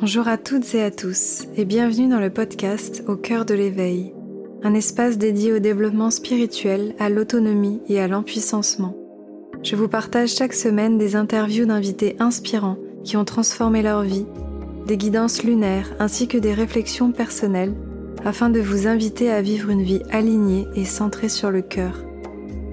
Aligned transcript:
Bonjour 0.00 0.28
à 0.28 0.38
toutes 0.38 0.76
et 0.76 0.82
à 0.84 0.92
tous 0.92 1.48
et 1.56 1.64
bienvenue 1.64 2.06
dans 2.06 2.20
le 2.20 2.30
podcast 2.30 3.02
Au 3.08 3.16
cœur 3.16 3.44
de 3.44 3.54
l'éveil, 3.54 4.14
un 4.62 4.72
espace 4.74 5.18
dédié 5.18 5.52
au 5.52 5.58
développement 5.58 6.12
spirituel, 6.12 6.94
à 7.00 7.08
l'autonomie 7.08 7.80
et 7.88 7.98
à 7.98 8.06
l'empuissancement. 8.06 8.96
Je 9.64 9.74
vous 9.74 9.88
partage 9.88 10.36
chaque 10.36 10.52
semaine 10.52 10.98
des 10.98 11.16
interviews 11.16 11.66
d'invités 11.66 12.14
inspirants 12.20 12.78
qui 13.02 13.16
ont 13.16 13.24
transformé 13.24 13.82
leur 13.82 14.02
vie, 14.02 14.26
des 14.86 14.96
guidances 14.96 15.42
lunaires 15.42 15.92
ainsi 15.98 16.28
que 16.28 16.38
des 16.38 16.54
réflexions 16.54 17.10
personnelles 17.10 17.74
afin 18.24 18.50
de 18.50 18.60
vous 18.60 18.86
inviter 18.86 19.32
à 19.32 19.42
vivre 19.42 19.68
une 19.68 19.82
vie 19.82 20.02
alignée 20.12 20.68
et 20.76 20.84
centrée 20.84 21.28
sur 21.28 21.50
le 21.50 21.62
cœur. 21.62 22.04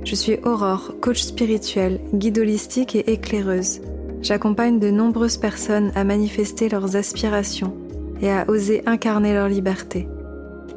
Je 0.03 0.13
suis 0.13 0.37
Aurore, 0.43 0.93
coach 1.01 1.23
spirituel, 1.23 2.01
guide 2.13 2.37
holistique 2.37 2.95
et 2.95 3.11
éclaireuse 3.11 3.81
j'accompagne 4.25 4.79
de 4.79 4.89
nombreuses 4.89 5.37
personnes 5.37 5.91
à 5.93 6.03
manifester 6.03 6.67
leurs 6.67 6.95
aspirations 6.95 7.77
et 8.21 8.31
à 8.31 8.49
oser 8.49 8.81
incarner 8.87 9.33
leur 9.33 9.47
liberté. 9.47 10.07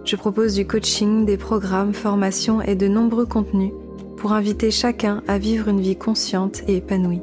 Je 0.04 0.16
propose 0.16 0.54
du 0.54 0.66
coaching, 0.66 1.24
des 1.24 1.38
programmes, 1.38 1.95
formations 1.95 2.60
et 2.60 2.74
de 2.74 2.88
nombreux 2.88 3.24
contenus 3.24 3.73
pour 4.18 4.32
inviter 4.32 4.70
chacun 4.70 5.23
à 5.28 5.38
vivre 5.38 5.68
une 5.68 5.80
vie 5.80 5.96
consciente 5.96 6.62
et 6.68 6.76
épanouie. 6.76 7.23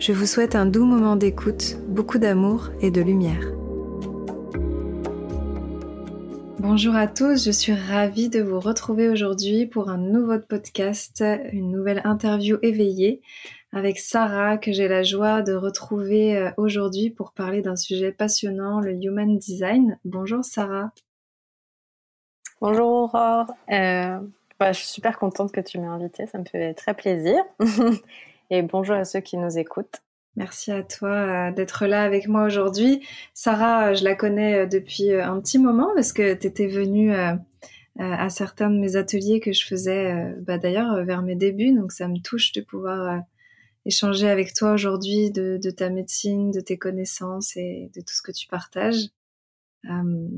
Je 0.00 0.12
vous 0.12 0.26
souhaite 0.26 0.56
un 0.56 0.66
doux 0.66 0.84
moment 0.84 1.14
d'écoute, 1.14 1.76
beaucoup 1.88 2.18
d'amour 2.18 2.70
et 2.80 2.90
de 2.90 3.00
lumière. 3.00 3.52
Bonjour 6.58 6.96
à 6.96 7.06
tous, 7.06 7.44
je 7.44 7.52
suis 7.52 7.72
ravie 7.72 8.28
de 8.28 8.40
vous 8.40 8.58
retrouver 8.58 9.08
aujourd'hui 9.08 9.66
pour 9.66 9.88
un 9.88 9.98
nouveau 9.98 10.40
podcast, 10.40 11.22
une 11.52 11.70
nouvelle 11.70 12.02
interview 12.04 12.58
éveillée 12.62 13.20
avec 13.72 13.98
Sarah 13.98 14.56
que 14.56 14.72
j'ai 14.72 14.88
la 14.88 15.02
joie 15.02 15.42
de 15.42 15.52
retrouver 15.52 16.36
euh, 16.36 16.50
aujourd'hui 16.56 17.10
pour 17.10 17.32
parler 17.32 17.60
d'un 17.60 17.76
sujet 17.76 18.12
passionnant, 18.12 18.80
le 18.80 18.92
Human 18.92 19.36
Design. 19.38 19.98
Bonjour 20.04 20.44
Sarah. 20.44 20.92
Bonjour 22.60 22.86
Aurore. 22.86 23.46
Euh, 23.70 24.18
bah, 24.58 24.72
je 24.72 24.78
suis 24.78 24.88
super 24.88 25.18
contente 25.18 25.52
que 25.52 25.60
tu 25.60 25.78
m'aies 25.78 25.86
invitée, 25.86 26.26
ça 26.26 26.38
me 26.38 26.44
fait 26.44 26.74
très 26.74 26.94
plaisir. 26.94 27.36
Et 28.50 28.62
bonjour 28.62 28.96
à 28.96 29.04
ceux 29.04 29.20
qui 29.20 29.36
nous 29.36 29.58
écoutent. 29.58 30.02
Merci 30.34 30.72
à 30.72 30.82
toi 30.82 31.10
euh, 31.10 31.52
d'être 31.52 31.86
là 31.86 32.02
avec 32.02 32.26
moi 32.26 32.44
aujourd'hui. 32.44 33.06
Sarah, 33.34 33.92
je 33.92 34.02
la 34.02 34.14
connais 34.14 34.66
depuis 34.66 35.12
un 35.12 35.38
petit 35.40 35.58
moment 35.58 35.90
parce 35.94 36.14
que 36.14 36.32
tu 36.32 36.46
étais 36.46 36.68
venue 36.68 37.12
à 38.00 38.30
certains 38.30 38.70
de 38.70 38.78
mes 38.78 38.96
ateliers 38.96 39.40
que 39.40 39.52
je 39.52 39.66
faisais 39.66 40.34
bah, 40.40 40.56
d'ailleurs 40.56 41.04
vers 41.04 41.20
mes 41.20 41.34
débuts, 41.34 41.74
donc 41.74 41.92
ça 41.92 42.08
me 42.08 42.18
touche 42.18 42.52
de 42.52 42.60
pouvoir 42.60 43.22
échanger 43.88 44.28
avec 44.28 44.52
toi 44.52 44.72
aujourd'hui 44.72 45.30
de, 45.30 45.70
ta 45.70 45.88
médecine, 45.88 46.50
de 46.50 46.60
tes 46.60 46.76
connaissances 46.76 47.56
et 47.56 47.90
de 47.96 48.00
tout 48.02 48.12
ce 48.12 48.22
que 48.22 48.32
tu 48.32 48.46
partages. 48.46 49.08
Euh, 49.86 50.28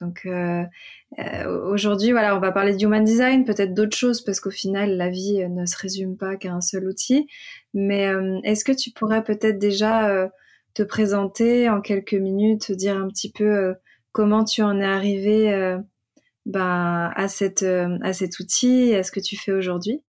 donc 0.00 0.22
euh, 0.24 0.64
euh, 1.18 1.70
aujourd'hui, 1.70 2.12
voilà, 2.12 2.34
on 2.34 2.40
va 2.40 2.50
parler 2.50 2.74
de 2.74 2.82
human 2.82 3.04
design, 3.04 3.44
peut-être 3.44 3.74
d'autres 3.74 3.96
choses 3.96 4.22
parce 4.22 4.40
qu'au 4.40 4.50
final, 4.50 4.96
la 4.96 5.10
vie 5.10 5.46
ne 5.48 5.66
se 5.66 5.76
résume 5.76 6.16
pas 6.16 6.36
qu'à 6.36 6.52
un 6.52 6.62
seul 6.62 6.88
outil. 6.88 7.28
Mais 7.74 8.10
est-ce 8.44 8.64
que 8.64 8.72
tu 8.72 8.90
pourrais 8.90 9.22
peut-être 9.22 9.58
déjà 9.58 10.30
te 10.72 10.82
présenter 10.82 11.68
en 11.68 11.82
quelques 11.82 12.14
minutes, 12.14 12.72
dire 12.72 12.96
un 12.96 13.08
petit 13.08 13.30
peu 13.30 13.74
comment 14.12 14.44
tu 14.44 14.62
en 14.62 14.80
es 14.80 14.84
arrivé 14.84 15.76
ben, 16.46 17.12
à, 17.14 17.24
à 17.24 17.28
cet 17.28 17.60
outil, 18.40 18.94
à 18.94 19.02
ce 19.02 19.12
que 19.12 19.20
tu 19.20 19.36
fais 19.36 19.52
aujourd'hui? 19.52 20.00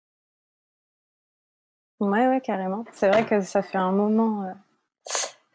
Ouais, 2.00 2.28
ouais, 2.28 2.42
carrément. 2.42 2.86
C'est 2.94 3.10
vrai 3.10 3.26
que 3.26 3.42
ça 3.42 3.62
fait 3.62 3.78
un 3.78 3.92
moment, 3.92 4.44
euh, 4.44 4.54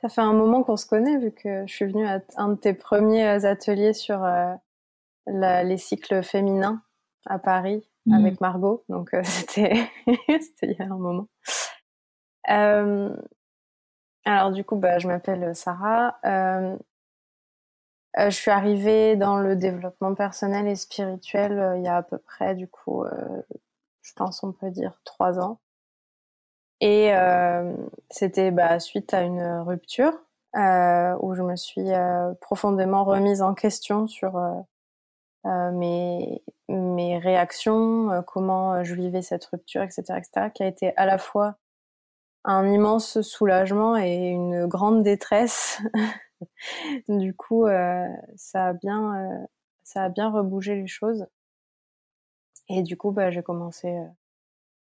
ça 0.03 0.09
fait 0.11 0.21
un 0.21 0.35
moment 0.35 0.63
qu'on 0.63 0.77
se 0.77 0.87
connaît 0.87 1.17
vu 1.17 1.33
que 1.33 1.67
je 1.67 1.73
suis 1.73 1.87
venue 1.87 2.07
à 2.07 2.21
un 2.37 2.49
de 2.51 2.57
tes 2.57 2.75
premiers 2.75 3.47
ateliers 3.47 3.95
sur 3.95 4.23
euh, 4.23 4.55
les 5.27 5.79
cycles 5.79 6.23
féminins 6.23 6.83
à 7.25 7.39
Paris 7.39 7.89
mmh. 8.05 8.15
avec 8.15 8.41
Margot. 8.43 8.85
Donc 8.91 9.15
euh, 9.15 9.23
c'était, 9.25 9.89
c'était 10.29 10.67
il 10.67 10.77
y 10.79 10.83
a 10.83 10.85
un 10.85 10.99
moment. 10.99 11.29
alors 14.27 14.53
du 14.53 14.65
coup, 14.65 14.77
bah, 14.77 14.99
je 14.99 15.09
m'appelle 15.09 15.57
Sarah. 15.57 16.19
je 18.19 18.31
suis 18.31 18.51
arrivée 18.51 19.17
dans 19.17 19.39
le 19.39 19.57
développement 19.57 20.15
personnel 20.15 20.67
et 20.67 20.77
spirituel 20.77 21.77
il 21.79 21.85
y 21.85 21.89
a 21.89 21.97
à 21.97 22.03
peu 22.03 22.19
près, 22.19 22.55
du 22.55 22.69
coup, 22.69 23.03
je 24.03 24.13
pense 24.13 24.43
on 24.43 24.53
peut 24.53 24.71
dire 24.71 25.01
trois 25.05 25.41
ans. 25.41 25.59
Et 26.81 27.15
euh, 27.15 27.75
c'était 28.11 28.51
bah, 28.51 28.81
suite 28.81 29.15
à 29.15 29.23
une 29.23 29.43
rupture 29.67 30.13
euh, 30.57 31.17
où 31.21 31.35
je 31.35 31.43
me 31.43 31.57
suis 31.57 31.93
euh, 31.93 32.33
profondément 32.41 33.05
remise 33.05 33.43
en 33.43 33.55
question 33.55 34.07
sur 34.07 34.41
mes, 35.45 36.43
mes 36.69 37.19
réactions, 37.19 38.23
comment 38.27 38.83
je 38.83 38.95
vivais 38.95 39.21
cette 39.21 39.45
rupture, 39.45 39.83
etc., 39.83 40.03
etc., 40.17 40.51
qui 40.55 40.63
a 40.63 40.67
été 40.67 40.97
à 40.97 41.05
la 41.05 41.19
fois 41.19 41.57
un 42.45 42.73
immense 42.73 43.21
soulagement 43.21 43.97
et 43.97 44.15
une 44.15 44.67
grande 44.67 45.03
détresse. 45.03 45.83
du 47.09 47.35
coup, 47.35 47.67
ça 48.37 48.69
a 48.69 48.73
bien, 48.73 49.47
ça 49.83 50.05
a 50.05 50.09
bien 50.09 50.31
rebougé 50.31 50.77
les 50.77 50.87
choses. 50.87 51.27
Et 52.69 52.83
du 52.83 52.97
coup, 52.97 53.11
bah, 53.11 53.31
j'ai 53.31 53.43
commencé 53.43 53.95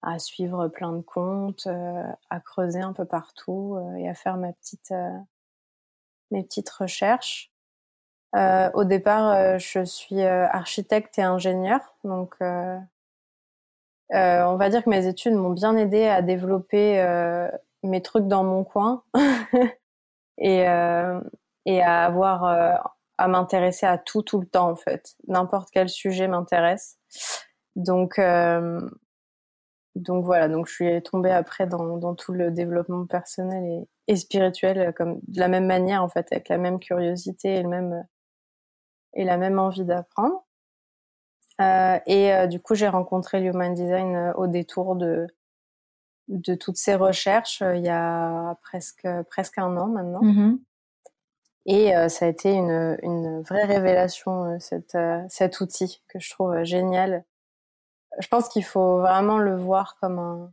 à 0.04 0.19
suivre 0.19 0.69
plein 0.69 0.92
de 0.92 1.03
comptes, 1.03 1.66
euh, 1.66 2.04
à 2.31 2.41
creuser 2.41 2.81
un 2.81 2.92
peu 2.92 3.04
partout 3.04 3.76
euh, 3.76 3.97
et 3.97 4.09
à 4.09 4.15
faire 4.15 4.37
ma 4.37 4.53
petite, 4.53 4.92
euh, 4.92 5.19
mes 6.31 6.42
petites 6.42 6.70
recherches. 6.70 7.50
au 8.75 8.84
départ, 8.84 9.59
je 9.60 9.84
suis 9.84 10.22
architecte 10.22 11.19
et 11.19 11.22
ingénieur, 11.22 11.81
donc 12.03 12.34
on 12.41 12.87
va 14.10 14.69
dire 14.70 14.82
que 14.82 14.91
mes 14.91 15.06
études 15.06 15.34
m'ont 15.34 15.50
bien 15.50 15.76
aidé 15.76 16.06
à 16.09 16.20
développer 16.20 17.00
mes 17.84 18.03
trucs 18.03 18.26
dans 18.26 18.43
mon 18.43 18.64
coin 18.64 19.04
et, 20.38 20.64
et 21.66 21.82
à 21.82 22.04
avoir 22.04 22.91
à 23.19 23.28
m'intéresser 23.28 23.87
à 23.87 23.98
tout 23.98 24.22
tout 24.22 24.41
le 24.41 24.47
temps 24.47 24.70
en 24.70 24.76
fait. 24.76 25.14
N'importe 25.28 25.69
quel 25.70 25.88
sujet 25.88 26.26
m'intéresse. 26.26 26.98
Donc 27.76 28.19
donc 29.94 30.25
voilà, 30.25 30.49
donc 30.49 30.66
je 30.66 30.72
suis 30.72 31.03
tombée 31.03 31.31
après 31.31 31.66
dans, 31.66 31.97
dans 31.99 32.15
tout 32.15 32.32
le 32.32 32.50
développement 32.50 33.06
personnel 33.06 33.65
et, 33.65 34.12
et, 34.12 34.16
spirituel 34.16 34.93
comme 34.94 35.21
de 35.28 35.38
la 35.38 35.49
même 35.49 35.66
manière 35.66 36.03
en 36.03 36.09
fait, 36.09 36.27
avec 36.32 36.49
la 36.49 36.59
même 36.59 36.81
curiosité 36.81 37.55
et 37.55 37.62
le 37.62 37.69
même 37.69 38.05
et 39.15 39.25
la 39.25 39.37
même 39.37 39.59
envie 39.59 39.84
d'apprendre. 39.84 40.44
Euh, 41.60 41.99
et 42.06 42.32
euh, 42.32 42.47
du 42.47 42.60
coup, 42.60 42.75
j'ai 42.75 42.88
rencontré 42.88 43.41
l'Human 43.41 43.75
Design 43.75 44.16
euh, 44.16 44.32
au 44.34 44.47
détour 44.47 44.97
de 44.97 45.27
de 46.28 46.55
toutes 46.55 46.78
ces 46.78 46.94
recherches 46.94 47.61
euh, 47.61 47.76
il 47.76 47.84
y 47.84 47.91
a 47.91 48.56
presque 48.62 49.06
presque 49.31 49.59
un 49.59 49.76
an 49.76 49.87
maintenant. 49.87 50.22
Mm-hmm. 50.22 50.59
Et 51.66 51.93
ça 52.11 52.26
a 52.26 52.28
été 52.28 52.53
une, 52.53 52.99
une 53.03 53.41
vraie 53.41 53.65
révélation, 53.65 54.61
cette, 54.61 54.99
cet 55.31 55.61
outil 55.61 56.03
que 56.09 56.19
je 56.19 56.28
trouve 56.28 56.62
génial 56.62 57.25
je 58.19 58.28
pense 58.28 58.48
qu'il 58.48 58.64
faut 58.64 59.00
vraiment 59.00 59.38
le 59.38 59.56
voir 59.56 59.97
comme 60.00 60.19
un, 60.19 60.52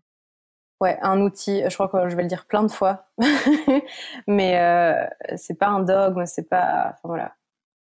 ouais, 0.82 0.98
un 1.02 1.22
outil. 1.22 1.64
Je 1.70 1.74
crois 1.74 1.88
que 1.88 2.10
je 2.10 2.16
vais 2.16 2.24
le 2.24 2.28
dire 2.28 2.46
plein 2.46 2.64
de 2.64 2.72
fois, 2.72 3.08
mais 4.28 4.60
euh, 4.60 5.08
c'est 5.38 5.58
pas 5.58 5.68
un 5.68 5.80
dogme, 5.82 6.26
c'est 6.26 6.50
pas, 6.50 6.96
voilà. 7.04 7.36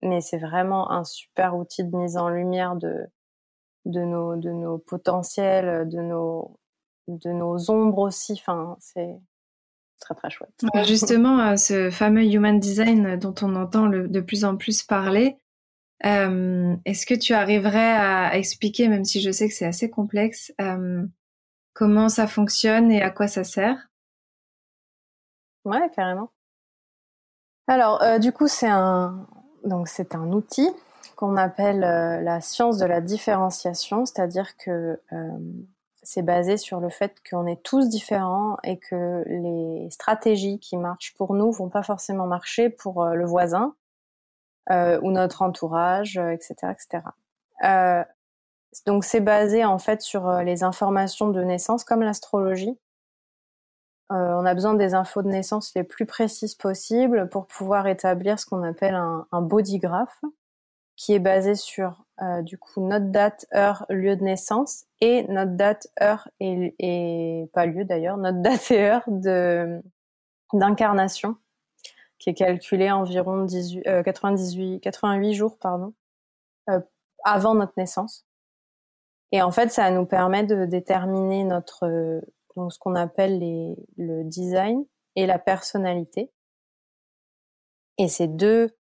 Mais 0.02 0.22
c'est 0.22 0.38
vraiment 0.38 0.92
un 0.92 1.04
super 1.04 1.56
outil 1.56 1.84
de 1.84 1.96
mise 1.96 2.18
en 2.18 2.30
lumière 2.30 2.76
de 2.76 3.08
de 3.86 4.02
nos 4.02 4.36
de 4.36 4.52
nos 4.52 4.78
potentiels, 4.78 5.88
de 5.88 6.02
nos 6.02 6.60
de 7.08 7.32
nos 7.32 7.72
ombres 7.72 8.00
aussi. 8.00 8.34
Enfin, 8.34 8.76
c'est 8.80 9.18
très 10.00 10.14
très 10.14 10.30
chouette. 10.30 10.52
Justement, 10.86 11.40
euh, 11.40 11.56
ce 11.56 11.90
fameux 11.90 12.24
human 12.24 12.60
design 12.60 13.18
dont 13.18 13.34
on 13.42 13.56
entend 13.56 13.88
de 13.88 14.20
plus 14.20 14.46
en 14.46 14.58
plus 14.58 14.84
parler, 14.84 15.40
euh, 16.06 16.76
Est-ce 16.86 17.06
que 17.06 17.16
tu 17.16 17.34
arriverais 17.34 17.92
à 17.92 18.38
expliquer, 18.38 18.88
même 18.88 19.06
si 19.06 19.22
je 19.22 19.32
sais 19.32 19.48
que 19.48 19.54
c'est 19.54 19.66
assez 19.66 19.90
complexe, 19.90 20.54
euh, 20.62 21.06
comment 21.74 22.10
ça 22.10 22.28
fonctionne 22.28 22.92
et 22.92 23.02
à 23.02 23.10
quoi 23.10 23.28
ça 23.28 23.44
sert? 23.44 23.90
Ouais, 25.66 25.90
carrément. 25.96 26.32
Alors, 27.68 28.02
euh, 28.02 28.20
du 28.20 28.32
coup, 28.32 28.48
c'est 28.48 28.68
un 28.68 29.28
outil 30.32 30.70
qu'on 31.16 31.36
appelle 31.36 31.80
la 31.80 32.42
science 32.42 32.78
de 32.78 32.86
la 32.86 33.02
différenciation, 33.02 34.06
c'est-à-dire 34.06 34.56
que 34.58 35.02
c'est 36.04 36.22
basé 36.22 36.58
sur 36.58 36.80
le 36.80 36.90
fait 36.90 37.16
qu'on 37.30 37.48
est 37.48 37.62
tous 37.64 37.90
différents 37.90 38.58
et 38.64 38.78
que 38.78 39.24
les 39.26 39.90
stratégies 39.90 40.60
qui 40.60 40.78
marchent 40.78 41.16
pour 41.18 41.34
nous 41.34 41.52
vont 41.52 41.70
pas 41.70 41.82
forcément 41.82 42.28
marcher 42.28 42.70
pour 42.70 43.04
le 43.04 43.26
voisin 43.26 43.76
ou 44.70 45.12
notre 45.12 45.42
entourage, 45.42 46.18
etc., 46.18 46.56
euh, 46.64 46.72
etc. 46.72 47.04
Euh, 47.64 48.04
donc 48.86 49.06
c'est 49.06 49.22
basé 49.22 49.66
en 49.66 49.80
fait 49.80 50.02
sur 50.02 50.30
les 50.42 50.64
informations 50.64 51.30
de 51.30 51.42
naissance 51.42 51.84
comme 51.84 52.02
l'astrologie. 52.02 52.78
on 54.10 54.46
a 54.46 54.54
besoin 54.54 54.74
des 54.74 54.94
infos 54.94 55.22
de 55.22 55.30
naissance 55.30 55.74
les 55.76 55.84
plus 55.84 56.06
précises 56.06 56.56
possibles 56.56 57.30
pour 57.30 57.48
pouvoir 57.48 57.88
établir 57.88 58.40
ce 58.40 58.46
qu'on 58.46 58.64
appelle 58.64 58.96
un, 58.96 59.26
un 59.32 59.42
body 59.42 59.80
graph, 59.80 60.22
qui 60.96 61.14
est 61.14 61.20
basé 61.20 61.56
sur 61.56 62.04
du 62.42 62.58
coup 62.58 62.82
notre 62.82 63.06
date, 63.06 63.48
heure, 63.56 63.86
lieu 63.90 64.16
de 64.16 64.24
naissance 64.24 64.86
et 65.02 65.24
notre 65.30 65.54
date, 65.54 65.88
heure 66.02 66.30
et, 66.40 66.76
et 66.80 67.50
pas 67.54 67.66
lieu 67.66 67.86
d'ailleurs, 67.86 68.18
notre 68.18 68.42
date 68.42 68.70
et 68.72 68.84
heure 68.84 69.04
de 69.08 69.82
d'incarnation 70.54 71.38
qui 72.20 72.30
est 72.30 72.34
calculé 72.34 72.92
environ 72.92 73.44
18, 73.46 73.84
98, 74.04 74.80
88 74.82 75.34
jours 75.34 75.58
pardon, 75.60 75.94
euh, 76.70 76.80
avant 77.24 77.56
notre 77.56 77.74
naissance. 77.78 78.26
Et 79.32 79.42
en 79.42 79.52
fait, 79.52 79.70
ça 79.70 79.92
nous 79.92 80.06
permet 80.06 80.44
de 80.44 80.66
déterminer 80.66 81.44
notre 81.44 82.22
donc 82.56 82.74
ce 82.74 82.80
qu'on 82.80 82.96
appelle 82.96 83.40
les, 83.40 83.76
le 83.98 84.24
design 84.24 84.86
et 85.16 85.28
la 85.28 85.38
personnalité. 85.38 86.32
Et 87.98 88.08
ces 88.08 88.28
deux 88.28 88.76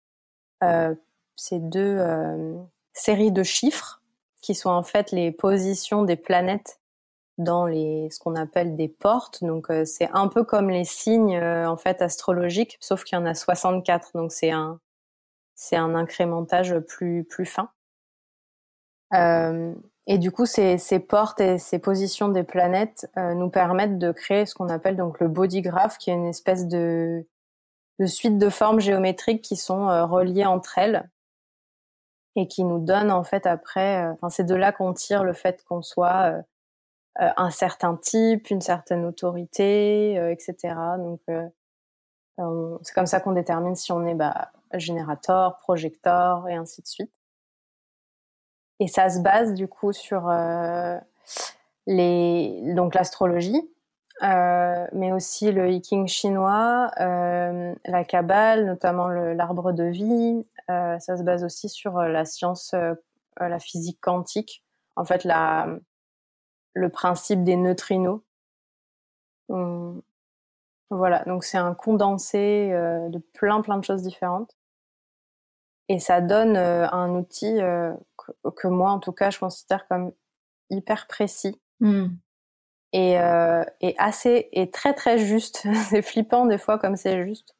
euh, 0.63 0.95
ces 1.37 1.59
deux 1.59 1.99
euh, 1.99 2.57
séries 2.95 3.33
de 3.33 3.43
chiffres 3.43 4.03
qui 4.41 4.55
sont 4.55 4.71
en 4.71 4.83
fait 4.83 5.13
les 5.13 5.33
positions 5.33 6.03
des 6.03 6.17
planètes 6.17 6.81
dans 7.39 7.67
les 7.67 8.09
ce 8.11 8.19
qu'on 8.19 8.35
appelle 8.35 8.77
des 8.77 8.89
portes. 8.89 9.45
Donc 9.45 9.71
euh, 9.71 9.85
c'est 9.85 10.09
un 10.13 10.29
peu 10.29 10.45
comme 10.45 10.71
les 10.71 10.85
signes 10.85 11.37
euh, 11.37 11.69
en 11.69 11.77
fait 11.77 12.03
astrologiques, 12.03 12.79
sauf 12.81 13.05
qu'il 13.05 13.19
y 13.19 13.21
en 13.21 13.27
a 13.27 13.35
64. 13.35 14.13
Donc 14.15 14.33
c'est 14.33 14.51
un 14.51 14.81
c'est 15.55 15.77
un 15.77 15.95
incrémentage 15.95 16.79
plus 16.81 17.25
plus 17.25 17.47
fin. 17.47 17.71
Euh, 19.15 19.75
et 20.09 20.19
du 20.19 20.31
coup, 20.31 20.47
ces, 20.47 20.79
ces, 20.79 21.01
portes 21.01 21.41
et 21.41 21.59
ces 21.59 21.81
positions 21.81 22.29
des 22.29 22.45
planètes 22.45 23.11
nous 23.17 23.51
permettent 23.51 23.99
de 23.99 24.13
créer 24.13 24.47
ce 24.47 24.55
qu'on 24.55 24.69
appelle 24.69 24.97
donc 24.97 25.19
le 25.19 25.27
body 25.29 25.63
graph, 25.63 25.99
qui 25.99 26.11
est 26.11 26.15
une 26.15 26.27
espèce 26.27 26.69
de, 26.69 27.27
de 27.99 28.07
suite 28.07 28.39
de 28.39 28.49
formes 28.49 28.79
géométriques 28.79 29.43
qui 29.43 29.57
sont 29.57 29.87
reliées 30.07 30.47
entre 30.47 30.79
elles 30.79 31.11
et 32.37 32.47
qui 32.47 32.63
nous 32.63 32.79
donnent 32.79 33.11
en 33.11 33.25
fait 33.25 33.47
après. 33.47 34.07
Enfin, 34.07 34.29
c'est 34.29 34.45
de 34.45 34.55
là 34.55 34.71
qu'on 34.71 34.93
tire 34.93 35.25
le 35.25 35.33
fait 35.33 35.65
qu'on 35.65 35.83
soit 35.83 36.45
un 37.19 37.51
certain 37.51 37.97
type, 37.97 38.51
une 38.51 38.61
certaine 38.61 39.05
autorité, 39.05 40.19
euh, 40.19 40.31
etc. 40.31 40.75
Donc 40.99 41.21
euh, 41.31 42.79
c'est 42.83 42.95
comme 42.95 43.07
ça 43.07 43.21
qu'on 43.21 43.33
détermine 43.33 43.75
si 43.75 43.93
on 43.93 44.07
est 44.07 44.15
bah, 44.15 44.53
générateur, 44.75 45.57
projecteur 45.59 46.49
et 46.49 46.55
ainsi 46.55 46.83
de 46.83 46.87
suite. 46.87 47.13
Et 48.81 48.89
ça 48.89 49.09
se 49.09 49.21
base 49.21 49.55
du 49.55 49.69
coup 49.69 49.93
sur 49.95 50.29
l'astrologie, 51.87 53.63
euh, 54.23 54.87
mais 54.93 55.13
aussi 55.13 55.53
le 55.53 55.71
hiking 55.71 56.07
chinois, 56.07 56.91
euh, 57.01 57.75
la 57.85 58.05
cabale, 58.05 58.65
notamment 58.65 59.09
l'arbre 59.09 59.73
de 59.73 59.85
vie. 59.85 60.47
Euh, 60.71 60.99
ça 60.99 61.17
se 61.17 61.23
base 61.23 61.45
aussi 61.45 61.69
sur 61.69 62.01
la 62.01 62.25
science, 62.25 62.75
la 63.39 63.59
physique 63.59 63.99
quantique. 64.01 64.65
En 64.97 65.05
fait, 65.05 65.25
la, 65.25 65.69
le 66.77 66.91
principe 66.91 67.43
des 67.43 67.57
neutrinos. 67.57 68.21
Voilà, 70.91 71.25
donc 71.25 71.43
c'est 71.43 71.59
un 71.59 71.75
condensé 71.75 72.71
euh, 72.73 73.09
de 73.09 73.19
plein 73.19 73.61
plein 73.61 73.79
de 73.79 73.85
choses 73.85 74.03
différentes. 74.03 74.57
Et 75.89 75.99
ça 75.99 76.21
donne 76.21 76.57
euh, 76.57 76.89
un 76.91 77.11
outil 77.15 77.61
euh, 77.61 77.93
que, 78.57 78.69
moi, 78.69 78.91
en 78.91 78.99
tout 78.99 79.13
cas, 79.13 79.31
je 79.31 79.39
considère 79.39 79.87
comme 79.89 80.13
hyper 80.71 81.07
précis. 81.07 81.61
Et, 82.93 83.13
et, 83.81 83.95
assez 83.99 84.49
et 84.53 84.71
très 84.71 84.95
très 84.95 85.19
juste. 85.19 85.67
c'est 85.91 86.03
flippant 86.03 86.47
des 86.47 86.59
fois 86.59 86.79
comme 86.79 86.97
c'est 86.97 87.25
juste. 87.25 87.55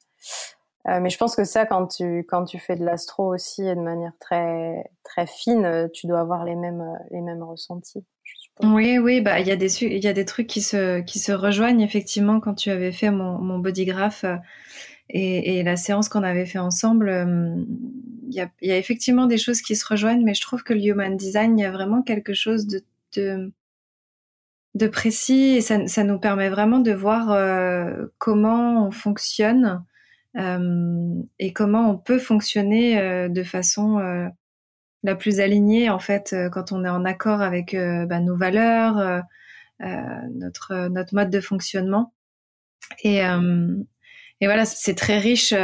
mais 0.87 1.11
je 1.11 1.19
pense 1.19 1.37
que 1.37 1.45
ça, 1.45 1.67
quand 1.67 1.89
tu 1.89 2.21
quand 2.21 2.45
tu 2.45 2.59
fais 2.59 2.77
de 2.77 2.85
l'astro 2.85 3.35
aussi 3.35 3.67
et 3.67 3.75
de 3.75 3.81
manière 3.81 4.13
très 4.19 4.91
très 5.03 5.27
fine, 5.27 5.91
tu 5.93 6.07
dois 6.07 6.21
avoir 6.21 6.45
les 6.45 6.55
mêmes 6.55 6.99
les 7.11 7.21
mêmes 7.21 7.43
ressentis. 7.43 8.07
Oui, 8.63 8.97
oui, 8.99 9.21
bah 9.21 9.41
il 9.41 9.47
y 9.47 9.51
a 9.51 9.57
des 9.57 9.83
il 9.85 10.03
y 10.03 10.09
a 10.09 10.15
des 10.15 10.25
trucs 10.25 10.47
qui 10.47 10.63
se 10.63 11.01
qui 11.03 11.19
se 11.19 11.33
rejoignent 11.33 11.83
effectivement 11.83 12.41
quand 12.41 12.55
tu 12.55 12.71
avais 12.71 12.91
fait 12.91 13.11
mon 13.11 13.39
mon 13.39 13.59
bodygraph 13.59 14.25
euh, 14.25 14.37
et, 15.11 15.59
et 15.59 15.63
la 15.63 15.77
séance 15.77 16.09
qu'on 16.09 16.23
avait 16.23 16.47
fait 16.47 16.59
ensemble. 16.59 17.09
Euh, 17.11 17.57
il 18.29 18.35
y 18.35 18.41
a 18.41 18.51
y 18.63 18.73
a 18.73 18.79
effectivement 18.79 19.27
des 19.27 19.39
choses 19.39 19.61
qui 19.63 19.77
se 19.77 19.87
rejoignent, 19.87 20.25
mais 20.25 20.35
je 20.35 20.41
trouve 20.41 20.63
que 20.65 20.73
le 20.75 20.81
human 20.85 21.17
design 21.19 21.59
il 21.59 21.63
y 21.63 21.67
a 21.67 21.71
vraiment 21.71 22.03
quelque 22.03 22.35
chose 22.35 22.67
de 22.67 22.83
de, 23.17 23.53
de 24.75 24.87
précis 24.89 25.57
et 25.57 25.61
ça 25.61 25.87
ça 25.87 26.05
nous 26.05 26.19
permet 26.19 26.49
vraiment 26.49 26.79
de 26.81 26.93
voir 26.93 27.33
euh, 27.33 28.07
comment 28.19 28.87
on 28.87 28.91
fonctionne 28.91 29.85
et 31.39 31.53
comment 31.55 31.91
on 31.91 31.97
peut 31.97 32.19
fonctionner 32.19 33.29
de 33.31 33.43
façon 33.43 33.99
la 35.03 35.15
plus 35.15 35.41
alignée 35.41 35.89
en 35.91 35.99
fait 35.99 36.33
euh, 36.33 36.51
quand 36.51 36.73
on 36.73 36.85
est 36.85 36.89
en 36.89 37.05
accord 37.05 37.41
avec 37.41 37.75
euh, 37.75 38.07
bah, 38.07 38.21
nos 38.21 38.37
valeurs, 38.37 38.99
euh, 38.99 39.21
notre 40.35 40.89
notre 40.89 41.15
mode 41.15 41.31
de 41.31 41.41
fonctionnement. 41.41 42.13
Et 43.03 43.21
et 44.41 44.47
voilà, 44.47 44.65
c'est 44.67 44.95
très 44.95 45.19
riche, 45.19 45.55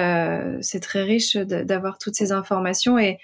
c'est 0.60 0.80
très 0.80 1.02
riche 1.02 1.36
d'avoir 1.36 1.98
toutes 1.98 2.16
ces 2.16 2.32
informations 2.32 2.98
et 2.98 3.18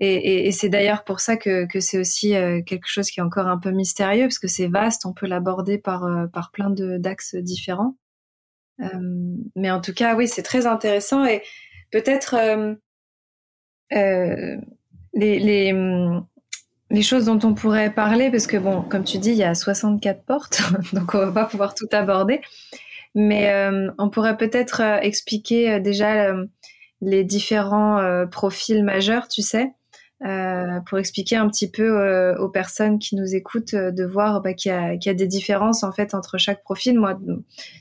et, 0.00 0.46
et, 0.46 0.52
c'est 0.52 0.68
d'ailleurs 0.68 1.02
pour 1.02 1.18
ça 1.18 1.36
que, 1.36 1.66
que 1.66 1.80
c'est 1.80 1.98
aussi 1.98 2.30
quelque 2.66 2.86
chose 2.86 3.10
qui 3.10 3.18
est 3.18 3.22
encore 3.22 3.48
un 3.48 3.58
peu 3.58 3.72
mystérieux 3.72 4.26
parce 4.26 4.38
que 4.38 4.46
c'est 4.46 4.68
vaste, 4.68 5.04
on 5.06 5.12
peut 5.12 5.26
l'aborder 5.26 5.76
par 5.78 6.06
par 6.32 6.52
plein 6.52 6.70
d'axes 6.70 7.34
différents. 7.34 7.96
mais 9.56 9.70
en 9.70 9.80
tout 9.80 9.94
cas, 9.94 10.14
oui, 10.16 10.28
c'est 10.28 10.44
très 10.44 10.66
intéressant 10.66 11.24
et 11.26 11.42
peut-être 11.90 12.36
les, 15.14 15.38
les, 15.38 15.72
hum, 15.72 16.26
les 16.90 17.02
choses 17.02 17.26
dont 17.26 17.38
on 17.42 17.54
pourrait 17.54 17.92
parler, 17.92 18.30
parce 18.30 18.46
que 18.46 18.56
bon, 18.56 18.82
comme 18.82 19.04
tu 19.04 19.18
dis, 19.18 19.30
il 19.30 19.36
y 19.36 19.44
a 19.44 19.54
64 19.54 20.22
portes, 20.24 20.62
donc 20.92 21.14
on 21.14 21.18
va 21.18 21.32
pas 21.32 21.44
pouvoir 21.44 21.74
tout 21.74 21.88
aborder. 21.92 22.40
Mais 23.14 23.50
euh, 23.50 23.90
on 23.98 24.10
pourrait 24.10 24.36
peut-être 24.36 24.80
euh, 24.80 24.98
expliquer 25.00 25.72
euh, 25.72 25.80
déjà 25.80 26.34
les 27.00 27.24
différents 27.24 28.26
profils 28.30 28.82
majeurs, 28.82 29.28
tu 29.28 29.40
sais, 29.40 29.72
pour 30.20 30.98
expliquer 30.98 31.36
un 31.36 31.48
petit 31.48 31.70
peu 31.70 32.34
aux 32.36 32.48
personnes 32.48 32.98
qui 32.98 33.14
nous 33.14 33.36
écoutent 33.36 33.76
de 33.76 34.04
voir 34.04 34.40
bah, 34.40 34.52
qu'il 34.52 34.72
y, 34.72 35.06
y, 35.06 35.08
a 35.08 35.14
des 35.14 35.28
différences 35.28 35.84
en 35.84 35.92
fait 35.92 36.12
entre 36.12 36.38
chaque 36.38 36.64
profil. 36.64 36.98
Moi, 36.98 37.16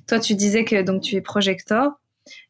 toi, 0.05 0.19
tu 0.19 0.35
disais 0.35 0.65
que 0.65 0.83
donc 0.83 1.01
tu 1.01 1.15
es 1.15 1.21
projecteur 1.21 1.99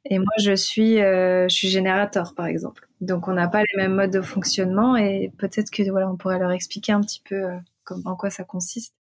et 0.04 0.20
moi 0.20 0.34
je 0.44 0.54
suis 0.58 0.98
je 0.98 1.48
suis 1.48 1.70
générateur 1.70 2.34
par 2.36 2.48
exemple. 2.48 2.87
Donc 3.02 3.28
on 3.28 3.34
n'a 3.34 3.48
pas 3.48 3.62
les 3.62 3.78
mêmes 3.78 3.96
modes 3.96 4.12
de 4.12 4.22
fonctionnement 4.22 4.96
et 4.96 5.32
peut-être 5.38 5.70
que 5.70 5.90
voilà, 5.90 6.10
on 6.10 6.18
pourrait 6.18 6.40
leur 6.40 6.52
expliquer 6.52 6.94
un 6.94 7.02
petit 7.02 7.22
peu 7.22 7.36
euh, 7.36 7.58
en 8.06 8.16
quoi 8.16 8.30
ça 8.30 8.44
consiste. 8.44 8.94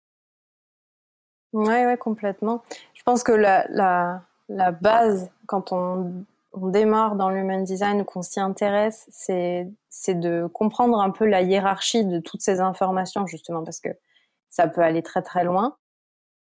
Ouais, 1.52 1.86
ouais, 1.86 1.96
complètement. 1.96 2.62
Je 2.94 3.02
pense 3.02 3.22
que 3.22 3.32
la, 3.32 3.66
la, 3.70 4.22
la 4.48 4.72
base, 4.72 5.30
quand 5.46 5.72
on, 5.72 6.24
on 6.52 6.68
démarre 6.68 7.16
dans 7.16 7.30
l'human 7.30 7.64
design 7.64 8.00
ou 8.00 8.04
qu'on 8.04 8.22
s'y 8.22 8.40
intéresse, 8.40 9.06
c'est, 9.10 9.68
de 10.08 10.46
comprendre 10.52 11.00
un 11.00 11.10
peu 11.10 11.24
la 11.26 11.42
hiérarchie 11.42 12.04
de 12.04 12.18
toutes 12.18 12.42
ces 12.42 12.60
informations, 12.60 13.26
justement, 13.26 13.64
parce 13.64 13.80
que 13.80 13.90
ça 14.50 14.68
peut 14.68 14.82
aller 14.82 15.02
très 15.02 15.22
très 15.22 15.44
loin. 15.44 15.76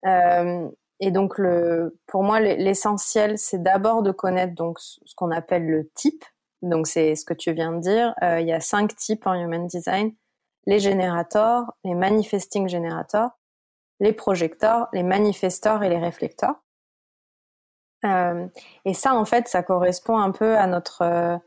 Euh, 0.06 0.68
et 1.00 1.12
donc, 1.12 1.38
le, 1.38 1.98
pour 2.08 2.24
moi, 2.24 2.40
l'essentiel, 2.40 3.38
c'est 3.38 3.62
d'abord 3.62 4.04
de 4.04 4.12
connaître 4.12 4.56
donc 4.56 4.80
ce 4.80 5.16
qu'on 5.16 5.32
appelle 5.32 5.66
le 5.66 5.90
type, 5.96 6.24
donc 6.66 6.88
c'est 6.88 7.16
ce 7.16 7.26
que 7.26 7.34
tu 7.34 7.54
viens 7.54 7.72
de 7.72 7.80
dire. 7.80 8.14
Euh, 8.24 8.42
il 8.42 8.48
y 8.48 8.54
a 8.54 8.60
cinq 8.60 8.96
types 8.96 9.26
en 9.28 9.34
Human 9.34 9.68
Design 9.68 10.14
les 10.68 10.80
générateurs, 10.80 11.74
les 11.84 11.94
manifesting 11.94 12.68
générateurs, 12.68 13.38
les 14.00 14.14
projecteurs, 14.14 14.88
les 14.94 15.04
manifestors 15.04 15.84
et 15.84 15.90
les 15.90 16.00
réflecteurs. 16.00 16.56
Euh, 18.04 18.48
et 18.84 18.96
ça, 18.96 19.14
en 19.14 19.26
fait, 19.26 19.48
ça 19.48 19.62
correspond 19.62 20.18
un 20.18 20.32
peu 20.32 20.58
à 20.58 20.66
notre 20.66 21.40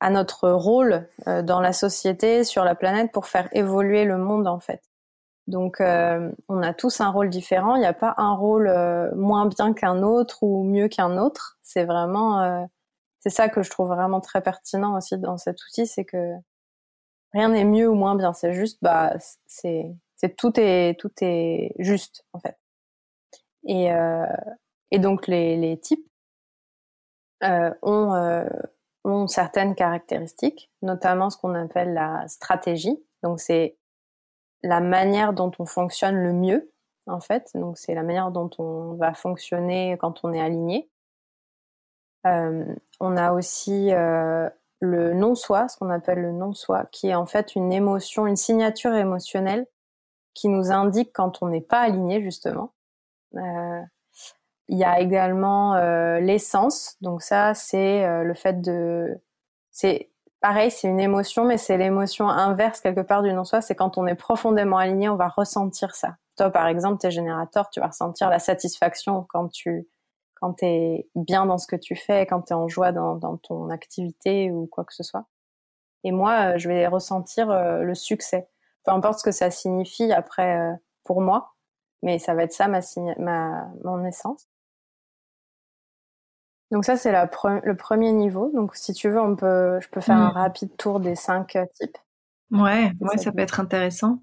à 0.00 0.10
notre 0.10 0.50
rôle 0.50 1.08
euh, 1.28 1.42
dans 1.42 1.60
la 1.60 1.72
société, 1.72 2.42
sur 2.42 2.64
la 2.64 2.74
planète, 2.74 3.12
pour 3.12 3.26
faire 3.26 3.48
évoluer 3.52 4.04
le 4.04 4.18
monde, 4.18 4.48
en 4.48 4.58
fait. 4.58 4.82
Donc, 5.46 5.76
on 5.80 6.62
a 6.62 6.74
tous 6.74 7.00
un 7.00 7.10
rôle 7.10 7.28
différent. 7.28 7.76
Il 7.76 7.80
n'y 7.80 7.86
a 7.86 7.92
pas 7.92 8.14
un 8.16 8.34
rôle 8.34 8.72
moins 9.14 9.46
bien 9.46 9.74
qu'un 9.74 10.02
autre 10.02 10.42
ou 10.42 10.64
mieux 10.64 10.88
qu'un 10.88 11.18
autre. 11.18 11.58
C'est 11.62 11.84
vraiment 11.84 12.66
c'est 13.24 13.30
ça 13.30 13.48
que 13.48 13.62
je 13.62 13.70
trouve 13.70 13.88
vraiment 13.88 14.20
très 14.20 14.42
pertinent 14.42 14.98
aussi 14.98 15.16
dans 15.16 15.38
cet 15.38 15.64
outil, 15.64 15.86
c'est 15.86 16.04
que 16.04 16.34
rien 17.32 17.48
n'est 17.48 17.64
mieux 17.64 17.88
ou 17.88 17.94
moins 17.94 18.16
bien. 18.16 18.34
C'est 18.34 18.52
juste, 18.52 18.78
bah, 18.82 19.14
c'est, 19.46 19.96
tout 20.36 20.52
est 20.60 21.00
tout 21.00 21.10
est 21.22 21.74
juste 21.78 22.26
en 22.34 22.38
fait. 22.38 22.58
Et 23.66 23.90
euh, 23.94 24.26
donc 24.92 25.26
les 25.26 25.56
les 25.56 25.80
types 25.80 26.06
euh, 27.42 27.72
ont 27.80 28.12
euh, 28.14 28.44
ont 29.04 29.26
certaines 29.26 29.74
caractéristiques, 29.74 30.70
notamment 30.82 31.30
ce 31.30 31.38
qu'on 31.38 31.54
appelle 31.54 31.94
la 31.94 32.28
stratégie. 32.28 33.02
Donc 33.22 33.40
c'est 33.40 33.78
la 34.62 34.80
manière 34.80 35.32
dont 35.32 35.52
on 35.58 35.64
fonctionne 35.64 36.16
le 36.16 36.34
mieux 36.34 36.70
en 37.06 37.20
fait. 37.20 37.50
Donc, 37.54 37.78
c'est 37.78 37.94
la 37.94 38.02
manière 38.02 38.30
dont 38.30 38.50
on 38.58 38.94
va 38.94 39.14
fonctionner 39.14 39.96
quand 40.00 40.20
on 40.24 40.32
est 40.32 40.40
aligné. 40.40 40.90
Euh, 42.26 42.64
on 43.00 43.16
a 43.16 43.32
aussi 43.32 43.92
euh, 43.92 44.48
le 44.80 45.12
non-soi, 45.12 45.68
ce 45.68 45.76
qu'on 45.76 45.90
appelle 45.90 46.20
le 46.20 46.32
non-soi, 46.32 46.86
qui 46.90 47.08
est 47.08 47.14
en 47.14 47.26
fait 47.26 47.54
une 47.54 47.72
émotion, 47.72 48.26
une 48.26 48.36
signature 48.36 48.94
émotionnelle 48.94 49.66
qui 50.34 50.48
nous 50.48 50.72
indique 50.72 51.12
quand 51.12 51.42
on 51.42 51.48
n'est 51.48 51.60
pas 51.60 51.80
aligné, 51.80 52.22
justement. 52.22 52.72
Euh, 53.36 53.80
il 54.68 54.78
y 54.78 54.84
a 54.84 54.98
également 54.98 55.76
l'essence. 56.20 56.96
Donc 57.02 57.20
ça, 57.20 57.52
c'est 57.52 58.24
le 58.24 58.32
fait 58.32 58.62
de... 58.62 59.20
C'est 59.70 60.10
pareil, 60.40 60.70
c'est 60.70 60.88
une 60.88 61.00
émotion, 61.00 61.44
mais 61.44 61.58
c'est 61.58 61.76
l'émotion 61.76 62.28
inverse 62.30 62.80
quelque 62.80 63.02
part 63.02 63.22
du 63.22 63.32
non-soi. 63.32 63.60
C'est 63.60 63.74
quand 63.74 63.98
on 63.98 64.06
est 64.06 64.14
profondément 64.14 64.78
aligné, 64.78 65.10
on 65.10 65.16
va 65.16 65.28
ressentir 65.28 65.94
ça. 65.94 66.16
Toi, 66.36 66.50
par 66.50 66.66
exemple, 66.66 66.98
tes 66.98 67.10
générateurs, 67.10 67.70
tu 67.70 67.80
vas 67.80 67.88
ressentir 67.88 68.30
la 68.30 68.38
satisfaction 68.38 69.26
quand 69.28 69.48
tu 69.48 69.86
quand 70.36 70.54
tu 70.54 70.66
es 70.66 71.08
bien 71.14 71.46
dans 71.46 71.58
ce 71.58 71.66
que 71.66 71.76
tu 71.76 71.96
fais, 71.96 72.26
quand 72.26 72.42
tu 72.42 72.52
es 72.52 72.56
en 72.56 72.68
joie 72.68 72.92
dans, 72.92 73.36
ton 73.38 73.70
activité 73.70 74.50
ou 74.50 74.66
quoi 74.66 74.84
que 74.84 74.94
ce 74.94 75.02
soit. 75.02 75.26
Et 76.04 76.12
moi, 76.12 76.54
euh, 76.54 76.58
je 76.58 76.68
vais 76.68 76.86
ressentir 76.86 77.50
euh, 77.50 77.82
le 77.82 77.94
succès. 77.94 78.48
Peu 78.84 78.92
importe 78.92 79.20
ce 79.20 79.24
que 79.24 79.32
ça 79.32 79.50
signifie 79.50 80.12
après 80.12 80.58
euh, 80.58 80.72
pour 81.02 81.22
moi, 81.22 81.54
mais 82.02 82.18
ça 82.18 82.34
va 82.34 82.42
être 82.42 82.52
ça 82.52 82.68
ma, 82.68 82.80
ma 83.18 83.68
mon 83.82 84.04
essence. 84.04 84.46
Donc 86.70 86.84
ça, 86.84 86.96
c'est 86.96 87.12
le 87.12 87.76
premier 87.76 88.12
niveau. 88.12 88.50
Donc 88.54 88.74
si 88.74 88.92
tu 88.92 89.08
veux, 89.08 89.20
on 89.20 89.36
peut, 89.36 89.80
je 89.80 89.88
peux 89.88 90.00
faire 90.00 90.16
un 90.16 90.30
mmh. 90.30 90.36
rapide 90.36 90.76
tour 90.76 91.00
des 91.00 91.14
cinq 91.14 91.56
types. 91.74 91.98
Ouais, 92.50 92.92
ouais 93.00 93.16
ça 93.16 93.32
peut 93.32 93.40
être 93.40 93.60
intéressant. 93.60 94.18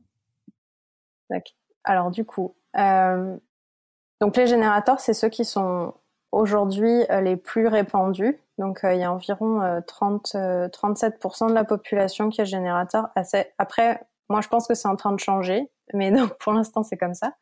Alors 1.84 2.12
du 2.12 2.25
coup, 2.25 2.56
donc 2.75 4.36
les 4.36 4.48
générateurs, 4.48 5.00
c'est 5.00 5.13
ceux 5.13 5.30
qui 5.30 5.46
sont 5.46 5.94
aujourd'hui 6.31 7.05
euh, 7.09 7.21
les 7.21 7.38
plus 7.38 7.67
répandus. 7.67 8.39
Donc 8.57 8.83
euh, 8.83 8.93
il 8.93 9.00
y 9.00 9.03
a 9.03 9.11
environ 9.11 9.81
30, 9.85 10.31
euh, 10.35 10.67
37% 10.69 11.50
de 11.50 11.53
la 11.53 11.63
population 11.63 12.29
qui 12.29 12.41
est 12.41 12.45
générateur. 12.45 13.09
Après, 13.57 14.01
moi 14.29 14.41
je 14.41 14.47
pense 14.47 14.67
que 14.67 14.73
c'est 14.73 14.88
en 14.88 14.95
train 14.95 15.11
de 15.11 15.19
changer, 15.19 15.69
mais 15.93 16.11
donc 16.11 16.38
pour 16.38 16.53
l'instant 16.53 16.83
c'est 16.83 16.97
comme 16.97 17.15
ça. 17.15 17.33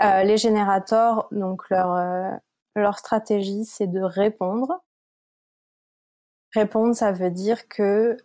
les 0.00 0.36
générateurs, 0.36 1.28
donc 1.30 1.68
leur 1.70 2.40
leur 2.74 2.98
stratégie, 2.98 3.64
c'est 3.64 3.86
de 3.86 4.02
répondre. 4.02 4.82
Répondre, 6.54 6.94
ça 6.94 7.12
veut 7.12 7.30
dire 7.30 7.68
que 7.68 8.16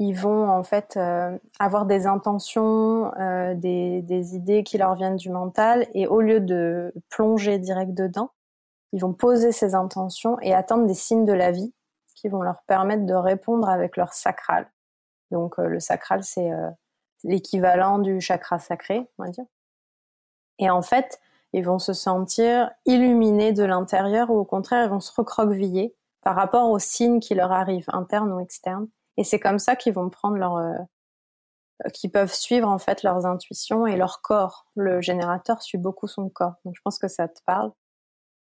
ils 0.00 0.14
vont 0.14 0.48
en 0.48 0.62
fait 0.62 0.96
euh, 0.96 1.38
avoir 1.58 1.84
des 1.84 2.06
intentions, 2.06 3.12
euh, 3.20 3.54
des, 3.54 4.34
idées 4.34 4.64
qui 4.64 4.78
leur 4.78 4.94
viennent 4.94 5.16
du 5.16 5.28
mental, 5.28 5.86
et 5.92 6.06
au 6.06 6.22
lieu 6.22 6.40
de 6.40 6.94
plonger 7.10 7.58
direct 7.58 7.92
dedans, 7.92 8.30
ils 8.92 9.00
vont 9.02 9.12
poser 9.12 9.52
ces 9.52 9.74
intentions 9.74 10.40
et 10.40 10.54
attendre 10.54 10.86
des 10.86 10.94
signes 10.94 11.26
de 11.26 11.34
la 11.34 11.50
vie 11.50 11.74
qui 12.14 12.28
vont 12.28 12.40
leur 12.40 12.62
permettre 12.66 13.04
de 13.04 13.12
répondre 13.12 13.68
avec 13.68 13.98
leur 13.98 14.14
sacral. 14.14 14.70
Donc 15.30 15.58
euh, 15.58 15.66
le 15.66 15.80
sacral, 15.80 16.24
c'est 16.24 16.50
l'équivalent 17.22 17.98
du 17.98 18.22
chakra 18.22 18.58
sacré, 18.58 19.06
on 19.18 19.24
va 19.24 19.30
dire. 19.30 19.44
Et 20.58 20.70
en 20.70 20.80
fait, 20.80 21.20
ils 21.52 21.64
vont 21.64 21.78
se 21.78 21.92
sentir 21.92 22.70
illuminés 22.86 23.52
de 23.52 23.64
l'intérieur 23.64 24.30
ou 24.30 24.38
au 24.38 24.44
contraire, 24.46 24.86
ils 24.86 24.90
vont 24.90 25.00
se 25.00 25.12
recroqueviller 25.14 25.94
par 26.22 26.36
rapport 26.36 26.70
aux 26.70 26.78
signes 26.78 27.20
qui 27.20 27.34
leur 27.34 27.52
arrivent, 27.52 27.88
internes 27.92 28.32
ou 28.32 28.40
externes 28.40 28.88
et 29.16 29.24
c'est 29.24 29.40
comme 29.40 29.58
ça 29.58 29.76
qu'ils 29.76 29.92
vont 29.92 30.08
prendre 30.08 30.36
leur, 30.36 30.56
euh, 30.56 30.78
qu'ils 31.92 32.10
peuvent 32.10 32.32
suivre 32.32 32.68
en 32.68 32.78
fait 32.78 33.02
leurs 33.02 33.26
intuitions 33.26 33.86
et 33.86 33.96
leur 33.96 34.22
corps. 34.22 34.66
Le 34.76 35.00
générateur 35.00 35.62
suit 35.62 35.78
beaucoup 35.78 36.06
son 36.06 36.28
corps. 36.28 36.54
Donc 36.64 36.74
je 36.76 36.80
pense 36.82 36.98
que 36.98 37.08
ça 37.08 37.28
te 37.28 37.40
parle. 37.44 37.72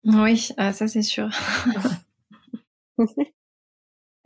Oui, 0.06 0.50
ah, 0.58 0.74
ça 0.74 0.88
c'est 0.88 1.02
sûr. 1.02 1.30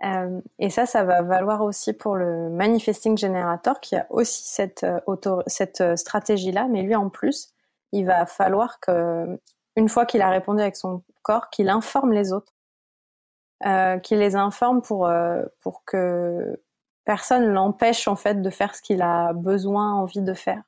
Euh, 0.05 0.39
et 0.59 0.69
ça, 0.69 0.85
ça 0.85 1.03
va 1.03 1.21
valoir 1.21 1.61
aussi 1.61 1.91
pour 1.91 2.15
le 2.15 2.49
manifesting 2.49 3.17
generator 3.17 3.81
qui 3.81 3.97
a 3.97 4.07
aussi 4.09 4.47
cette, 4.47 4.85
euh, 4.85 5.41
cette 5.47 5.97
stratégie-là, 5.97 6.69
mais 6.69 6.83
lui 6.83 6.95
en 6.95 7.09
plus, 7.09 7.53
il 7.91 8.05
va 8.05 8.25
falloir 8.25 8.79
que, 8.79 9.37
une 9.75 9.89
fois 9.89 10.05
qu'il 10.05 10.21
a 10.21 10.29
répondu 10.29 10.61
avec 10.61 10.77
son 10.77 11.03
corps, 11.21 11.49
qu'il 11.49 11.69
informe 11.69 12.13
les 12.13 12.31
autres 12.31 12.53
euh, 12.53 12.58
qui 14.03 14.15
les 14.15 14.35
informe 14.35 14.81
pour 14.81 15.07
euh, 15.07 15.43
pour 15.61 15.83
que 15.85 16.61
personne 17.05 17.45
l'empêche 17.47 18.07
en 18.07 18.15
fait 18.15 18.41
de 18.41 18.49
faire 18.49 18.75
ce 18.75 18.81
qu'il 18.81 19.01
a 19.01 19.33
besoin, 19.33 19.93
envie 19.93 20.21
de 20.21 20.33
faire. 20.33 20.63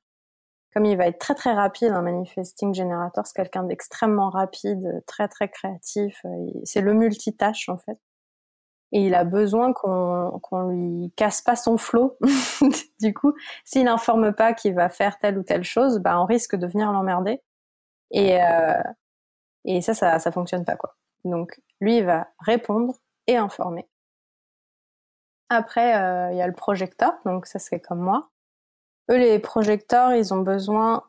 Comme 0.73 0.85
il 0.85 0.97
va 0.97 1.07
être 1.07 1.19
très 1.19 1.35
très 1.35 1.53
rapide, 1.53 1.91
un 1.91 2.01
manifesting 2.01 2.73
generator, 2.73 3.25
c'est 3.27 3.35
quelqu'un 3.35 3.63
d'extrêmement 3.63 4.29
rapide, 4.29 5.03
très 5.05 5.27
très 5.27 5.49
créatif. 5.49 6.21
Euh, 6.25 6.47
c'est 6.63 6.81
le 6.81 6.93
multitâche 6.93 7.69
en 7.69 7.77
fait. 7.77 7.97
Et 8.93 9.05
il 9.07 9.15
a 9.15 9.23
besoin 9.23 9.73
qu'on 9.73 10.39
qu'on 10.41 10.67
lui 10.69 11.13
casse 11.15 11.41
pas 11.41 11.55
son 11.55 11.77
flot. 11.77 12.17
du 13.01 13.13
coup, 13.13 13.33
s'il 13.65 13.85
n'informe 13.85 14.33
pas 14.33 14.53
qu'il 14.53 14.73
va 14.75 14.89
faire 14.89 15.17
telle 15.17 15.37
ou 15.37 15.43
telle 15.43 15.63
chose, 15.63 15.99
bah 15.99 16.19
on 16.21 16.25
risque 16.25 16.55
de 16.55 16.67
venir 16.67 16.91
l'emmerder. 16.91 17.41
Et 18.11 18.41
euh, 18.43 18.81
et 19.65 19.81
ça, 19.81 19.93
ça 19.93 20.19
ça 20.19 20.31
fonctionne 20.31 20.65
pas 20.65 20.75
quoi. 20.75 20.95
Donc 21.25 21.59
lui, 21.81 22.01
va 22.01 22.27
répondre 22.39 22.95
et 23.27 23.35
informer. 23.35 23.87
Après, 25.49 25.97
euh, 26.01 26.31
il 26.31 26.37
y 26.37 26.41
a 26.41 26.47
le 26.47 26.53
projecteur, 26.53 27.13
donc 27.25 27.45
ça 27.45 27.59
c'est 27.59 27.81
comme 27.81 27.99
moi. 27.99 28.29
Eux, 29.09 29.17
les 29.17 29.39
projecteurs, 29.39 30.13
ils 30.13 30.33
ont 30.33 30.41
besoin 30.41 31.03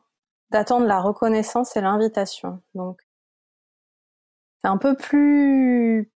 d'attendre 0.49 0.85
la 0.85 0.99
reconnaissance 0.99 1.77
et 1.77 1.81
l'invitation. 1.81 2.61
Donc, 2.75 3.01
c'est 4.61 4.67
un 4.67 4.77
peu 4.77 4.95
plus, 4.95 6.11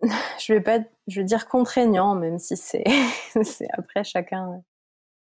je 0.38 0.52
vais 0.52 0.60
pas, 0.60 0.78
dire 1.06 1.46
contraignant, 1.48 2.14
même 2.14 2.38
si 2.38 2.56
c'est, 2.56 2.84
c'est 3.42 3.68
après 3.72 4.04
chacun, 4.04 4.62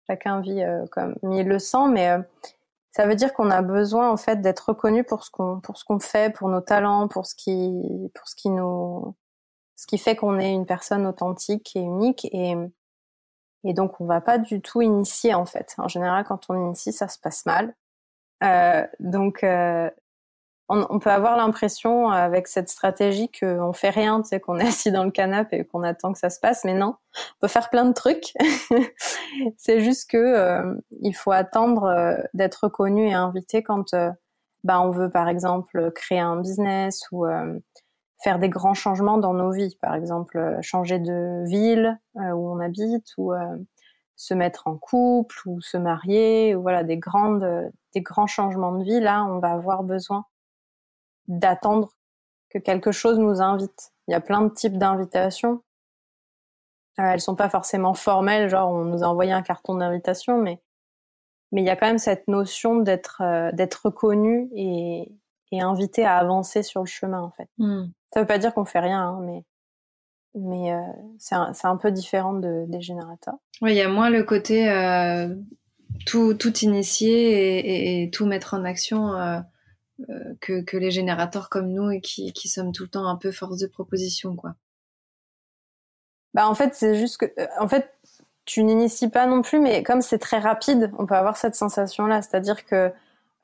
chacun 0.06 0.40
vit 0.40 0.62
euh, 0.62 0.86
comme 0.92 1.16
il 1.22 1.46
le 1.46 1.58
sent, 1.58 1.88
mais 1.90 2.10
euh, 2.10 2.22
ça 2.94 3.06
veut 3.06 3.16
dire 3.16 3.32
qu'on 3.32 3.50
a 3.50 3.60
besoin 3.60 4.10
en 4.10 4.16
fait 4.16 4.40
d'être 4.40 4.68
reconnu 4.68 5.02
pour 5.02 5.24
ce 5.24 5.30
qu'on 5.30 5.60
pour 5.60 5.76
ce 5.78 5.84
qu'on 5.84 5.98
fait, 5.98 6.32
pour 6.32 6.48
nos 6.48 6.60
talents, 6.60 7.08
pour 7.08 7.26
ce 7.26 7.34
qui 7.34 7.82
pour 8.14 8.28
ce 8.28 8.36
qui 8.36 8.50
nous 8.50 9.16
ce 9.76 9.86
qui 9.86 9.98
fait 9.98 10.14
qu'on 10.14 10.38
est 10.38 10.52
une 10.52 10.66
personne 10.66 11.04
authentique 11.06 11.74
et 11.74 11.80
unique 11.80 12.24
et 12.26 12.54
et 13.64 13.74
donc 13.74 14.00
on 14.00 14.06
va 14.06 14.20
pas 14.20 14.38
du 14.38 14.60
tout 14.62 14.80
initier 14.80 15.34
en 15.34 15.44
fait. 15.46 15.74
En 15.78 15.88
général, 15.88 16.24
quand 16.24 16.48
on 16.50 16.54
initie, 16.54 16.92
ça 16.92 17.08
se 17.08 17.18
passe 17.18 17.46
mal. 17.46 17.74
Euh, 18.44 18.86
donc 19.00 19.42
euh, 19.42 19.90
on, 20.68 20.98
peut 20.98 21.10
avoir 21.10 21.36
l'impression 21.36 22.08
avec 22.08 22.48
cette 22.48 22.70
stratégie 22.70 23.30
qu'on 23.30 23.72
fait 23.72 23.90
rien, 23.90 24.22
tu 24.22 24.28
sais, 24.28 24.40
qu'on 24.40 24.58
est 24.58 24.66
assis 24.66 24.90
dans 24.90 25.04
le 25.04 25.10
canapé 25.10 25.58
et 25.58 25.64
qu'on 25.64 25.82
attend 25.82 26.12
que 26.12 26.18
ça 26.18 26.30
se 26.30 26.40
passe, 26.40 26.64
mais 26.64 26.74
non, 26.74 26.96
on 27.16 27.40
peut 27.42 27.48
faire 27.48 27.68
plein 27.68 27.84
de 27.84 27.92
trucs. 27.92 28.32
c'est 29.58 29.80
juste 29.80 30.10
que 30.10 30.16
euh, 30.16 30.74
il 31.02 31.14
faut 31.14 31.32
attendre 31.32 31.84
euh, 31.84 32.16
d'être 32.32 32.64
reconnu 32.64 33.08
et 33.08 33.12
invité 33.12 33.62
quand 33.62 33.92
euh, 33.92 34.10
bah, 34.62 34.80
on 34.80 34.90
veut 34.90 35.10
par 35.10 35.28
exemple 35.28 35.92
créer 35.92 36.20
un 36.20 36.36
business 36.36 37.02
ou 37.12 37.26
faire 38.22 38.38
des 38.38 38.48
grands 38.48 38.72
changements 38.72 39.18
dans 39.18 39.34
nos 39.34 39.50
vies, 39.50 39.76
par 39.82 39.94
exemple 39.94 40.58
changer 40.62 40.98
de 40.98 41.44
ville 41.46 42.00
où 42.14 42.50
on 42.50 42.60
habite 42.60 43.08
ou 43.18 43.34
se 44.16 44.32
mettre 44.32 44.66
en 44.66 44.78
couple 44.78 45.36
ou 45.44 45.60
se 45.60 45.76
marier 45.76 46.54
ou 46.54 46.62
voilà 46.62 46.82
des 46.82 46.96
grandes 46.96 47.70
des 47.94 48.00
grands 48.00 48.26
changements 48.26 48.72
de 48.72 48.84
vie 48.84 49.00
là 49.00 49.26
on 49.26 49.38
va 49.38 49.50
avoir 49.50 49.82
besoin 49.82 50.24
d'attendre 51.28 51.90
que 52.50 52.58
quelque 52.58 52.92
chose 52.92 53.18
nous 53.18 53.40
invite. 53.40 53.92
Il 54.08 54.12
y 54.12 54.14
a 54.14 54.20
plein 54.20 54.42
de 54.42 54.48
types 54.48 54.78
d'invitations. 54.78 55.62
Euh, 57.00 57.02
elles 57.12 57.20
sont 57.20 57.34
pas 57.34 57.48
forcément 57.48 57.94
formelles, 57.94 58.48
genre 58.48 58.70
on 58.70 58.84
nous 58.84 59.02
a 59.02 59.06
envoyé 59.06 59.32
un 59.32 59.42
carton 59.42 59.74
d'invitation, 59.74 60.38
mais 60.38 60.60
mais 61.50 61.62
il 61.62 61.66
y 61.66 61.70
a 61.70 61.76
quand 61.76 61.86
même 61.86 61.98
cette 61.98 62.28
notion 62.28 62.76
d'être 62.76 63.20
euh, 63.20 63.50
d'être 63.52 63.86
reconnu 63.86 64.48
et, 64.54 65.12
et 65.50 65.60
invité 65.60 66.04
à 66.04 66.16
avancer 66.16 66.62
sur 66.62 66.80
le 66.80 66.86
chemin 66.86 67.20
en 67.20 67.30
fait. 67.30 67.48
Hmm. 67.58 67.86
Ça 68.12 68.20
veut 68.20 68.26
pas 68.26 68.38
dire 68.38 68.54
qu'on 68.54 68.64
fait 68.64 68.80
rien, 68.80 69.00
hein, 69.00 69.20
mais 69.22 69.44
mais 70.34 70.72
euh, 70.72 70.80
c'est 71.18 71.34
un, 71.34 71.52
un, 71.62 71.76
peu 71.76 71.92
différent 71.92 72.34
de, 72.34 72.64
des 72.66 72.80
générateurs. 72.80 73.36
Oui, 73.62 73.72
il 73.72 73.76
y 73.76 73.82
a 73.82 73.88
moins 73.88 74.10
le 74.10 74.24
côté 74.24 74.68
euh, 74.68 75.34
tout 76.06 76.34
tout 76.34 76.56
initier 76.58 77.58
et, 77.58 78.02
et, 78.02 78.10
tout 78.10 78.26
mettre 78.26 78.54
en 78.54 78.64
action 78.64 79.14
euh, 79.14 79.38
que, 80.40 80.62
que, 80.62 80.76
les 80.76 80.90
générateurs 80.90 81.48
comme 81.48 81.68
nous 81.68 81.90
et 81.90 82.00
qui, 82.00 82.32
qui 82.32 82.48
sommes 82.48 82.72
tout 82.72 82.82
le 82.84 82.88
temps 82.88 83.06
un 83.06 83.16
peu 83.16 83.30
force 83.30 83.58
de 83.58 83.66
proposition, 83.66 84.34
quoi. 84.34 84.56
Bah 86.34 86.48
en 86.48 86.54
fait, 86.54 86.74
c'est 86.74 86.96
juste 86.96 87.18
que, 87.18 87.26
euh, 87.38 87.46
en 87.60 87.68
fait, 87.68 87.94
tu 88.44 88.62
n'inities 88.64 89.08
pas 89.08 89.26
non 89.26 89.40
plus, 89.40 89.60
mais 89.60 89.82
comme 89.82 90.02
c'est 90.02 90.18
très 90.18 90.38
rapide, 90.38 90.90
on 90.98 91.06
peut 91.06 91.14
avoir 91.14 91.36
cette 91.36 91.54
sensation-là, 91.54 92.20
c'est-à-dire 92.22 92.66
que 92.66 92.92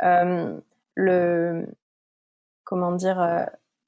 euh, 0.03 0.59
le, 0.95 1.67
comment 2.65 2.93
dire, 2.93 3.21
euh, 3.21 3.45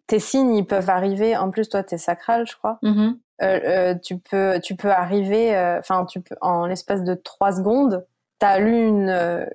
tes 0.06 0.20
signes, 0.20 0.54
ils 0.54 0.66
peuvent 0.66 0.88
arriver. 0.88 1.36
En 1.36 1.50
plus, 1.50 1.68
toi, 1.68 1.82
t'es 1.82 1.98
sacral, 1.98 2.46
je 2.46 2.56
crois. 2.56 2.78
Mm-hmm. 2.82 3.18
Euh, 3.42 3.94
tu 3.96 4.18
peux, 4.18 4.60
tu 4.62 4.76
peux 4.76 4.90
arriver, 4.90 5.56
enfin, 5.78 6.06
tu 6.06 6.20
peux 6.20 6.36
en 6.40 6.66
l'espace 6.66 7.02
de 7.02 7.14
trois 7.14 7.52
secondes, 7.52 8.06
t'as 8.38 8.58
lu 8.58 8.86
une 8.86 9.46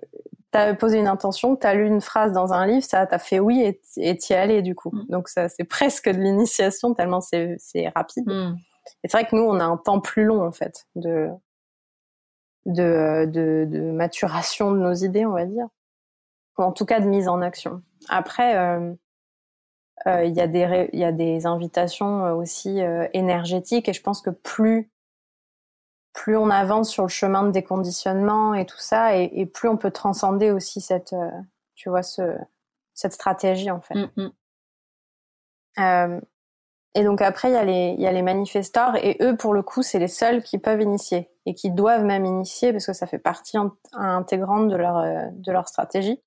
t'as 0.51 0.74
posé 0.74 1.00
une 1.00 1.08
intention, 1.08 1.56
t'as 1.56 1.74
lu 1.74 1.86
une 1.86 2.01
phrase 2.01 2.32
dans 2.32 2.54
un 2.54 2.66
livre, 2.66 2.84
ça 2.84 3.06
t'a 3.06 3.20
fait 3.20 3.39
oui 3.39 3.62
et 3.62 4.18
t'y 4.18 4.34
es 4.34 4.36
allé 4.36 4.62
du 4.62 4.75
coup. 4.75 4.92
Mm. 4.94 5.06
Donc 5.10 5.30
ça, 5.30 5.50
c'est 5.50 5.63
presque 5.70 6.10
de 6.10 6.20
l'initiation 6.20 6.94
tellement 6.94 7.22
c'est 7.22 7.58
rapide. 7.96 8.27
Mm. 8.27 8.56
Et 9.04 9.10
c'est 9.10 9.18
vrai 9.18 9.27
que 9.27 9.36
nous, 9.36 9.44
on 9.44 9.60
a 9.60 9.66
un 9.66 9.77
temps 9.77 10.00
plus 10.00 10.24
long 10.24 10.46
en 10.46 10.51
fait 10.51 10.88
de 10.96 11.30
de, 12.66 13.25
de, 13.25 13.66
de 13.70 13.92
maturation 13.92 14.72
de 14.72 14.77
nos 14.77 14.94
idées, 14.94 15.25
on 15.25 15.32
va 15.32 15.46
dire, 15.46 15.68
ou 16.58 16.63
en 16.63 16.74
tout 16.74 16.86
cas 16.86 17.00
de 17.00 17.06
mise 17.06 17.30
en 17.30 17.42
action. 17.42 17.82
Après, 18.10 18.58
euh, 18.58 18.94
euh, 20.06 20.25
il 20.25 20.36
y 20.36 20.42
a 20.42 20.48
des 20.48 20.89
il 20.94 21.00
y 21.00 21.06
a 21.06 21.12
des 21.12 21.46
invitations 21.46 22.25
euh, 22.25 22.34
aussi 22.34 22.80
énergétiques 23.13 23.89
et 23.89 23.94
je 23.94 24.01
pense 24.01 24.22
que 24.22 24.30
plus 24.30 24.92
plus 26.18 26.36
on 26.36 26.50
avance 26.50 26.90
sur 26.90 27.04
le 27.04 27.10
chemin 27.10 27.44
de 27.44 27.52
déconditionnement 27.52 28.56
et 28.56 28.66
tout 28.66 28.80
ça, 28.80 29.16
et, 29.16 29.46
plus 29.46 29.70
on 29.70 29.78
peut 29.78 29.92
transcender 29.92 30.50
aussi 30.50 30.82
cette, 30.82 31.14
euh, 31.14 31.30
tu 31.76 31.90
vois, 31.90 32.02
ce, 32.02 32.36
cette 32.96 33.14
stratégie 33.14 33.70
en 33.70 33.82
fait. 33.82 33.94
Mm, 33.94 34.10
mm. 34.18 34.32
Euh, 35.80 36.20
et 36.96 37.04
donc 37.04 37.22
après, 37.22 37.50
il 37.50 37.54
y 37.54 37.58
a 37.58 37.64
les, 37.64 37.94
il 37.96 38.02
y 38.02 38.08
a 38.08 38.12
les 38.12 38.24
manifestors, 38.24 38.96
et 38.96 39.18
eux, 39.22 39.38
pour 39.38 39.54
le 39.54 39.62
coup, 39.62 39.84
c'est 39.84 40.00
les 40.00 40.08
seuls 40.08 40.42
qui 40.42 40.58
peuvent 40.58 40.82
initier 40.82 41.30
et 41.46 41.54
qui 41.54 41.70
doivent 41.70 42.04
même 42.04 42.26
initier 42.26 42.72
parce 42.72 42.88
que 42.88 42.94
ça 42.94 43.06
fait 43.06 43.20
partie 43.20 43.58
intégrante 43.94 44.70
de 44.70 44.76
leur, 44.76 44.98
euh, 44.98 45.22
de 45.32 45.52
leur 45.52 45.68
stratégie. 45.68 46.20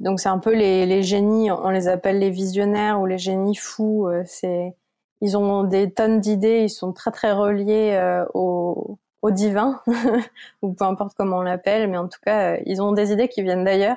donc 0.00 0.20
c'est 0.20 0.28
un 0.28 0.38
peu 0.38 0.54
les, 0.54 0.84
les 0.84 1.02
génies, 1.02 1.50
on 1.50 1.70
les 1.70 1.88
appelle 1.88 2.18
les 2.18 2.30
visionnaires 2.30 3.00
ou 3.00 3.06
les 3.06 3.18
génies 3.18 3.56
fous. 3.56 4.06
c'est 4.26 4.76
ils 5.24 5.38
ont 5.38 5.64
des 5.64 5.90
tonnes 5.90 6.20
d'idées, 6.20 6.64
ils 6.64 6.70
sont 6.70 6.92
très 6.92 7.10
très 7.10 7.32
reliés 7.32 7.92
euh, 7.94 8.26
au, 8.34 8.98
au, 9.22 9.30
divin, 9.30 9.80
ou 10.62 10.74
peu 10.74 10.84
importe 10.84 11.14
comment 11.16 11.38
on 11.38 11.42
l'appelle, 11.42 11.88
mais 11.88 11.96
en 11.96 12.08
tout 12.08 12.20
cas, 12.22 12.56
euh, 12.56 12.62
ils 12.66 12.82
ont 12.82 12.92
des 12.92 13.10
idées 13.10 13.28
qui 13.28 13.42
viennent 13.42 13.64
d'ailleurs. 13.64 13.96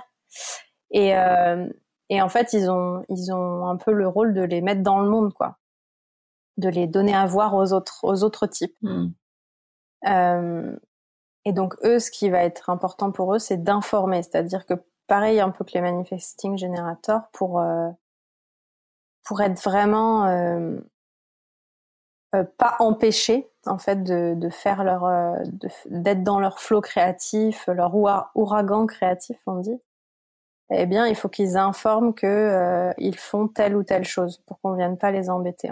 Et, 0.91 1.17
euh, 1.17 1.67
et 2.07 2.21
en 2.21 2.29
fait, 2.29 2.53
ils 2.53 2.71
ont, 2.71 3.03
ils 3.09 3.33
ont 3.33 3.67
un 3.67 3.75
peu 3.75 3.91
le 3.91 4.07
rôle 4.07 4.33
de 4.33 4.41
les 4.41 4.61
mettre 4.61 4.83
dans 4.83 5.01
le 5.01 5.09
monde, 5.09 5.33
quoi, 5.33 5.57
de 6.55 6.69
les 6.69 6.87
donner 6.87 7.13
à 7.13 7.25
voir 7.25 7.55
aux 7.55 7.73
autres, 7.73 7.99
aux 8.03 8.23
autres 8.23 8.47
types. 8.47 8.77
Hmm. 8.81 9.07
Euh, 10.07 10.77
et 11.43 11.51
donc 11.51 11.75
eux, 11.83 11.99
ce 11.99 12.09
qui 12.09 12.29
va 12.29 12.41
être 12.43 12.69
important 12.69 13.11
pour 13.11 13.35
eux, 13.35 13.39
c'est 13.39 13.61
d'informer, 13.61 14.23
c'est-à-dire 14.23 14.65
que 14.65 14.75
pareil 15.07 15.41
un 15.41 15.49
peu 15.49 15.65
que 15.65 15.73
les 15.73 15.81
manifesting 15.81 16.57
générateurs, 16.57 17.27
pour 17.33 17.61
pour 19.25 19.41
être 19.41 19.61
vraiment 19.61 20.25
euh, 22.35 22.43
pas 22.57 22.75
empêcher 22.79 23.49
en 23.65 23.77
fait 23.77 24.03
de, 24.03 24.49
faire 24.49 24.83
leur 24.83 25.05
euh, 25.05 25.35
d'être 25.85 26.23
dans 26.23 26.39
leur 26.41 26.59
flot 26.59 26.81
créatif, 26.81 27.67
leur 27.67 27.95
ouragan 28.35 28.85
créatif 28.85 29.39
on 29.47 29.59
dit. 29.59 29.79
Eh 30.71 30.85
bien, 30.85 31.07
il 31.07 31.15
faut 31.15 31.29
qu'ils 31.29 31.57
informent 31.57 32.13
que 32.13 32.27
euh, 32.27 32.93
ils 32.97 33.17
font 33.17 33.47
telle 33.47 33.75
ou 33.77 33.83
telle 33.83 34.03
chose 34.03 34.39
pour 34.45 34.59
qu'on 34.59 34.73
vienne 34.73 34.97
pas 34.97 35.11
les 35.11 35.29
embêter. 35.29 35.71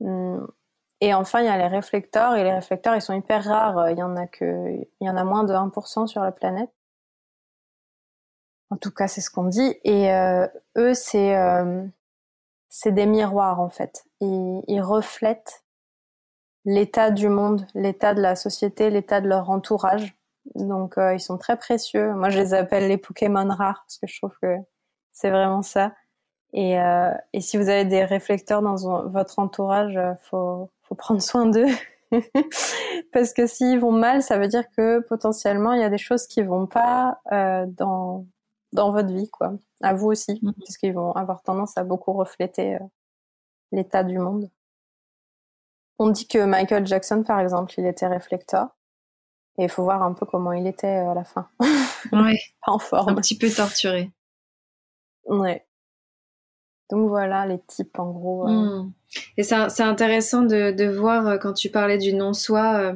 Hum. 0.00 0.46
Et 1.00 1.14
enfin, 1.14 1.40
il 1.40 1.46
y 1.46 1.48
a 1.48 1.56
les 1.56 1.66
réflecteurs 1.66 2.36
et 2.36 2.44
les 2.44 2.52
réflecteurs, 2.52 2.94
ils 2.94 3.00
sont 3.02 3.14
hyper 3.14 3.44
rares. 3.44 3.90
Il 3.90 3.98
y 3.98 4.02
en 4.02 4.16
a 4.16 4.26
que, 4.26 4.68
il 5.00 5.06
y 5.06 5.08
en 5.10 5.16
a 5.16 5.24
moins 5.24 5.44
de 5.44 5.54
1% 5.54 6.06
sur 6.06 6.22
la 6.22 6.32
planète. 6.32 6.70
En 8.70 8.76
tout 8.76 8.90
cas, 8.90 9.08
c'est 9.08 9.22
ce 9.22 9.30
qu'on 9.30 9.44
dit. 9.44 9.74
Et 9.84 10.10
eux, 10.76 10.94
c'est 10.94 11.34
c'est 12.70 12.92
des 12.92 13.04
miroirs 13.04 13.60
en 13.60 13.68
fait. 13.68 14.06
Ils, 14.22 14.62
ils 14.68 14.80
reflètent 14.80 15.64
l'état 16.64 17.10
du 17.10 17.28
monde, 17.28 17.66
l'état 17.74 18.14
de 18.14 18.22
la 18.22 18.36
société, 18.36 18.88
l'état 18.88 19.20
de 19.20 19.28
leur 19.28 19.50
entourage. 19.50 20.14
Donc 20.54 20.96
euh, 20.96 21.14
ils 21.14 21.20
sont 21.20 21.36
très 21.36 21.58
précieux. 21.58 22.14
Moi 22.14 22.30
je 22.30 22.38
les 22.38 22.54
appelle 22.54 22.88
les 22.88 22.96
Pokémon 22.96 23.48
rares 23.48 23.84
parce 23.86 23.98
que 23.98 24.06
je 24.06 24.18
trouve 24.18 24.36
que 24.40 24.56
c'est 25.12 25.30
vraiment 25.30 25.62
ça. 25.62 25.92
Et, 26.52 26.80
euh, 26.80 27.12
et, 27.32 27.40
si 27.40 27.56
vous 27.56 27.68
avez 27.68 27.84
des 27.84 28.04
réflecteurs 28.04 28.62
dans 28.62 28.74
votre 29.08 29.38
entourage, 29.38 29.96
euh, 29.96 30.14
faut, 30.22 30.70
faut 30.82 30.94
prendre 30.96 31.22
soin 31.22 31.46
d'eux. 31.46 31.68
parce 33.12 33.32
que 33.32 33.46
s'ils 33.46 33.78
vont 33.78 33.92
mal, 33.92 34.22
ça 34.22 34.38
veut 34.38 34.48
dire 34.48 34.64
que 34.76 35.00
potentiellement 35.00 35.72
il 35.72 35.80
y 35.80 35.84
a 35.84 35.90
des 35.90 35.98
choses 35.98 36.26
qui 36.26 36.42
vont 36.42 36.66
pas 36.66 37.20
euh, 37.32 37.66
dans 37.68 38.26
dans 38.72 38.92
votre 38.92 39.12
vie, 39.12 39.28
quoi. 39.30 39.52
À 39.82 39.94
vous 39.94 40.08
aussi, 40.08 40.38
mmh. 40.42 40.52
puisqu'ils 40.64 40.92
vont 40.92 41.12
avoir 41.12 41.42
tendance 41.42 41.76
à 41.76 41.84
beaucoup 41.84 42.12
refléter 42.12 42.76
euh, 42.76 42.86
l'état 43.72 44.04
du 44.04 44.18
monde. 44.18 44.50
On 45.98 46.10
dit 46.10 46.26
que 46.26 46.44
Michael 46.44 46.86
Jackson, 46.86 47.22
par 47.22 47.40
exemple, 47.40 47.74
il 47.78 47.86
était 47.86 48.06
réflecteur. 48.06 48.68
Et 49.58 49.64
il 49.64 49.68
faut 49.68 49.82
voir 49.82 50.02
un 50.02 50.14
peu 50.14 50.24
comment 50.24 50.52
il 50.52 50.66
était 50.66 50.86
euh, 50.86 51.10
à 51.10 51.14
la 51.14 51.24
fin. 51.24 51.48
Ouais. 52.12 52.40
Pas 52.64 52.72
en 52.72 52.78
forme. 52.78 53.10
Un 53.10 53.14
petit 53.16 53.36
peu 53.36 53.50
torturé. 53.50 54.10
Ouais. 55.26 55.66
Donc 56.88 57.08
voilà 57.08 57.44
les 57.44 57.60
types 57.60 57.98
en 57.98 58.10
gros. 58.10 58.48
Euh. 58.48 58.82
Mmh. 58.82 58.92
Et 59.36 59.42
c'est 59.42 59.82
intéressant 59.82 60.42
de, 60.42 60.70
de, 60.70 60.88
voir 60.88 61.38
quand 61.40 61.52
tu 61.52 61.68
parlais 61.70 61.98
du 61.98 62.14
non-soi 62.14 62.94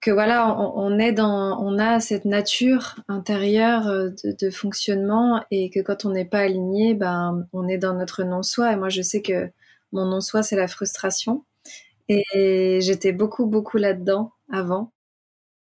que 0.00 0.10
voilà, 0.12 0.56
on, 0.56 0.98
est 0.98 1.12
dans, 1.12 1.60
on 1.60 1.78
a 1.78 1.98
cette 1.98 2.24
nature 2.24 2.96
intérieure 3.08 3.88
euh, 3.88 4.10
de, 4.40 4.50
fonctionnement 4.50 5.44
et 5.50 5.70
que 5.70 5.80
quand 5.80 6.04
on 6.04 6.10
n'est 6.10 6.24
pas 6.24 6.40
aligné, 6.40 6.94
ben, 6.94 7.46
on 7.52 7.66
est 7.66 7.78
dans 7.78 7.94
notre 7.94 8.22
non-soi. 8.22 8.72
Et 8.72 8.76
moi, 8.76 8.90
je 8.90 9.02
sais 9.02 9.22
que 9.22 9.50
mon 9.92 10.06
non-soi, 10.06 10.42
c'est 10.42 10.56
la 10.56 10.68
frustration. 10.68 11.44
Et 12.08 12.78
j'étais 12.80 13.12
beaucoup, 13.12 13.46
beaucoup 13.46 13.76
là-dedans 13.76 14.32
avant. 14.50 14.92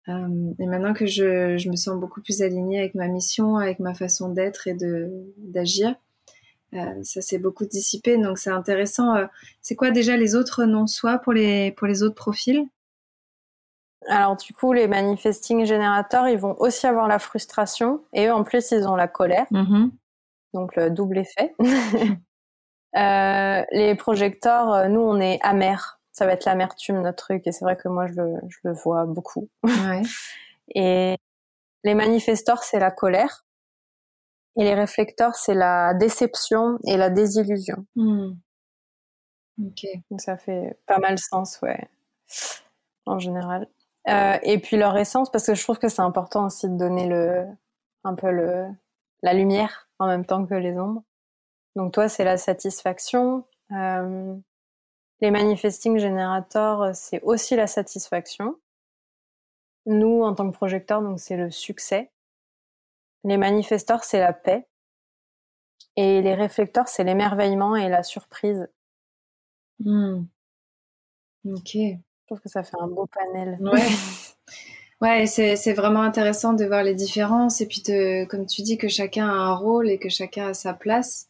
Euh, 0.07 0.53
et 0.59 0.65
maintenant 0.65 0.93
que 0.93 1.05
je, 1.05 1.57
je, 1.57 1.69
me 1.69 1.75
sens 1.75 1.99
beaucoup 1.99 2.21
plus 2.21 2.41
alignée 2.41 2.79
avec 2.79 2.95
ma 2.95 3.09
mission, 3.09 3.57
avec 3.57 3.79
ma 3.79 3.93
façon 3.93 4.29
d'être 4.29 4.67
et 4.67 4.77
d'agir, 5.37 5.95
euh, 6.73 7.03
ça 7.03 7.21
s'est 7.21 7.39
beaucoup 7.39 7.65
dissipé. 7.65 8.17
Donc 8.17 8.37
c'est 8.37 8.51
intéressant. 8.51 9.15
c'est 9.61 9.75
quoi 9.75 9.91
déjà 9.91 10.15
les 10.15 10.35
autres 10.35 10.63
non-soi 10.63 11.17
pour 11.17 11.33
les 11.33 11.71
pour 11.73 11.87
les 11.87 12.03
autres 12.03 12.15
profils? 12.15 12.63
Alors 14.07 14.35
du 14.37 14.53
coup, 14.53 14.73
les 14.73 14.87
manifesting 14.87 15.65
générateurs, 15.65 16.27
ils 16.27 16.37
vont 16.37 16.55
aussi 16.59 16.87
avoir 16.87 17.07
la 17.07 17.19
frustration 17.19 18.03
et 18.13 18.27
eux, 18.27 18.33
en 18.33 18.43
plus, 18.43 18.71
ils 18.71 18.87
ont 18.87 18.95
la 18.95 19.07
colère. 19.07 19.45
Mm-hmm. 19.51 19.91
Donc 20.53 20.75
le 20.75 20.89
double 20.89 21.19
effet. 21.19 21.53
euh, 22.97 23.63
les 23.71 23.95
projecteurs, 23.95 24.73
euh, 24.73 24.87
nous, 24.87 25.01
on 25.01 25.19
est 25.19 25.39
amers. 25.41 25.99
Ça 26.11 26.25
va 26.25 26.33
être 26.33 26.45
l'amertume, 26.45 27.01
notre 27.01 27.23
truc. 27.23 27.45
Et 27.45 27.51
c'est 27.51 27.65
vrai 27.65 27.75
que 27.75 27.87
moi, 27.87 28.07
je 28.07 28.13
le, 28.13 28.35
je 28.47 28.57
le 28.63 28.73
vois 28.73 29.05
beaucoup. 29.05 29.49
Ouais. 29.63 30.01
et 30.75 31.15
les 31.83 31.93
manifestors, 31.93 32.63
c'est 32.63 32.79
la 32.79 32.91
colère. 32.91 33.45
Et 34.57 34.63
les 34.63 34.73
réflecteurs, 34.73 35.35
c'est 35.35 35.53
la 35.53 35.93
déception 35.93 36.79
et 36.85 36.97
la 36.97 37.09
désillusion. 37.09 37.85
Mm. 37.95 38.31
Ok. 39.63 39.85
Donc 40.09 40.21
ça 40.21 40.37
fait 40.37 40.79
pas 40.87 40.97
mal 40.97 41.19
sens, 41.19 41.59
ouais, 41.61 41.87
en 43.05 43.19
général. 43.19 43.67
Euh, 44.09 44.37
et 44.43 44.59
puis 44.59 44.77
leur 44.77 44.95
essence, 44.97 45.29
parce 45.29 45.45
que 45.45 45.55
je 45.55 45.61
trouve 45.63 45.79
que 45.79 45.89
c'est 45.89 46.01
important 46.01 46.45
aussi 46.45 46.69
de 46.69 46.77
donner 46.77 47.07
le, 47.07 47.45
un 48.03 48.15
peu 48.15 48.31
le, 48.31 48.67
la 49.21 49.33
lumière 49.33 49.89
en 49.99 50.07
même 50.07 50.25
temps 50.25 50.45
que 50.45 50.53
les 50.53 50.77
ombres. 50.77 51.03
Donc 51.75 51.93
toi, 51.93 52.07
c'est 52.07 52.23
la 52.23 52.37
satisfaction. 52.37 53.45
Euh, 53.71 54.35
les 55.19 55.31
manifesting 55.31 55.97
générateurs, 55.97 56.95
c'est 56.95 57.21
aussi 57.23 57.55
la 57.55 57.67
satisfaction. 57.67 58.55
Nous, 59.85 60.21
en 60.21 60.33
tant 60.35 60.49
que 60.49 60.55
projecteurs, 60.55 61.01
donc 61.01 61.19
c'est 61.19 61.37
le 61.37 61.49
succès. 61.49 62.11
Les 63.23 63.37
manifesteurs, 63.37 64.03
c'est 64.03 64.19
la 64.19 64.33
paix. 64.33 64.67
Et 65.95 66.21
les 66.21 66.35
réflecteurs, 66.35 66.87
c'est 66.87 67.03
l'émerveillement 67.03 67.75
et 67.75 67.89
la 67.89 68.03
surprise. 68.03 68.69
Hmm. 69.79 70.25
Ok. 71.45 71.77
Je 72.27 72.33
trouve 72.33 72.41
que 72.41 72.49
ça 72.49 72.61
fait 72.61 72.75
un 72.81 72.87
beau 72.87 73.07
panel. 73.07 73.57
Ouais. 73.61 73.81
Ouais, 74.99 75.27
c'est 75.27 75.73
vraiment 75.73 76.01
intéressant 76.01 76.53
de 76.53 76.65
voir 76.65 76.81
les 76.81 76.95
différences 76.95 77.61
et 77.61 77.67
puis 77.67 77.83
de, 77.83 78.25
comme 78.25 78.47
tu 78.47 78.63
dis, 78.63 78.79
que 78.79 78.87
chacun 78.87 79.27
a 79.27 79.31
un 79.31 79.53
rôle 79.53 79.91
et 79.91 79.99
que 79.99 80.09
chacun 80.09 80.47
a 80.47 80.53
sa 80.55 80.73
place. 80.73 81.27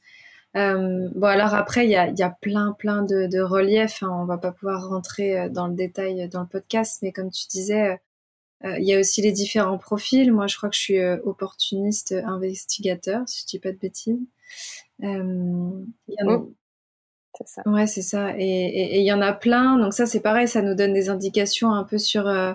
Euh, 0.56 1.10
bon, 1.14 1.28
alors 1.28 1.54
après, 1.54 1.86
il 1.86 1.90
y 1.90 1.98
a, 1.98 2.08
y 2.10 2.24
a, 2.24 2.30
plein, 2.30 2.72
plein 2.80 3.04
de, 3.04 3.28
de 3.28 3.42
reliefs. 3.42 4.04
Hein. 4.04 4.10
On 4.22 4.24
va 4.26 4.38
pas 4.38 4.54
pouvoir 4.54 4.88
rentrer 4.88 5.38
euh, 5.38 5.50
dans 5.50 5.68
le 5.68 5.76
détail 5.76 6.30
dans 6.30 6.40
le 6.40 6.48
podcast, 6.48 7.00
mais 7.02 7.12
comme 7.12 7.30
tu 7.30 7.46
disais, 7.48 8.00
euh, 8.64 8.80
il 8.80 8.86
y 8.86 8.96
a 8.96 9.00
aussi 9.02 9.22
les 9.22 9.34
différents 9.34 9.78
profils. 9.78 10.32
Moi, 10.32 10.48
je 10.48 10.56
crois 10.56 10.70
que 10.70 10.76
je 10.76 10.82
suis 10.82 11.06
opportuniste 11.26 12.16
investigateur, 12.26 13.28
si 13.28 13.42
je 13.42 13.48
dis 13.48 13.60
pas 13.60 13.74
de 13.74 13.78
bêtises. 13.78 14.18
Euh, 15.04 15.84
y 16.08 16.16
a, 16.22 16.26
oh. 16.26 16.54
C'est 17.38 17.48
ça. 17.48 17.62
Ouais, 17.68 17.86
c'est 17.86 18.02
ça. 18.02 18.32
Et 18.38 19.00
il 19.00 19.06
y 19.06 19.14
en 19.14 19.22
a 19.22 19.32
plein. 19.32 19.78
Donc 19.78 19.94
ça, 19.94 20.08
c'est 20.08 20.22
pareil, 20.22 20.48
ça 20.48 20.64
nous 20.64 20.74
donne 20.74 20.94
des 20.94 21.10
indications 21.10 21.72
un 21.72 21.84
peu 21.84 22.00
sur, 22.00 22.28
euh, 22.28 22.54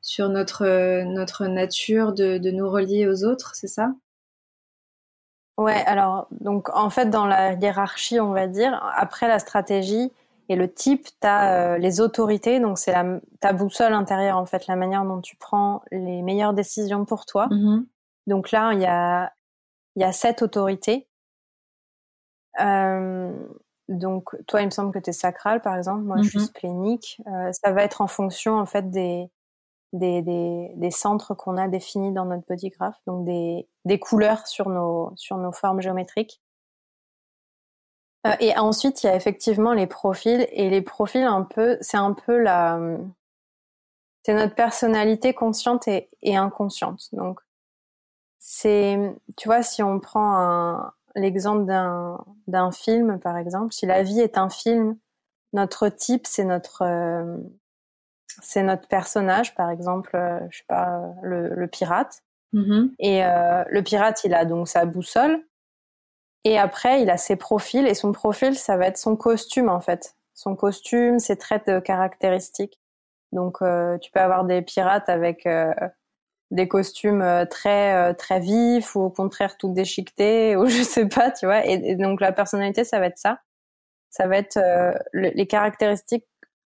sur 0.00 0.28
notre, 0.28 0.64
euh, 0.66 1.04
notre 1.04 1.46
nature 1.46 2.12
de, 2.12 2.38
de 2.38 2.50
nous 2.50 2.68
relier 2.68 3.06
aux 3.06 3.24
autres, 3.24 3.54
c'est 3.54 3.68
ça? 3.68 3.94
Ouais, 5.56 5.84
alors, 5.86 6.26
donc 6.32 6.68
en 6.74 6.90
fait, 6.90 7.10
dans 7.10 7.26
la 7.26 7.52
hiérarchie, 7.52 8.18
on 8.18 8.32
va 8.32 8.48
dire, 8.48 8.82
après 8.96 9.28
la 9.28 9.38
stratégie, 9.38 10.10
Et 10.48 10.56
le 10.56 10.72
type, 10.72 11.08
tu 11.20 11.26
as 11.26 11.78
les 11.78 12.00
autorités, 12.00 12.60
donc 12.60 12.78
c'est 12.78 12.94
ta 13.40 13.52
boussole 13.52 13.94
intérieure, 13.94 14.36
en 14.36 14.44
fait, 14.44 14.66
la 14.66 14.76
manière 14.76 15.04
dont 15.04 15.20
tu 15.20 15.36
prends 15.36 15.82
les 15.90 16.20
meilleures 16.22 16.52
décisions 16.52 17.04
pour 17.06 17.24
toi. 17.24 17.48
Mm-hmm. 17.48 17.84
Donc 18.26 18.50
là, 18.50 18.72
il 18.74 18.80
y 18.80 18.86
a, 18.86 19.32
y 19.96 20.04
a 20.04 20.12
sept 20.12 20.42
autorités. 20.42 21.08
Euh, 22.60 23.32
donc, 23.88 24.30
toi, 24.46 24.62
il 24.62 24.66
me 24.66 24.70
semble 24.70 24.92
que 24.92 24.98
tu 24.98 25.10
es 25.10 25.12
sacral, 25.12 25.60
par 25.60 25.76
exemple. 25.76 26.02
Moi, 26.02 26.16
je 26.22 26.28
suis 26.28 26.38
mm-hmm. 26.38 26.46
splénique. 26.46 27.22
Euh, 27.26 27.52
ça 27.52 27.72
va 27.72 27.82
être 27.84 28.00
en 28.00 28.06
fonction, 28.06 28.58
en 28.58 28.66
fait, 28.66 28.90
des, 28.90 29.30
des, 29.92 30.22
des, 30.22 30.72
des 30.76 30.90
centres 30.90 31.34
qu'on 31.34 31.56
a 31.56 31.68
définis 31.68 32.12
dans 32.12 32.24
notre 32.24 32.44
body 32.48 32.70
graph, 32.70 32.98
donc 33.06 33.26
des, 33.26 33.68
des 33.84 33.98
couleurs 33.98 34.46
sur 34.46 34.70
nos, 34.70 35.12
sur 35.16 35.36
nos 35.36 35.52
formes 35.52 35.80
géométriques. 35.82 36.40
Euh, 38.26 38.34
et 38.40 38.56
ensuite, 38.56 39.02
il 39.02 39.06
y 39.06 39.10
a 39.10 39.16
effectivement 39.16 39.74
les 39.74 39.86
profils. 39.86 40.46
Et 40.52 40.70
les 40.70 40.82
profils, 40.82 41.22
un 41.22 41.42
peu, 41.42 41.76
c'est 41.82 41.98
un 41.98 42.14
peu 42.14 42.38
la, 42.38 42.80
c'est 44.22 44.34
notre 44.34 44.54
personnalité 44.54 45.34
consciente 45.34 45.86
et, 45.88 46.08
et 46.22 46.36
inconsciente. 46.36 47.10
Donc, 47.12 47.40
c'est, 48.38 49.14
tu 49.36 49.48
vois, 49.48 49.62
si 49.62 49.82
on 49.82 50.00
prend 50.00 50.90
l'exemple 51.14 51.64
d'un, 51.64 52.24
d'un 52.46 52.70
film, 52.72 53.18
par 53.18 53.36
exemple, 53.36 53.72
si 53.72 53.86
la 53.86 54.02
vie 54.02 54.20
est 54.20 54.38
un 54.38 54.50
film, 54.50 54.96
notre 55.52 55.88
type, 55.88 56.26
c'est 56.26 56.44
notre, 56.44 56.82
euh, 56.82 57.36
c'est 58.42 58.62
notre 58.62 58.88
personnage, 58.88 59.54
par 59.54 59.70
exemple, 59.70 60.16
euh, 60.16 60.40
je 60.50 60.58
sais 60.58 60.64
pas, 60.66 61.00
le, 61.22 61.48
le 61.54 61.68
pirate. 61.68 62.22
Mm-hmm. 62.52 62.94
Et 62.98 63.24
euh, 63.24 63.64
le 63.68 63.82
pirate, 63.82 64.24
il 64.24 64.34
a 64.34 64.44
donc 64.44 64.68
sa 64.68 64.84
boussole. 64.84 65.44
Et 66.44 66.58
après, 66.58 67.02
il 67.02 67.10
a 67.10 67.16
ses 67.16 67.36
profils. 67.36 67.86
Et 67.86 67.94
son 67.94 68.12
profil, 68.12 68.56
ça 68.56 68.76
va 68.76 68.86
être 68.86 68.98
son 68.98 69.16
costume, 69.16 69.68
en 69.68 69.80
fait. 69.80 70.14
Son 70.34 70.56
costume, 70.56 71.18
ses 71.18 71.36
traits 71.36 71.68
de 71.68 71.80
caractéristiques. 71.80 72.80
Donc, 73.32 73.62
euh, 73.62 73.98
tu 73.98 74.10
peux 74.10 74.20
avoir 74.20 74.44
des 74.44 74.62
pirates 74.62 75.08
avec 75.08 75.46
euh, 75.46 75.72
des 76.54 76.68
costumes 76.68 77.22
euh, 77.22 77.44
très 77.44 78.14
très 78.14 78.40
vifs 78.40 78.94
ou 78.94 79.00
au 79.00 79.10
contraire 79.10 79.56
tout 79.58 79.72
déchiquetés 79.72 80.56
ou 80.56 80.66
je 80.66 80.82
sais 80.82 81.06
pas, 81.06 81.30
tu 81.30 81.46
vois. 81.46 81.64
Et, 81.66 81.96
donc, 81.96 82.20
la 82.20 82.32
personnalité, 82.32 82.84
ça 82.84 83.00
va 83.00 83.06
être 83.06 83.18
ça. 83.18 83.40
Ça 84.10 84.28
va 84.28 84.36
être 84.38 84.60
les 85.12 85.46
caractéristiques 85.48 86.26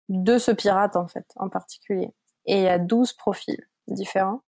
de 0.10 0.38
ce 0.38 0.52
pirate, 0.52 0.96
en 0.96 1.08
fait, 1.08 1.26
en 1.36 1.50
particulier. 1.50 2.10
Et 2.46 2.58
il 2.58 2.64
y 2.64 2.70
a 2.70 2.80
12 2.80 3.14
profils 3.14 3.68
différents. 3.88 4.42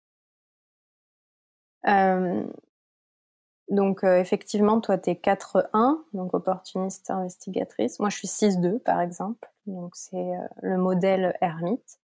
donc 3.69 4.05
effectivement, 4.05 4.81
toi, 4.81 4.97
tu 4.99 5.11
es 5.11 5.15
4-1, 5.15 5.99
donc 6.13 6.35
opportuniste 6.35 7.11
investigatrice. 7.11 7.99
Moi, 7.99 8.11
je 8.11 8.19
suis 8.19 8.29
6-2, 8.29 8.79
par 8.79 9.01
exemple. 9.01 9.51
Donc 9.67 9.97
c'est 9.97 10.35
le 10.63 10.77
modèle 10.77 11.37
ermite. 11.41 11.99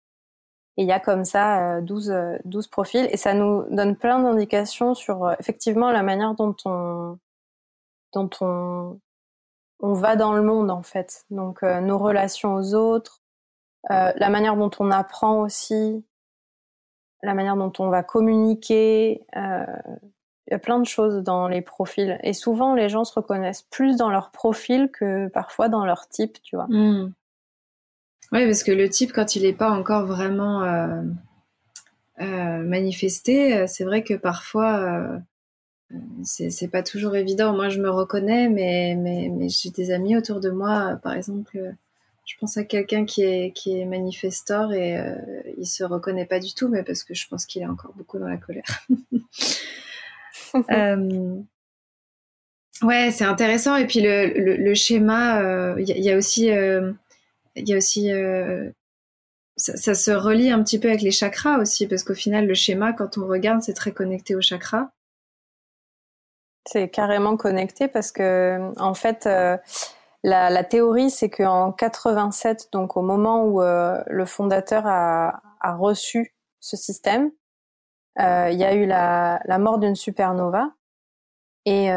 Et 0.79 0.83
il 0.83 0.87
y 0.87 0.93
a 0.93 0.99
comme 1.01 1.25
ça 1.25 1.81
12, 1.81 2.09
euh, 2.09 2.37
12 2.45 2.65
euh, 2.65 2.69
profils 2.71 3.07
et 3.11 3.17
ça 3.17 3.33
nous 3.33 3.65
donne 3.69 3.97
plein 3.97 4.17
d'indications 4.23 4.93
sur 4.93 5.25
euh, 5.25 5.33
effectivement 5.37 5.91
la 5.91 6.03
manière 6.03 6.35
dont 6.35 6.55
on, 6.63 7.19
dont 8.13 8.29
on, 8.39 8.97
on 9.81 9.91
va 9.91 10.15
dans 10.15 10.31
le 10.31 10.41
monde 10.41 10.71
en 10.71 10.81
fait. 10.81 11.25
Donc 11.31 11.63
nos 11.63 11.97
relations 11.97 12.55
aux 12.55 12.75
autres, 12.75 13.21
la 13.89 14.29
manière 14.29 14.55
dont 14.55 14.71
on 14.79 14.89
apprend 14.89 15.41
aussi, 15.41 16.05
la 17.23 17.33
manière 17.33 17.57
dont 17.57 17.73
on 17.79 17.89
va 17.89 18.01
communiquer. 18.01 19.25
Il 19.35 20.51
y 20.51 20.53
a 20.53 20.59
plein 20.59 20.79
de 20.79 20.85
choses 20.85 21.17
dans 21.23 21.49
les 21.49 21.61
profils. 21.61 22.17
Et 22.23 22.33
souvent, 22.33 22.73
les 22.73 22.87
gens 22.87 23.03
se 23.03 23.13
reconnaissent 23.13 23.63
plus 23.63 23.97
dans 23.97 24.09
leur 24.09 24.31
profil 24.31 24.89
que 24.91 25.27
parfois 25.27 25.67
dans 25.67 25.85
leur 25.85 26.07
type, 26.07 26.41
tu 26.41 26.55
vois. 26.55 26.67
Mmh. 26.69 27.13
Oui, 28.31 28.45
parce 28.45 28.63
que 28.63 28.71
le 28.71 28.87
type, 28.89 29.11
quand 29.11 29.35
il 29.35 29.43
n'est 29.43 29.53
pas 29.53 29.71
encore 29.71 30.05
vraiment 30.05 30.63
euh, 30.63 31.01
euh, 32.21 32.59
manifesté, 32.59 33.57
euh, 33.57 33.65
c'est 33.67 33.83
vrai 33.83 34.03
que 34.03 34.13
parfois, 34.13 35.19
c'est 36.23 36.67
pas 36.67 36.83
toujours 36.83 37.15
évident. 37.15 37.55
Moi, 37.55 37.69
je 37.69 37.79
me 37.79 37.89
reconnais, 37.89 38.47
mais, 38.47 38.95
mais, 38.95 39.29
mais 39.31 39.49
j'ai 39.49 39.71
des 39.71 39.89
amis 39.91 40.15
autour 40.15 40.39
de 40.39 40.51
moi, 40.51 40.99
par 41.01 41.13
exemple, 41.13 41.73
je 42.25 42.35
pense 42.39 42.57
à 42.57 42.63
quelqu'un 42.63 43.05
qui 43.05 43.23
est, 43.23 43.51
qui 43.53 43.79
est 43.79 43.85
manifestor 43.85 44.73
et 44.73 44.99
il 45.57 45.65
se 45.65 45.83
reconnaît 45.83 46.27
pas 46.27 46.39
du 46.39 46.53
tout, 46.53 46.67
mais 46.67 46.83
parce 46.83 47.03
que 47.03 47.15
je 47.15 47.27
pense 47.27 47.47
qu'il 47.47 47.63
est 47.63 47.67
encore 47.67 47.93
beaucoup 47.95 48.19
dans 48.19 48.27
la 48.27 48.37
colère. 48.37 48.85
ouais, 52.83 53.09
c'est 53.09 53.25
intéressant. 53.25 53.75
Et 53.75 53.87
puis 53.87 54.01
le, 54.01 54.57
le, 54.57 54.73
schéma, 54.75 55.73
il 55.79 55.89
y, 55.89 55.99
y, 55.99 56.11
a 56.11 56.17
aussi 56.17 56.51
il 57.55 57.67
y 57.67 57.73
a 57.73 57.77
aussi 57.77 58.11
euh, 58.11 58.69
ça, 59.57 59.93
se 59.93 60.11
relie 60.11 60.51
un 60.51 60.63
petit 60.63 60.79
peu 60.79 60.87
avec 60.87 61.01
les 61.01 61.11
chakras 61.11 61.57
aussi, 61.57 61.87
parce 61.87 62.03
qu'au 62.03 62.13
final, 62.13 62.47
le 62.47 62.53
schéma, 62.53 62.93
quand 62.93 63.17
on 63.17 63.27
regarde, 63.27 63.61
c'est 63.61 63.73
très 63.73 63.91
connecté 63.91 64.35
aux 64.35 64.41
chakras. 64.41 64.89
C'est 66.65 66.89
carrément 66.89 67.35
connecté 67.35 67.87
parce 67.87 68.11
que, 68.11 68.71
en 68.79 68.93
fait, 68.93 69.25
euh, 69.25 69.57
la, 70.23 70.63
théorie, 70.63 71.09
c'est 71.09 71.29
qu'en 71.29 71.71
87, 71.71 72.69
donc 72.71 72.95
au 72.95 73.01
moment 73.01 73.43
où 73.45 73.61
euh, 73.61 74.01
le 74.07 74.25
fondateur 74.25 74.85
a, 74.85 75.41
reçu 75.61 76.33
ce 76.59 76.77
système, 76.77 77.31
il 78.17 78.57
y 78.57 78.63
a 78.63 78.73
eu 78.75 78.85
la, 78.85 79.41
mort 79.59 79.79
d'une 79.79 79.95
supernova. 79.95 80.71
Et, 81.65 81.87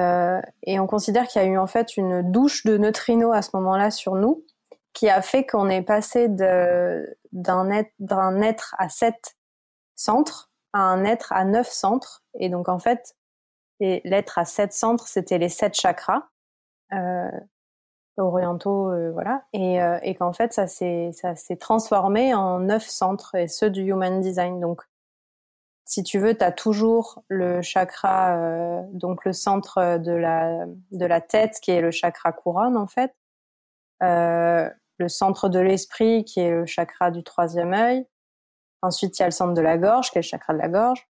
et 0.65 0.81
on 0.81 0.87
considère 0.87 1.27
qu'il 1.27 1.43
y 1.43 1.45
a 1.45 1.49
eu 1.49 1.59
en 1.59 1.67
fait 1.67 1.97
une 1.97 2.31
douche 2.31 2.65
de 2.65 2.77
neutrinos 2.77 3.35
à 3.35 3.43
ce 3.43 3.51
moment-là 3.55 3.91
sur 3.91 4.15
nous 4.15 4.45
qui 4.93 5.09
a 5.09 5.23
fait 5.23 5.47
qu'on 5.47 5.69
est 5.69 5.83
passé 5.83 6.29
d'un 6.29 7.71
être, 7.71 7.93
être 8.43 8.75
à 8.79 8.89
sept 8.89 9.37
centres 9.95 10.53
à 10.73 10.81
un 10.81 11.05
être 11.05 11.33
à 11.33 11.45
neuf 11.45 11.69
centres. 11.69 12.25
Et 12.39 12.49
donc, 12.49 12.69
en 12.69 12.79
fait, 12.79 13.15
l'être 13.81 14.39
à 14.39 14.45
sept 14.45 14.73
centres, 14.73 15.07
c'était 15.07 15.39
les 15.39 15.49
sept 15.49 15.75
chakras 15.75 16.29
euh, 16.93 17.31
orientaux, 18.17 18.91
euh, 18.91 19.11
voilà. 19.13 19.45
Et, 19.53 19.83
euh, 19.83 19.99
et 20.03 20.15
qu'en 20.15 20.33
fait, 20.33 20.53
ça 20.53 20.67
s'est, 20.67 21.13
transformé 21.61 22.35
en 22.35 22.61
neuf 22.61 22.85
centres, 22.85 23.35
et 23.35 23.49
ceux 23.49 23.71
du 23.71 23.83
Human 23.83 24.21
Design. 24.21 24.61
Donc, 24.61 24.83
si 25.85 26.03
tu 26.03 26.19
veux, 26.19 26.37
tu 26.37 26.45
as 26.45 26.53
toujours 26.53 27.23
le 27.29 27.61
chakra, 27.61 28.37
euh, 28.37 28.83
donc 28.93 29.25
le 29.25 29.33
centre 29.33 29.99
de 29.99 30.13
la, 30.13 30.67
de 30.93 31.07
la 31.07 31.21
tête, 31.21 31.59
qui 31.61 31.71
est 31.71 31.81
le 31.81 31.91
chakra 31.91 32.33
couronne, 32.33 32.77
en 32.77 32.87
fait. 32.87 33.13
Le 35.03 35.09
centre 35.09 35.49
de 35.49 35.59
l'esprit 35.59 36.25
qui 36.25 36.39
est 36.39 36.51
le 36.51 36.65
chakra 36.65 37.11
du 37.11 37.25
troisième 37.25 37.75
œil. 37.75 38.07
Ensuite, 38.83 39.19
il 39.19 39.23
y 39.23 39.25
a 39.25 39.27
le 39.27 39.33
centre 39.33 39.53
de 39.53 39.61
la 39.61 39.77
gorge 39.77 40.13
qui 40.13 40.19
est 40.19 40.23
le 40.23 40.27
chakra 40.27 40.53
de 40.53 40.59
la 40.59 40.69
gorge. 40.69 41.09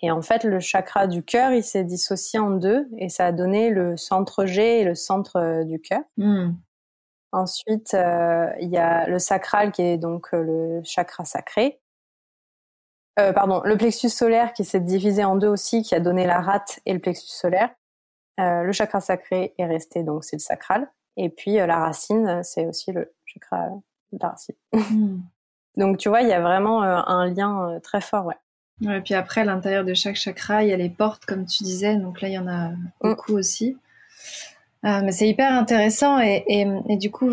Et 0.00 0.10
en 0.10 0.20
fait, 0.20 0.42
le 0.42 0.58
chakra 0.58 1.06
du 1.06 1.24
cœur, 1.24 1.52
il 1.52 1.62
s'est 1.62 1.84
dissocié 1.84 2.40
en 2.40 2.50
deux 2.50 2.88
et 2.98 3.08
ça 3.08 3.26
a 3.26 3.32
donné 3.32 3.70
le 3.70 3.96
centre 3.96 4.46
G 4.46 4.80
et 4.80 4.84
le 4.84 4.96
centre 4.96 5.36
euh, 5.36 5.64
du 5.64 5.80
cœur. 5.80 6.00
Hmm. 6.16 6.54
Ensuite, 7.30 7.94
euh, 7.94 8.50
il 8.60 8.70
y 8.70 8.78
a 8.78 9.08
le 9.08 9.20
sacral 9.20 9.70
qui 9.70 9.82
est 9.82 9.98
donc 9.98 10.28
euh, 10.34 10.42
le 10.42 10.80
chakra 10.82 11.24
sacré. 11.24 11.80
pardon, 13.16 13.60
le 13.64 13.76
plexus 13.76 14.10
solaire 14.10 14.52
qui 14.52 14.64
s'est 14.64 14.80
divisé 14.80 15.22
en 15.22 15.36
deux 15.36 15.48
aussi, 15.48 15.82
qui 15.82 15.94
a 15.94 16.00
donné 16.00 16.26
la 16.26 16.40
rate 16.40 16.80
et 16.84 16.92
le 16.92 17.00
plexus 17.00 17.30
solaire. 17.30 17.70
le 18.38 18.72
chakra 18.72 19.00
sacré 19.00 19.54
est 19.56 19.66
resté, 19.66 20.02
donc 20.02 20.24
c'est 20.24 20.36
le 20.36 20.40
sacral. 20.40 20.88
Et 21.18 21.28
puis 21.28 21.58
euh, 21.58 21.66
la 21.66 21.80
racine, 21.80 22.40
c'est 22.44 22.64
aussi 22.64 22.92
le 22.92 23.12
chakra 23.26 23.68
de 24.12 24.18
la 24.22 24.30
racine. 24.30 24.54
Hmm. 24.90 25.20
Donc 25.76 25.98
tu 25.98 26.08
vois, 26.08 26.22
il 26.22 26.28
y 26.28 26.32
a 26.32 26.40
vraiment 26.40 26.82
euh, 26.82 27.00
un 27.06 27.26
lien 27.26 27.68
euh, 27.68 27.78
très 27.78 28.00
fort, 28.00 28.26
ouais. 28.26 28.96
et 28.96 29.00
puis 29.00 29.14
après, 29.14 29.42
à 29.42 29.44
l'intérieur 29.44 29.84
de 29.84 29.94
chaque 29.94 30.16
chakra, 30.16 30.64
il 30.64 30.70
y 30.70 30.72
a 30.72 30.76
les 30.76 30.88
portes, 30.88 31.24
comme 31.24 31.44
tu 31.46 31.62
disais. 31.62 31.96
Donc 31.96 32.20
là, 32.20 32.28
il 32.28 32.34
y 32.34 32.38
en 32.38 32.48
a 32.48 32.70
hmm. 32.70 32.90
beaucoup 33.02 33.34
aussi. 33.34 33.76
mais 34.82 35.12
c'est 35.12 35.28
hyper 35.28 35.52
intéressant. 35.52 36.20
Et, 36.20 36.44
et, 36.48 36.96
du 36.96 37.10
coup, 37.10 37.30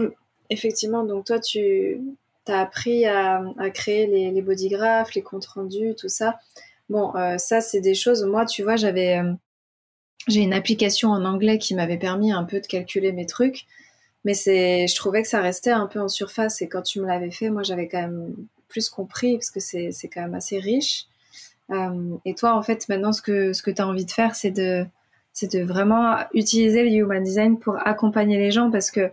effectivement, 0.49 1.03
donc 1.03 1.25
toi, 1.25 1.39
tu 1.39 2.01
as 2.47 2.59
appris 2.59 3.05
à, 3.05 3.43
à 3.57 3.69
créer 3.69 4.05
les, 4.05 4.31
les 4.31 4.41
bodygraphes, 4.41 5.13
les 5.13 5.23
comptes 5.23 5.45
rendus, 5.45 5.95
tout 5.97 6.09
ça. 6.09 6.39
Bon, 6.89 7.13
ça, 7.37 7.61
c'est 7.61 7.81
des 7.81 7.95
choses. 7.95 8.23
Moi, 8.25 8.45
tu 8.45 8.61
vois, 8.61 8.75
j'avais 8.75 9.21
j'ai 10.27 10.41
une 10.41 10.53
application 10.53 11.09
en 11.09 11.23
anglais 11.25 11.57
qui 11.59 11.75
m'avait 11.75 11.97
permis 11.97 12.31
un 12.31 12.43
peu 12.43 12.59
de 12.59 12.67
calculer 12.67 13.11
mes 13.11 13.25
trucs, 13.25 13.65
mais 14.23 14.33
c'est, 14.33 14.87
je 14.87 14.95
trouvais 14.95 15.21
que 15.21 15.27
ça 15.27 15.39
restait 15.39 15.71
un 15.71 15.85
peu 15.85 15.99
en 15.99 16.07
surface. 16.07 16.61
Et 16.61 16.67
quand 16.67 16.81
tu 16.81 16.99
me 16.99 17.05
l'avais 17.05 17.31
fait, 17.31 17.49
moi, 17.49 17.61
j'avais 17.61 17.87
quand 17.87 18.01
même 18.01 18.35
plus 18.67 18.89
compris 18.89 19.37
parce 19.37 19.51
que 19.51 19.59
c'est, 19.59 19.91
c'est 19.91 20.07
quand 20.07 20.21
même 20.21 20.33
assez 20.33 20.57
riche. 20.59 21.05
Euh, 21.71 22.17
et 22.25 22.33
toi, 22.33 22.53
en 22.55 22.63
fait, 22.63 22.89
maintenant, 22.89 23.13
ce 23.13 23.21
que, 23.21 23.53
ce 23.53 23.61
que 23.61 23.71
tu 23.71 23.81
as 23.81 23.87
envie 23.87 24.05
de 24.05 24.11
faire, 24.11 24.35
c'est 24.35 24.51
de, 24.51 24.85
c'est 25.31 25.51
de 25.51 25.63
vraiment 25.63 26.17
utiliser 26.33 26.83
le 26.83 26.89
human 26.89 27.23
design 27.23 27.59
pour 27.59 27.77
accompagner 27.87 28.37
les 28.37 28.51
gens 28.51 28.71
parce 28.71 28.89
que, 28.89 29.11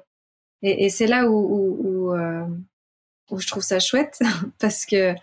et, 0.63 0.91
c'est 0.91 1.09
là 1.09 1.29
où, 1.29 1.35
où, 1.35 2.11
où, 2.11 2.15
euh, 2.15 2.47
je 3.37 3.47
trouve 3.49 3.63
ça 3.63 3.81
chouette 3.81 4.21
parce 4.61 4.87
que 4.87 5.15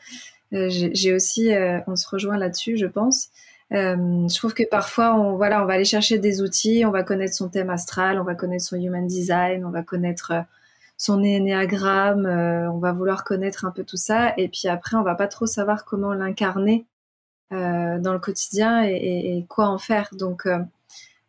euh, 0.54 0.68
j'ai 0.70 1.14
aussi, 1.14 1.52
on 1.88 1.96
se 1.96 2.08
rejoint 2.08 2.38
là-dessus, 2.38 2.78
je 2.78 2.88
pense. 2.88 3.30
Euh, 3.72 4.28
je 4.28 4.36
trouve 4.36 4.54
que 4.54 4.64
parfois, 4.64 5.16
on, 5.16 5.36
voilà, 5.36 5.62
on 5.62 5.66
va 5.66 5.74
aller 5.74 5.86
chercher 5.86 6.18
des 6.18 6.42
outils, 6.42 6.86
on 6.86 6.92
va 6.92 7.04
connaître 7.04 7.36
son 7.36 7.50
thème 7.50 7.70
astral, 7.70 8.20
on 8.20 8.24
va 8.24 8.34
connaître 8.34 8.66
son 8.66 8.78
human 8.78 9.06
design, 9.06 9.64
on 9.64 9.70
va 9.70 9.84
connaître 9.84 10.32
euh, 10.32 10.42
son 10.98 11.24
énéagramme, 11.24 12.26
on 12.26 12.80
va 12.80 12.92
vouloir 12.92 13.24
connaître 13.24 13.66
un 13.66 13.72
peu 13.72 13.84
tout 13.84 13.98
ça, 13.98 14.34
et 14.38 14.50
puis 14.50 14.68
après, 14.68 14.98
on 14.98 15.04
va 15.04 15.16
pas 15.16 15.28
trop 15.28 15.46
savoir 15.46 15.86
comment 15.86 16.14
l'incarner 16.14 16.86
dans 17.52 18.14
le 18.14 18.20
quotidien 18.20 18.84
et, 18.84 19.46
quoi 19.48 19.68
en 19.70 19.78
faire. 19.78 20.10
Donc, 20.12 20.46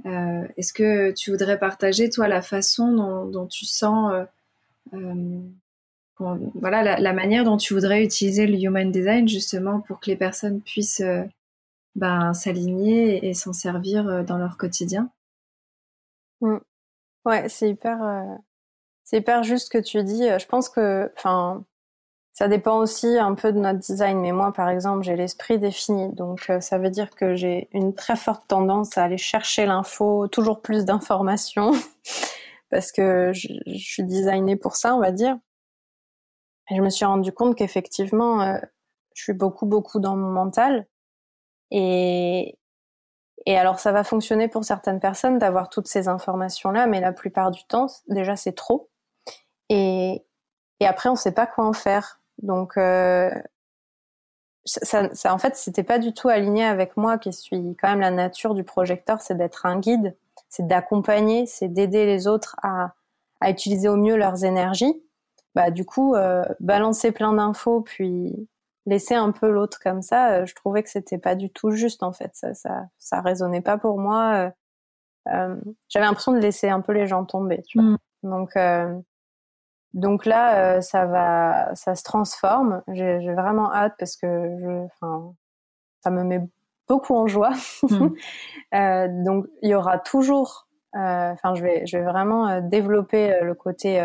est-ce 0.04 0.72
que 0.72 1.12
tu 1.12 1.30
voudrais 1.30 1.56
partager, 1.56 2.10
toi, 2.10 2.26
la 2.26 2.42
façon 2.42 3.28
dont, 3.30 3.46
tu 3.46 3.64
sens, 3.64 4.12
voilà, 6.18 6.98
la, 6.98 7.12
manière 7.12 7.44
dont 7.44 7.56
tu 7.56 7.72
voudrais 7.72 8.02
utiliser 8.02 8.48
le 8.48 8.58
human 8.58 8.90
design 8.90 9.28
justement 9.28 9.82
pour 9.82 10.00
que 10.00 10.10
les 10.10 10.16
personnes 10.16 10.60
puissent 10.62 11.04
ben, 11.94 12.32
s'aligner 12.34 13.28
et, 13.28 13.34
s'en 13.34 13.52
servir 13.52 14.24
dans 14.24 14.38
leur 14.38 14.56
quotidien 14.56 15.10
mmh. 16.40 16.58
Ouais, 17.26 17.48
c'est 17.48 17.68
hyper, 17.68 18.02
euh, 18.02 18.36
c'est 19.04 19.18
hyper 19.18 19.42
juste 19.42 19.70
que 19.70 19.78
tu 19.78 20.02
dis. 20.02 20.26
Je 20.26 20.46
pense 20.46 20.68
que, 20.68 21.12
ça 22.32 22.48
dépend 22.48 22.78
aussi 22.78 23.18
un 23.18 23.34
peu 23.34 23.52
de 23.52 23.58
notre 23.58 23.80
design. 23.80 24.20
Mais 24.20 24.32
moi, 24.32 24.52
par 24.52 24.68
exemple, 24.70 25.02
j'ai 25.02 25.16
l'esprit 25.16 25.58
défini, 25.58 26.12
donc 26.14 26.48
euh, 26.48 26.60
ça 26.60 26.78
veut 26.78 26.90
dire 26.90 27.10
que 27.10 27.34
j'ai 27.34 27.68
une 27.72 27.94
très 27.94 28.16
forte 28.16 28.46
tendance 28.48 28.96
à 28.96 29.04
aller 29.04 29.18
chercher 29.18 29.66
l'info, 29.66 30.28
toujours 30.28 30.62
plus 30.62 30.84
d'informations, 30.84 31.72
parce 32.70 32.92
que 32.92 33.32
je, 33.34 33.48
suis 33.76 34.04
designée 34.04 34.56
pour 34.56 34.76
ça, 34.76 34.94
on 34.94 35.00
va 35.00 35.12
dire. 35.12 35.36
Et 36.70 36.76
je 36.76 36.82
me 36.82 36.88
suis 36.88 37.04
rendu 37.04 37.32
compte 37.32 37.56
qu'effectivement, 37.56 38.40
euh, 38.42 38.58
je 39.14 39.24
suis 39.24 39.32
beaucoup, 39.34 39.66
beaucoup 39.66 40.00
dans 40.00 40.16
mon 40.16 40.30
mental. 40.30 40.86
Et, 41.70 42.58
et 43.46 43.56
alors, 43.56 43.78
ça 43.80 43.92
va 43.92 44.04
fonctionner 44.04 44.48
pour 44.48 44.64
certaines 44.64 45.00
personnes 45.00 45.38
d'avoir 45.38 45.68
toutes 45.68 45.88
ces 45.88 46.08
informations-là, 46.08 46.86
mais 46.86 47.00
la 47.00 47.12
plupart 47.12 47.50
du 47.50 47.64
temps, 47.64 47.86
déjà, 48.08 48.36
c'est 48.36 48.52
trop. 48.52 48.90
Et, 49.68 50.24
et 50.80 50.86
après, 50.86 51.08
on 51.08 51.12
ne 51.12 51.18
sait 51.18 51.32
pas 51.32 51.46
quoi 51.46 51.64
en 51.66 51.72
faire. 51.72 52.20
Donc, 52.42 52.76
euh, 52.76 53.30
ça, 54.64 55.12
ça, 55.14 55.32
en 55.34 55.38
fait, 55.38 55.56
c'était 55.56 55.82
pas 55.82 55.98
du 55.98 56.12
tout 56.12 56.28
aligné 56.28 56.64
avec 56.64 56.96
moi, 56.96 57.18
qui 57.18 57.32
suis 57.32 57.76
quand 57.80 57.88
même 57.88 58.00
la 58.00 58.10
nature 58.10 58.54
du 58.54 58.64
projecteur, 58.64 59.20
c'est 59.20 59.36
d'être 59.36 59.66
un 59.66 59.78
guide, 59.78 60.16
c'est 60.48 60.66
d'accompagner, 60.66 61.46
c'est 61.46 61.68
d'aider 61.68 62.06
les 62.06 62.26
autres 62.26 62.56
à, 62.62 62.94
à 63.40 63.50
utiliser 63.50 63.88
au 63.88 63.96
mieux 63.96 64.16
leurs 64.16 64.44
énergies. 64.44 65.02
Bah, 65.54 65.70
du 65.70 65.84
coup, 65.84 66.14
euh, 66.14 66.44
balancer 66.60 67.10
plein 67.10 67.32
d'infos, 67.32 67.80
puis 67.80 68.48
laisser 68.86 69.14
un 69.14 69.32
peu 69.32 69.50
l'autre 69.50 69.78
comme 69.82 70.02
ça, 70.02 70.32
euh, 70.32 70.46
je 70.46 70.54
trouvais 70.54 70.82
que 70.82 70.90
c'était 70.90 71.18
pas 71.18 71.34
du 71.34 71.50
tout 71.50 71.70
juste 71.70 72.02
en 72.02 72.12
fait. 72.12 72.30
Ça, 72.34 72.54
ça, 72.54 72.86
ça 72.98 73.20
résonnait 73.20 73.60
pas 73.60 73.78
pour 73.78 73.98
moi. 73.98 74.34
Euh, 74.34 74.50
euh 75.32 75.60
J'avais 75.88 76.06
l'impression 76.06 76.32
de 76.32 76.38
laisser 76.38 76.68
un 76.68 76.80
peu 76.80 76.92
les 76.92 77.06
gens 77.06 77.24
tomber. 77.24 77.62
Tu 77.62 77.78
vois. 77.78 77.90
Mm. 77.90 77.98
Donc, 78.22 78.56
euh, 78.56 78.98
donc 79.92 80.24
là, 80.24 80.76
euh, 80.76 80.80
ça 80.80 81.06
va, 81.06 81.74
ça 81.74 81.94
se 81.94 82.02
transforme. 82.02 82.82
J'ai 82.88 83.32
vraiment 83.34 83.72
hâte 83.72 83.94
parce 83.98 84.16
que 84.16 84.26
je, 84.60 84.84
enfin, 84.86 85.34
ça 86.02 86.10
me 86.10 86.24
met 86.24 86.40
beaucoup 86.88 87.14
en 87.14 87.26
joie. 87.26 87.52
Mm. 87.82 88.08
donc 89.24 89.46
il 89.62 89.70
y 89.70 89.74
aura 89.74 89.98
toujours, 89.98 90.68
enfin, 90.94 91.54
je 91.54 91.62
vais, 91.62 91.86
je 91.86 91.98
vais 91.98 92.04
vraiment 92.04 92.60
développer 92.60 93.40
le 93.42 93.54
côté 93.54 94.00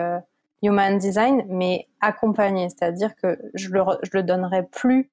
human 0.65 0.97
design, 0.97 1.45
mais 1.47 1.87
accompagné, 2.01 2.69
c'est-à-dire 2.69 3.15
que 3.15 3.39
je 3.53 3.69
le, 3.69 3.83
je 4.03 4.09
le 4.13 4.23
donnerai 4.23 4.63
plus 4.63 5.11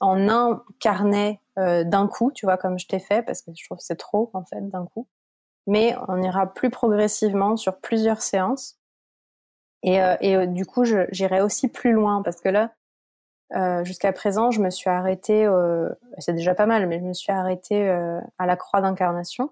en 0.00 0.28
un 0.28 0.62
carnet 0.80 1.40
euh, 1.58 1.84
d'un 1.84 2.08
coup, 2.08 2.32
tu 2.32 2.46
vois, 2.46 2.56
comme 2.56 2.78
je 2.78 2.86
t'ai 2.86 2.98
fait, 2.98 3.22
parce 3.22 3.42
que 3.42 3.50
je 3.56 3.64
trouve 3.64 3.78
que 3.78 3.84
c'est 3.84 3.96
trop 3.96 4.30
en 4.34 4.44
fait 4.44 4.60
d'un 4.68 4.86
coup. 4.86 5.08
Mais 5.66 5.96
on 6.08 6.22
ira 6.22 6.52
plus 6.52 6.70
progressivement 6.70 7.56
sur 7.56 7.78
plusieurs 7.80 8.20
séances. 8.20 8.78
Et, 9.82 10.02
euh, 10.02 10.16
et 10.20 10.36
euh, 10.36 10.46
du 10.46 10.66
coup, 10.66 10.84
j'irai 10.84 11.40
aussi 11.40 11.68
plus 11.68 11.92
loin 11.92 12.22
parce 12.22 12.40
que 12.40 12.48
là, 12.48 12.72
jusqu'à 13.84 14.12
présent, 14.12 14.50
je 14.50 14.60
me 14.60 14.68
suis 14.68 14.90
arrêtée, 14.90 15.48
c'est 16.18 16.32
déjà 16.32 16.56
pas 16.56 16.66
mal, 16.66 16.88
mais 16.88 16.98
je 16.98 17.04
me 17.04 17.12
suis 17.12 17.30
arrêtée 17.30 17.88
à 17.88 18.46
la 18.46 18.56
croix 18.56 18.80
d'incarnation. 18.80 19.50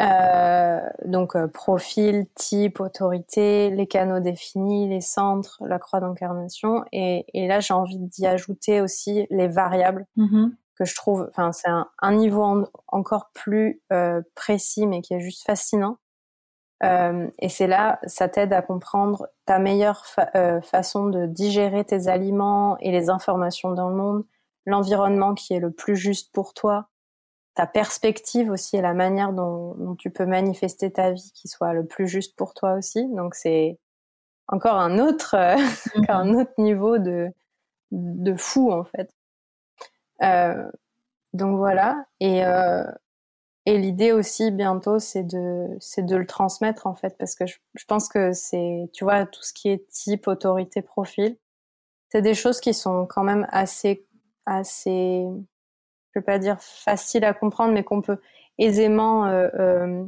Euh, 0.00 0.80
donc 1.04 1.36
euh, 1.36 1.46
profil, 1.46 2.26
type, 2.34 2.80
autorité, 2.80 3.70
les 3.70 3.86
canaux 3.86 4.20
définis, 4.20 4.88
les 4.88 5.00
centres, 5.02 5.62
la 5.66 5.78
croix 5.78 6.00
d'incarnation. 6.00 6.84
Et, 6.92 7.26
et, 7.34 7.46
là, 7.46 7.60
j'ai 7.60 7.74
envie 7.74 7.98
d'y 7.98 8.26
ajouter 8.26 8.80
aussi 8.80 9.26
les 9.30 9.48
variables 9.48 10.06
mm-hmm. 10.16 10.52
que 10.76 10.84
je 10.84 10.94
trouve. 10.94 11.26
Enfin, 11.28 11.52
c'est 11.52 11.68
un, 11.68 11.88
un, 12.00 12.14
niveau 12.14 12.64
encore 12.88 13.30
plus 13.34 13.82
euh, 13.92 14.22
précis, 14.34 14.86
mais 14.86 15.02
qui 15.02 15.12
est 15.14 15.20
juste 15.20 15.44
fascinant. 15.44 15.98
Euh, 16.82 17.28
et 17.38 17.48
c'est 17.48 17.66
là, 17.66 18.00
ça 18.04 18.28
t'aide 18.28 18.52
à 18.52 18.62
comprendre 18.62 19.28
ta 19.44 19.58
meilleure 19.58 20.04
euh, 20.34 20.60
façon 20.62 21.08
de 21.08 21.26
digérer 21.26 21.84
tes 21.84 22.08
aliments 22.08 22.78
et 22.78 22.90
les 22.90 23.10
informations 23.10 23.72
dans 23.72 23.90
le 23.90 23.96
monde, 23.96 24.24
l'environnement 24.64 25.34
qui 25.34 25.52
est 25.52 25.60
le 25.60 25.70
plus 25.70 25.96
juste 25.96 26.32
pour 26.32 26.54
toi, 26.54 26.88
ta 27.60 27.66
perspective 27.66 28.50
aussi 28.50 28.78
et 28.78 28.80
la 28.80 28.94
manière 28.94 29.34
dont, 29.34 29.94
tu 29.98 30.10
peux 30.10 30.24
manifester 30.24 30.90
ta 30.90 31.10
vie 31.10 31.30
qui 31.34 31.46
soit 31.46 31.74
le 31.74 31.84
plus 31.84 32.08
juste 32.08 32.34
pour 32.34 32.54
toi 32.54 32.72
aussi. 32.72 33.06
Donc 33.08 33.34
c'est 33.34 33.78
encore 34.48 34.76
un 34.76 34.98
autre, 34.98 35.34
euh, 35.34 35.56
un 36.08 36.32
autre 36.32 36.54
niveau 36.56 36.96
de, 36.96 37.28
de 37.90 38.34
fou 38.34 38.72
en 38.72 38.84
fait. 38.84 39.10
Euh, 40.22 40.70
donc 41.34 41.58
voilà. 41.58 42.02
Et, 42.20 42.46
euh, 42.46 42.82
et 43.66 43.76
l'idée 43.76 44.12
aussi 44.12 44.50
bientôt, 44.50 44.98
c'est 44.98 45.24
de, 45.24 45.66
c'est 45.80 46.06
de 46.06 46.16
le 46.16 46.26
transmettre 46.26 46.86
en 46.86 46.94
fait, 46.94 47.14
parce 47.18 47.34
que 47.34 47.46
je, 47.46 47.58
je 47.74 47.84
pense 47.84 48.08
que 48.08 48.32
c'est, 48.32 48.88
tu 48.94 49.04
vois, 49.04 49.26
tout 49.26 49.42
ce 49.42 49.52
qui 49.52 49.68
est 49.68 49.86
type, 49.88 50.28
autorité, 50.28 50.80
profil, 50.80 51.36
c'est 52.08 52.22
des 52.22 52.34
choses 52.34 52.58
qui 52.58 52.72
sont 52.72 53.04
quand 53.04 53.22
même 53.22 53.46
assez, 53.50 54.06
assez 54.46 55.26
je 56.12 56.20
vais 56.20 56.24
pas 56.24 56.38
dire 56.38 56.60
facile 56.60 57.24
à 57.24 57.34
comprendre, 57.34 57.72
mais 57.72 57.84
qu'on 57.84 58.02
peut 58.02 58.18
aisément 58.58 59.26
euh, 59.26 59.48
euh, 59.58 60.04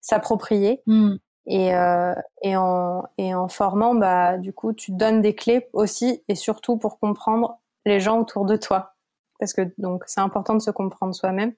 s'approprier. 0.00 0.82
Hmm. 0.86 1.16
Et, 1.46 1.74
euh, 1.74 2.14
et, 2.42 2.56
en, 2.56 3.02
et 3.18 3.34
en 3.34 3.48
formant, 3.48 3.96
bah, 3.96 4.38
du 4.38 4.52
coup, 4.52 4.72
tu 4.72 4.92
donnes 4.92 5.20
des 5.22 5.34
clés 5.34 5.68
aussi 5.72 6.22
et 6.28 6.36
surtout 6.36 6.76
pour 6.76 7.00
comprendre 7.00 7.58
les 7.84 7.98
gens 7.98 8.20
autour 8.20 8.44
de 8.44 8.56
toi. 8.56 8.94
Parce 9.40 9.52
que 9.52 9.62
donc 9.78 10.04
c'est 10.06 10.20
important 10.20 10.54
de 10.54 10.60
se 10.60 10.70
comprendre 10.70 11.14
soi-même. 11.14 11.52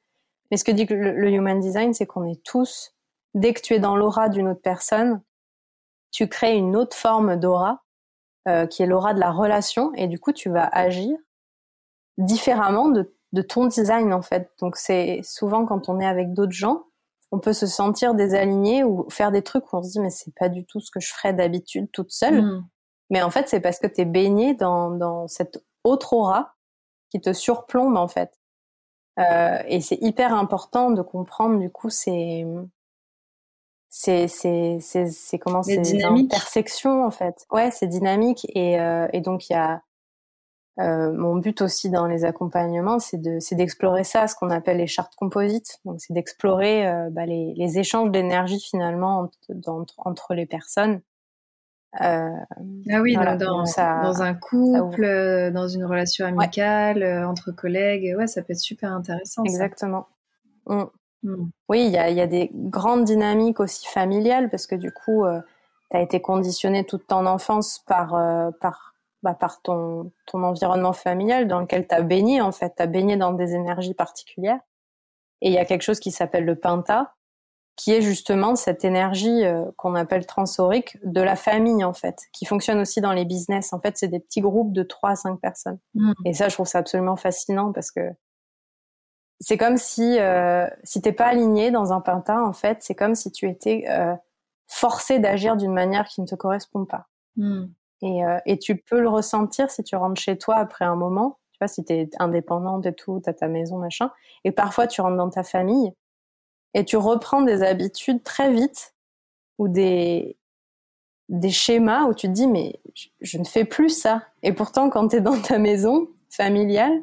Mais 0.50 0.56
ce 0.56 0.64
que 0.64 0.72
dit 0.72 0.86
le, 0.86 1.12
le 1.12 1.30
human 1.30 1.60
design, 1.60 1.92
c'est 1.92 2.06
qu'on 2.06 2.24
est 2.24 2.42
tous, 2.42 2.94
dès 3.34 3.52
que 3.52 3.60
tu 3.60 3.74
es 3.74 3.78
dans 3.78 3.94
l'aura 3.94 4.30
d'une 4.30 4.48
autre 4.48 4.62
personne, 4.62 5.20
tu 6.10 6.28
crées 6.28 6.56
une 6.56 6.76
autre 6.76 6.96
forme 6.96 7.36
d'aura, 7.36 7.82
qui 8.70 8.82
est 8.82 8.86
l'aura 8.86 9.14
de 9.14 9.20
la 9.20 9.32
relation, 9.32 9.92
et 9.94 10.06
du 10.06 10.18
coup 10.18 10.32
tu 10.32 10.50
vas 10.50 10.66
agir 10.66 11.16
différemment 12.18 12.88
de 12.88 13.13
de 13.34 13.42
ton 13.42 13.66
design 13.66 14.14
en 14.14 14.22
fait. 14.22 14.50
Donc 14.60 14.76
c'est 14.76 15.20
souvent 15.22 15.66
quand 15.66 15.88
on 15.88 16.00
est 16.00 16.06
avec 16.06 16.32
d'autres 16.32 16.52
gens, 16.52 16.84
on 17.32 17.40
peut 17.40 17.52
se 17.52 17.66
sentir 17.66 18.14
désaligné 18.14 18.84
ou 18.84 19.10
faire 19.10 19.32
des 19.32 19.42
trucs 19.42 19.72
où 19.72 19.76
on 19.76 19.82
se 19.82 19.90
dit 19.90 20.00
mais 20.00 20.10
c'est 20.10 20.34
pas 20.34 20.48
du 20.48 20.64
tout 20.64 20.80
ce 20.80 20.90
que 20.90 21.00
je 21.00 21.12
ferais 21.12 21.34
d'habitude 21.34 21.90
toute 21.92 22.12
seule. 22.12 22.42
Hmm. 22.42 22.66
Mais 23.10 23.22
en 23.22 23.30
fait 23.30 23.48
c'est 23.48 23.60
parce 23.60 23.78
que 23.78 23.88
tu 23.88 24.02
es 24.02 24.04
baigné 24.04 24.54
dans, 24.54 24.90
dans 24.90 25.26
cette 25.26 25.62
autre 25.82 26.12
aura 26.14 26.54
qui 27.10 27.20
te 27.20 27.32
surplombe 27.32 27.96
en 27.96 28.08
fait. 28.08 28.30
Euh, 29.18 29.62
et 29.66 29.80
c'est 29.80 29.98
hyper 30.00 30.32
important 30.32 30.90
de 30.90 31.02
comprendre 31.02 31.58
du 31.58 31.70
coup 31.70 31.90
ces 31.90 32.46
c'est 33.88 34.26
c'est 34.28 34.78
c'est 34.80 35.38
comment 35.38 35.62
c'est 35.62 36.04
intersections 36.04 37.04
en 37.04 37.10
fait. 37.10 37.46
Ouais, 37.50 37.70
c'est 37.72 37.86
dynamique 37.88 38.46
et 38.54 38.80
euh, 38.80 39.08
et 39.12 39.20
donc 39.20 39.48
il 39.48 39.54
y 39.54 39.56
a 39.56 39.82
euh, 40.80 41.12
mon 41.12 41.36
but 41.36 41.62
aussi 41.62 41.88
dans 41.88 42.06
les 42.06 42.24
accompagnements, 42.24 42.98
c'est 42.98 43.20
de, 43.20 43.38
c'est 43.38 43.54
d'explorer 43.54 44.02
ça, 44.02 44.26
ce 44.26 44.34
qu'on 44.34 44.50
appelle 44.50 44.78
les 44.78 44.88
chartes 44.88 45.14
composites. 45.14 45.78
Donc, 45.84 46.00
c'est 46.00 46.12
d'explorer 46.12 46.88
euh, 46.88 47.10
bah, 47.10 47.26
les, 47.26 47.54
les, 47.56 47.78
échanges 47.78 48.10
d'énergie 48.10 48.58
finalement 48.58 49.30
entre, 49.52 49.86
entre, 49.98 50.34
les 50.34 50.46
personnes. 50.46 51.00
Euh, 52.00 52.28
ah 52.90 53.00
oui, 53.00 53.14
dans, 53.14 53.64
ça, 53.66 54.00
dans, 54.02 54.20
un 54.20 54.34
couple, 54.34 55.52
dans 55.52 55.68
une 55.68 55.84
relation 55.84 56.26
amicale, 56.26 57.04
entre 57.24 57.52
collègues, 57.52 58.16
ouais, 58.18 58.26
ça 58.26 58.42
peut 58.42 58.52
être 58.52 58.58
super 58.58 58.90
intéressant. 58.90 59.44
Exactement. 59.44 60.08
Mm. 60.66 60.82
Mm. 61.22 61.50
Oui, 61.68 61.86
il 61.86 61.92
y 61.92 61.98
a, 61.98 62.10
y 62.10 62.20
a, 62.20 62.26
des 62.26 62.50
grandes 62.52 63.04
dynamiques 63.04 63.60
aussi 63.60 63.86
familiales 63.86 64.50
parce 64.50 64.66
que 64.66 64.74
du 64.74 64.90
coup, 64.90 65.24
tu 65.92 65.96
as 65.96 66.00
été 66.00 66.20
conditionné 66.20 66.84
toute 66.84 67.06
ton 67.06 67.26
enfance 67.26 67.78
par, 67.86 68.18
par 68.60 68.93
bah, 69.24 69.34
par 69.34 69.62
ton, 69.62 70.12
ton 70.26 70.42
environnement 70.42 70.92
familial 70.92 71.48
dans 71.48 71.60
lequel 71.60 71.88
tu 71.88 71.94
as 71.94 72.02
baigné, 72.02 72.40
en 72.42 72.52
fait. 72.52 72.74
Tu 72.76 72.82
as 72.82 72.86
baigné 72.86 73.16
dans 73.16 73.32
des 73.32 73.54
énergies 73.54 73.94
particulières. 73.94 74.60
Et 75.40 75.48
il 75.48 75.54
y 75.54 75.58
a 75.58 75.64
quelque 75.64 75.82
chose 75.82 75.98
qui 75.98 76.10
s'appelle 76.10 76.44
le 76.44 76.56
Penta, 76.56 77.14
qui 77.76 77.92
est 77.92 78.02
justement 78.02 78.54
cette 78.54 78.84
énergie 78.84 79.44
euh, 79.44 79.64
qu'on 79.76 79.94
appelle 79.94 80.26
transorique 80.26 80.98
de 81.04 81.22
la 81.22 81.36
famille, 81.36 81.82
en 81.84 81.94
fait, 81.94 82.18
qui 82.32 82.44
fonctionne 82.44 82.78
aussi 82.78 83.00
dans 83.00 83.12
les 83.12 83.24
business. 83.24 83.72
En 83.72 83.80
fait, 83.80 83.96
c'est 83.96 84.08
des 84.08 84.20
petits 84.20 84.42
groupes 84.42 84.72
de 84.72 84.82
3 84.82 85.10
à 85.10 85.16
5 85.16 85.40
personnes. 85.40 85.78
Mmh. 85.94 86.12
Et 86.26 86.34
ça, 86.34 86.48
je 86.48 86.54
trouve 86.54 86.68
ça 86.68 86.78
absolument 86.78 87.16
fascinant 87.16 87.72
parce 87.72 87.90
que 87.90 88.10
c'est 89.40 89.56
comme 89.56 89.78
si, 89.78 90.20
euh, 90.20 90.68
si 90.84 91.00
t'es 91.00 91.12
pas 91.12 91.26
aligné 91.26 91.70
dans 91.70 91.94
un 91.94 92.00
Penta, 92.00 92.42
en 92.42 92.52
fait, 92.52 92.78
c'est 92.82 92.94
comme 92.94 93.14
si 93.14 93.32
tu 93.32 93.48
étais 93.48 93.86
euh, 93.88 94.14
forcé 94.68 95.18
d'agir 95.18 95.56
d'une 95.56 95.72
manière 95.72 96.06
qui 96.06 96.20
ne 96.20 96.26
te 96.26 96.34
correspond 96.34 96.84
pas. 96.84 97.08
Hmm. 97.36 97.64
Et, 98.04 98.24
euh, 98.24 98.38
et, 98.44 98.58
tu 98.58 98.76
peux 98.76 99.00
le 99.00 99.08
ressentir 99.08 99.70
si 99.70 99.82
tu 99.82 99.96
rentres 99.96 100.20
chez 100.20 100.36
toi 100.36 100.56
après 100.56 100.84
un 100.84 100.94
moment. 100.94 101.38
Tu 101.52 101.58
vois, 101.58 101.68
si 101.68 101.82
tu 101.84 101.92
es 101.94 102.10
indépendante 102.18 102.84
et 102.84 102.92
tout, 102.92 103.20
tu 103.24 103.30
as 103.30 103.32
ta 103.32 103.48
maison, 103.48 103.78
machin. 103.78 104.10
Et 104.44 104.52
parfois, 104.52 104.86
tu 104.86 105.00
rentres 105.00 105.16
dans 105.16 105.30
ta 105.30 105.42
famille 105.42 105.92
et 106.74 106.84
tu 106.84 106.98
reprends 106.98 107.40
des 107.40 107.62
habitudes 107.62 108.22
très 108.22 108.52
vite 108.52 108.94
ou 109.58 109.68
des, 109.68 110.36
des 111.30 111.50
schémas 111.50 112.02
où 112.04 112.14
tu 112.14 112.26
te 112.26 112.32
dis, 112.32 112.46
mais 112.46 112.78
je, 113.22 113.38
ne 113.38 113.44
fais 113.44 113.64
plus 113.64 113.88
ça. 113.88 114.22
Et 114.42 114.52
pourtant, 114.52 114.90
quand 114.90 115.08
tu 115.08 115.16
es 115.16 115.20
dans 115.20 115.40
ta 115.40 115.58
maison 115.58 116.08
familiale, 116.28 117.00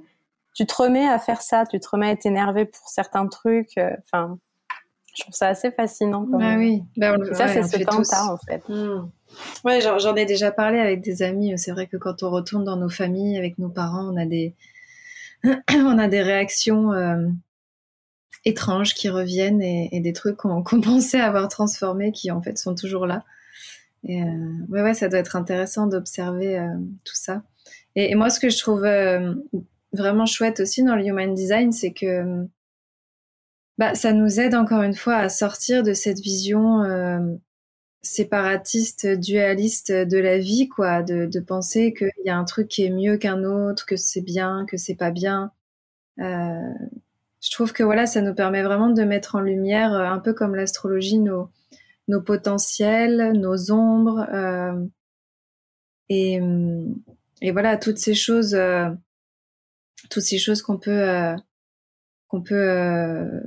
tu 0.54 0.68
te 0.68 0.76
remets 0.76 1.08
à 1.08 1.18
faire 1.18 1.42
ça, 1.42 1.66
tu 1.66 1.80
te 1.80 1.90
remets 1.90 2.10
à 2.10 2.12
être 2.12 2.26
énervé 2.28 2.66
pour 2.66 2.88
certains 2.90 3.26
trucs. 3.28 3.78
Euh, 3.78 3.96
enfin, 4.04 4.38
je 5.16 5.24
trouve 5.24 5.34
ça 5.34 5.48
assez 5.48 5.72
fascinant. 5.72 6.26
Bah 6.28 6.56
oui, 6.58 6.84
bah, 6.98 7.16
ça 7.34 7.48
c'est 7.48 7.64
ce 7.64 7.84
temps 7.84 8.34
en 8.34 8.38
fait. 8.38 8.62
Hmm. 8.70 9.10
Ouais, 9.64 9.80
j'en 9.82 10.16
ai 10.16 10.26
déjà 10.26 10.52
parlé 10.52 10.80
avec 10.80 11.02
des 11.02 11.22
amis. 11.22 11.54
C'est 11.58 11.72
vrai 11.72 11.88
que 11.88 11.98
quand 11.98 12.24
on 12.24 12.30
retourne 12.30 12.64
dans 12.64 12.78
nos 12.78 12.90
familles 12.90 13.38
avec 13.38 13.58
nos 13.60 13.70
parents, 13.70 14.12
on 14.12 14.18
a 14.18 14.26
des, 14.26 14.56
on 15.74 15.98
a 15.98 16.08
des 16.08 16.22
réactions 16.22 16.94
euh, 16.94 17.28
étranges 18.46 18.94
qui 18.94 19.10
reviennent 19.10 19.62
et, 19.62 20.00
des 20.00 20.14
trucs 20.14 20.38
qu'on 20.38 20.64
pensait 20.64 21.22
avoir 21.22 21.48
transformés 21.48 22.12
qui 22.12 22.32
en 22.32 22.42
fait 22.42 22.58
sont 22.58 22.76
toujours 22.76 23.06
là. 23.06 23.24
Et 24.04 24.24
euh, 24.24 24.52
ouais, 24.70 24.94
ça 24.96 25.10
doit 25.10 25.20
être 25.20 25.36
intéressant 25.36 25.86
d'observer 25.86 26.58
euh, 26.58 26.68
tout 27.06 27.16
ça. 27.16 27.44
Et, 27.96 28.12
et, 28.12 28.16
moi, 28.16 28.30
ce 28.30 28.40
que 28.40 28.50
je 28.50 28.58
trouve 28.58 28.88
vraiment 29.94 30.26
chouette 30.26 30.62
aussi 30.62 30.84
dans 30.84 30.96
le 30.96 31.06
human 31.06 31.34
design, 31.36 31.72
c'est 31.72 31.92
que 31.92 32.48
bah, 33.78 33.94
ça 33.94 34.14
nous 34.14 34.40
aide 34.40 34.56
encore 34.56 34.82
une 34.82 34.96
fois 34.96 35.18
à 35.18 35.30
sortir 35.30 35.84
de 35.84 35.94
cette 35.94 36.20
vision 36.20 36.84
séparatiste, 38.02 39.08
dualiste 39.08 39.92
de 39.92 40.18
la 40.18 40.38
vie, 40.40 40.68
quoi, 40.68 41.04
de, 41.04 41.26
de 41.26 41.40
penser 41.40 41.94
qu'il 41.94 42.12
y 42.26 42.30
a 42.30 42.38
un 42.38 42.46
truc 42.46 42.68
qui 42.68 42.84
est 42.84 42.90
mieux 42.90 43.18
qu'un 43.18 43.44
autre, 43.44 43.86
que 43.86 43.96
c'est 43.96 44.22
bien, 44.22 44.66
que 44.68 44.78
c'est 44.78 44.96
pas 44.96 45.12
bien. 45.12 45.52
Euh, 46.20 46.74
je 47.42 47.52
trouve 47.52 47.74
que 47.74 47.84
voilà, 47.84 48.06
ça 48.06 48.22
nous 48.22 48.34
permet 48.36 48.64
vraiment 48.64 48.90
de 48.90 49.04
mettre 49.04 49.36
en 49.36 49.42
lumière, 49.42 49.94
euh, 49.94 50.06
un 50.06 50.20
peu 50.20 50.34
comme 50.34 50.56
l'astrologie, 50.56 51.20
nos, 51.20 51.50
nos 52.08 52.22
potentiels, 52.22 53.34
nos 53.34 53.72
ombres, 53.72 54.28
euh, 54.34 54.86
et, 56.10 56.42
et 57.42 57.52
voilà, 57.52 57.78
toutes 57.78 57.98
ces 57.98 58.14
choses, 58.14 58.54
euh, 58.54 58.90
toutes 60.10 60.24
ces 60.24 60.38
choses 60.38 60.62
qu'on 60.62 60.78
peut 60.78 61.36
qu'on 62.28 62.42
peut 62.42 62.56
euh, 62.56 63.42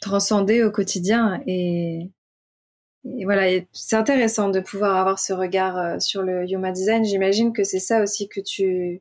transcender 0.00 0.62
au 0.62 0.70
quotidien. 0.70 1.42
Et, 1.46 2.10
voilà, 3.24 3.60
c'est 3.72 3.96
intéressant 3.96 4.48
de 4.48 4.60
pouvoir 4.60 4.96
avoir 4.96 5.18
ce 5.18 5.32
regard 5.32 5.76
euh, 5.76 5.98
sur 5.98 6.22
le 6.22 6.46
Yoma 6.46 6.72
Design. 6.72 7.04
J'imagine 7.04 7.52
que 7.52 7.64
c'est 7.64 7.80
ça 7.80 8.02
aussi 8.02 8.28
que 8.28 8.40
tu, 8.40 9.00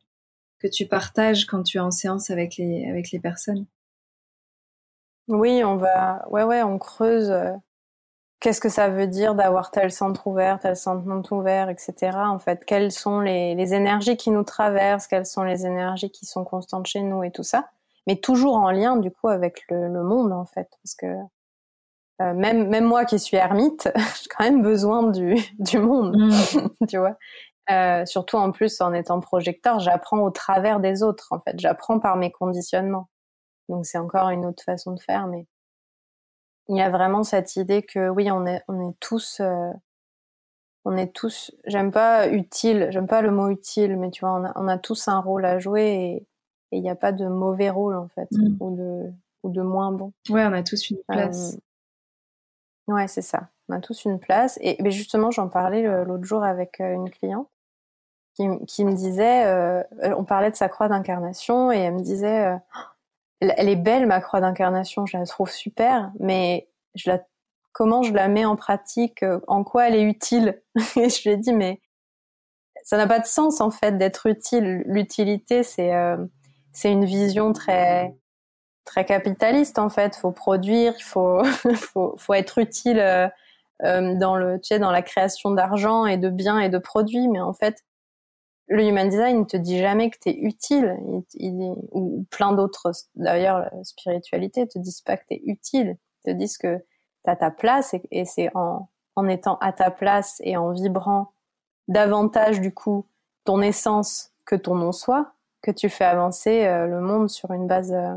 que 0.59 0.67
tu 0.67 0.85
partages 0.87 1.45
quand 1.45 1.63
tu 1.63 1.77
es 1.77 1.81
en 1.81 1.91
séance 1.91 2.29
avec 2.29 2.57
les, 2.57 2.87
avec 2.89 3.11
les 3.11 3.19
personnes. 3.19 3.65
Oui, 5.27 5.63
on 5.63 5.75
va, 5.77 6.25
ouais, 6.29 6.43
ouais, 6.43 6.61
on 6.63 6.77
creuse. 6.77 7.31
Euh, 7.31 7.51
qu'est-ce 8.39 8.61
que 8.61 8.69
ça 8.69 8.89
veut 8.89 9.07
dire 9.07 9.33
d'avoir 9.35 9.71
tel 9.71 9.91
centre 9.91 10.27
ouvert, 10.27 10.59
tel 10.59 10.75
centre 10.75 11.05
non 11.05 11.23
ouvert, 11.31 11.69
etc. 11.69 12.17
En 12.17 12.39
fait, 12.39 12.63
quelles 12.65 12.91
sont 12.91 13.21
les, 13.21 13.55
les 13.55 13.73
énergies 13.73 14.17
qui 14.17 14.29
nous 14.29 14.43
traversent, 14.43 15.07
quelles 15.07 15.25
sont 15.25 15.43
les 15.43 15.65
énergies 15.65 16.11
qui 16.11 16.25
sont 16.25 16.43
constantes 16.43 16.87
chez 16.87 17.01
nous 17.01 17.23
et 17.23 17.31
tout 17.31 17.43
ça 17.43 17.69
mais 18.07 18.17
toujours 18.17 18.55
en 18.55 18.71
lien 18.71 18.97
du 18.97 19.11
coup 19.11 19.29
avec 19.29 19.63
le, 19.69 19.87
le 19.87 20.03
monde 20.03 20.31
en 20.31 20.45
fait, 20.45 20.69
parce 20.83 20.95
que 20.95 21.07
euh, 22.21 22.33
même 22.33 22.69
même 22.69 22.85
moi 22.85 23.05
qui 23.05 23.19
suis 23.19 23.37
ermite, 23.37 23.89
j'ai 23.95 24.29
quand 24.29 24.43
même 24.43 24.61
besoin 24.61 25.09
du 25.09 25.35
du 25.59 25.79
monde, 25.79 26.15
mmh. 26.17 26.85
tu 26.87 26.97
vois. 26.97 27.17
Euh, 27.71 28.05
surtout 28.05 28.37
en 28.37 28.51
plus 28.51 28.79
en 28.79 28.93
étant 28.93 29.19
projecteur, 29.19 29.79
j'apprends 29.79 30.19
au 30.19 30.29
travers 30.29 30.79
des 30.79 31.03
autres 31.03 31.27
en 31.31 31.39
fait, 31.39 31.59
j'apprends 31.59 31.99
par 31.99 32.15
mes 32.15 32.31
conditionnements. 32.31 33.09
Donc 33.69 33.85
c'est 33.85 33.97
encore 33.97 34.29
une 34.29 34.45
autre 34.45 34.63
façon 34.63 34.91
de 34.93 34.99
faire, 34.99 35.27
mais 35.27 35.47
il 36.67 36.77
y 36.77 36.81
a 36.81 36.89
vraiment 36.89 37.23
cette 37.23 37.55
idée 37.55 37.83
que 37.83 38.09
oui, 38.09 38.29
on 38.31 38.45
est 38.45 38.61
on 38.67 38.89
est 38.89 38.93
tous 38.99 39.39
euh, 39.41 39.71
on 40.85 40.95
est 40.95 41.13
tous, 41.13 41.51
j'aime 41.65 41.91
pas 41.91 42.29
utile, 42.29 42.89
j'aime 42.91 43.07
pas 43.07 43.23
le 43.23 43.31
mot 43.31 43.49
utile, 43.49 43.97
mais 43.97 44.11
tu 44.11 44.21
vois, 44.21 44.39
on 44.39 44.45
a, 44.45 44.53
on 44.55 44.67
a 44.67 44.77
tous 44.77 45.07
un 45.07 45.19
rôle 45.19 45.45
à 45.45 45.57
jouer 45.57 45.83
et, 45.83 46.27
il 46.71 46.81
n'y 46.81 46.89
a 46.89 46.95
pas 46.95 47.13
de 47.13 47.25
mauvais 47.25 47.69
rôle 47.69 47.95
en 47.95 48.09
fait 48.09 48.27
mm. 48.31 48.57
ou 48.59 48.75
de 48.75 49.11
ou 49.43 49.49
de 49.49 49.61
moins 49.61 49.91
bon. 49.91 50.11
Ouais, 50.29 50.45
on 50.45 50.51
a 50.51 50.61
tous 50.61 50.89
une 50.89 50.97
place. 51.07 51.57
Euh, 52.89 52.93
ouais, 52.93 53.07
c'est 53.07 53.21
ça. 53.21 53.49
On 53.69 53.73
a 53.73 53.79
tous 53.79 54.05
une 54.05 54.19
place 54.19 54.57
et 54.61 54.77
mais 54.81 54.91
justement, 54.91 55.31
j'en 55.31 55.49
parlais 55.49 55.83
l'autre 56.05 56.23
jour 56.23 56.43
avec 56.43 56.79
euh, 56.79 56.93
une 56.93 57.09
cliente 57.09 57.49
qui, 58.35 58.47
me 58.83 58.93
disait 58.93 59.45
euh, 59.45 59.81
on 60.17 60.25
parlait 60.25 60.51
de 60.51 60.57
sa 60.57 60.67
croix 60.67 60.89
d'incarnation 60.89 61.71
et 61.71 61.77
elle 61.77 61.93
me 61.93 62.01
disait 62.01 62.57
elle 63.39 63.69
est 63.69 63.77
belle 63.77 64.07
ma 64.07 64.19
croix 64.19 64.41
d'incarnation, 64.41 65.05
je 65.05 65.17
la 65.17 65.25
trouve 65.25 65.49
super, 65.49 66.11
mais 66.19 66.67
comment 67.71 68.03
je 68.03 68.13
la 68.13 68.27
mets 68.27 68.43
en 68.43 68.57
pratique, 68.57 69.23
en 69.47 69.63
quoi 69.63 69.87
elle 69.87 69.95
est 69.95 70.03
utile? 70.03 70.61
Et 70.97 71.09
je 71.09 71.23
lui 71.23 71.29
ai 71.29 71.37
dit 71.37 71.53
mais 71.53 71.81
ça 72.83 72.97
n'a 72.97 73.07
pas 73.07 73.19
de 73.19 73.25
sens 73.25 73.61
en 73.61 73.71
fait 73.71 73.97
d'être 73.97 74.25
utile. 74.25 74.83
L'utilité, 74.85 75.63
c'est 75.63 75.93
c'est 76.73 76.91
une 76.91 77.05
vision 77.05 77.53
très 77.53 78.17
très 78.85 79.05
capitaliste 79.05 79.79
en 79.79 79.89
fait. 79.89 80.15
Faut 80.15 80.31
produire, 80.31 80.93
il 80.97 81.03
faut, 81.03 81.43
faut, 81.75 82.15
faut 82.17 82.33
être 82.33 82.57
utile 82.59 82.99
euh, 82.99 83.27
euh, 83.83 84.15
dans 84.15 84.35
le 84.35 84.59
tu 84.59 84.67
sais, 84.67 84.79
dans 84.79 84.91
la 84.91 85.01
création 85.01 85.51
d'argent 85.51 86.05
et 86.05 86.17
de 86.17 86.29
biens 86.29 86.59
et 86.59 86.69
de 86.69 86.77
produits, 86.77 87.27
mais 87.27 87.41
en 87.41 87.53
fait 87.53 87.83
le 88.67 88.83
human 88.83 89.07
design 89.09 89.39
ne 89.41 89.45
te 89.45 89.57
dit 89.57 89.77
jamais 89.77 90.09
que 90.09 90.17
tu 90.19 90.29
es 90.29 90.37
utile, 90.39 90.97
il, 91.35 91.75
ou 91.91 92.25
plein 92.31 92.51
d'autres 92.53 92.91
d'ailleurs 93.15 93.59
la 93.59 93.83
spiritualité 93.83 94.67
te 94.67 94.79
disent 94.79 95.01
pas 95.01 95.17
que 95.17 95.25
tu 95.29 95.35
es 95.35 95.41
utile, 95.45 95.97
ils 96.25 96.31
te 96.31 96.37
disent 96.37 96.57
que 96.57 96.77
tu 96.77 97.29
as 97.29 97.35
ta 97.35 97.51
place 97.51 97.93
et, 97.93 98.01
et 98.11 98.25
c'est 98.25 98.49
en 98.55 98.89
en 99.15 99.27
étant 99.27 99.57
à 99.59 99.71
ta 99.71 99.91
place 99.91 100.41
et 100.43 100.57
en 100.57 100.71
vibrant 100.71 101.33
davantage 101.87 102.59
du 102.61 102.73
coup 102.73 103.05
ton 103.45 103.61
essence 103.61 104.31
que 104.45 104.55
ton 104.55 104.75
non-soi 104.75 105.31
que 105.61 105.71
tu 105.71 105.89
fais 105.89 106.05
avancer 106.05 106.65
euh, 106.65 106.85
le 106.87 107.01
monde 107.01 107.29
sur 107.29 107.51
une 107.51 107.67
base 107.67 107.93
euh, 107.93 108.15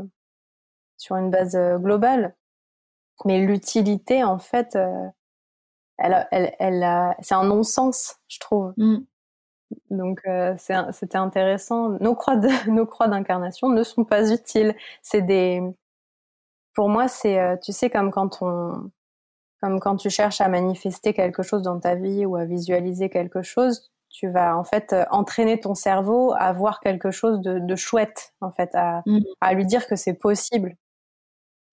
sur 0.99 1.15
une 1.15 1.31
base 1.31 1.55
euh, 1.55 1.79
globale. 1.79 2.35
Mais 3.25 3.39
l'utilité, 3.39 4.23
en 4.23 4.37
fait, 4.39 4.77
elle, 5.97 6.27
elle, 6.31 6.55
elle 6.59 7.15
c'est 7.19 7.35
un 7.35 7.43
non-sens, 7.43 8.15
je 8.29 8.39
trouve. 8.39 8.73
Mm. 8.77 8.99
Donc 9.89 10.21
c'était 10.57 11.17
intéressant. 11.17 11.89
Nos 11.99 12.15
croix 12.15 12.37
de, 12.37 12.47
nos 12.71 12.85
croix 12.85 13.09
d'incarnation 13.09 13.67
ne 13.67 13.83
sont 13.83 14.05
pas 14.05 14.31
utiles. 14.31 14.73
C'est 15.01 15.21
des, 15.21 15.61
pour 16.73 16.87
moi, 16.87 17.09
c'est, 17.09 17.59
tu 17.61 17.73
sais, 17.73 17.89
comme 17.89 18.09
quand 18.09 18.41
on, 18.41 18.89
comme 19.61 19.79
quand 19.79 19.97
tu 19.97 20.09
cherches 20.09 20.41
à 20.41 20.47
manifester 20.47 21.13
quelque 21.13 21.43
chose 21.43 21.61
dans 21.61 21.79
ta 21.79 21.95
vie 21.95 22.25
ou 22.25 22.35
à 22.35 22.45
visualiser 22.45 23.09
quelque 23.09 23.41
chose, 23.41 23.91
tu 24.09 24.29
vas 24.29 24.57
en 24.57 24.63
fait 24.63 24.93
euh, 24.93 25.05
entraîner 25.11 25.59
ton 25.59 25.75
cerveau 25.75 26.33
à 26.37 26.51
voir 26.53 26.79
quelque 26.79 27.11
chose 27.11 27.41
de, 27.41 27.59
de 27.59 27.75
chouette 27.75 28.33
en 28.41 28.51
fait 28.51 28.73
à, 28.73 29.03
mm. 29.05 29.19
à, 29.41 29.53
lui 29.53 29.65
dire 29.65 29.87
que 29.87 29.95
c'est 29.95 30.13
possible 30.13 30.75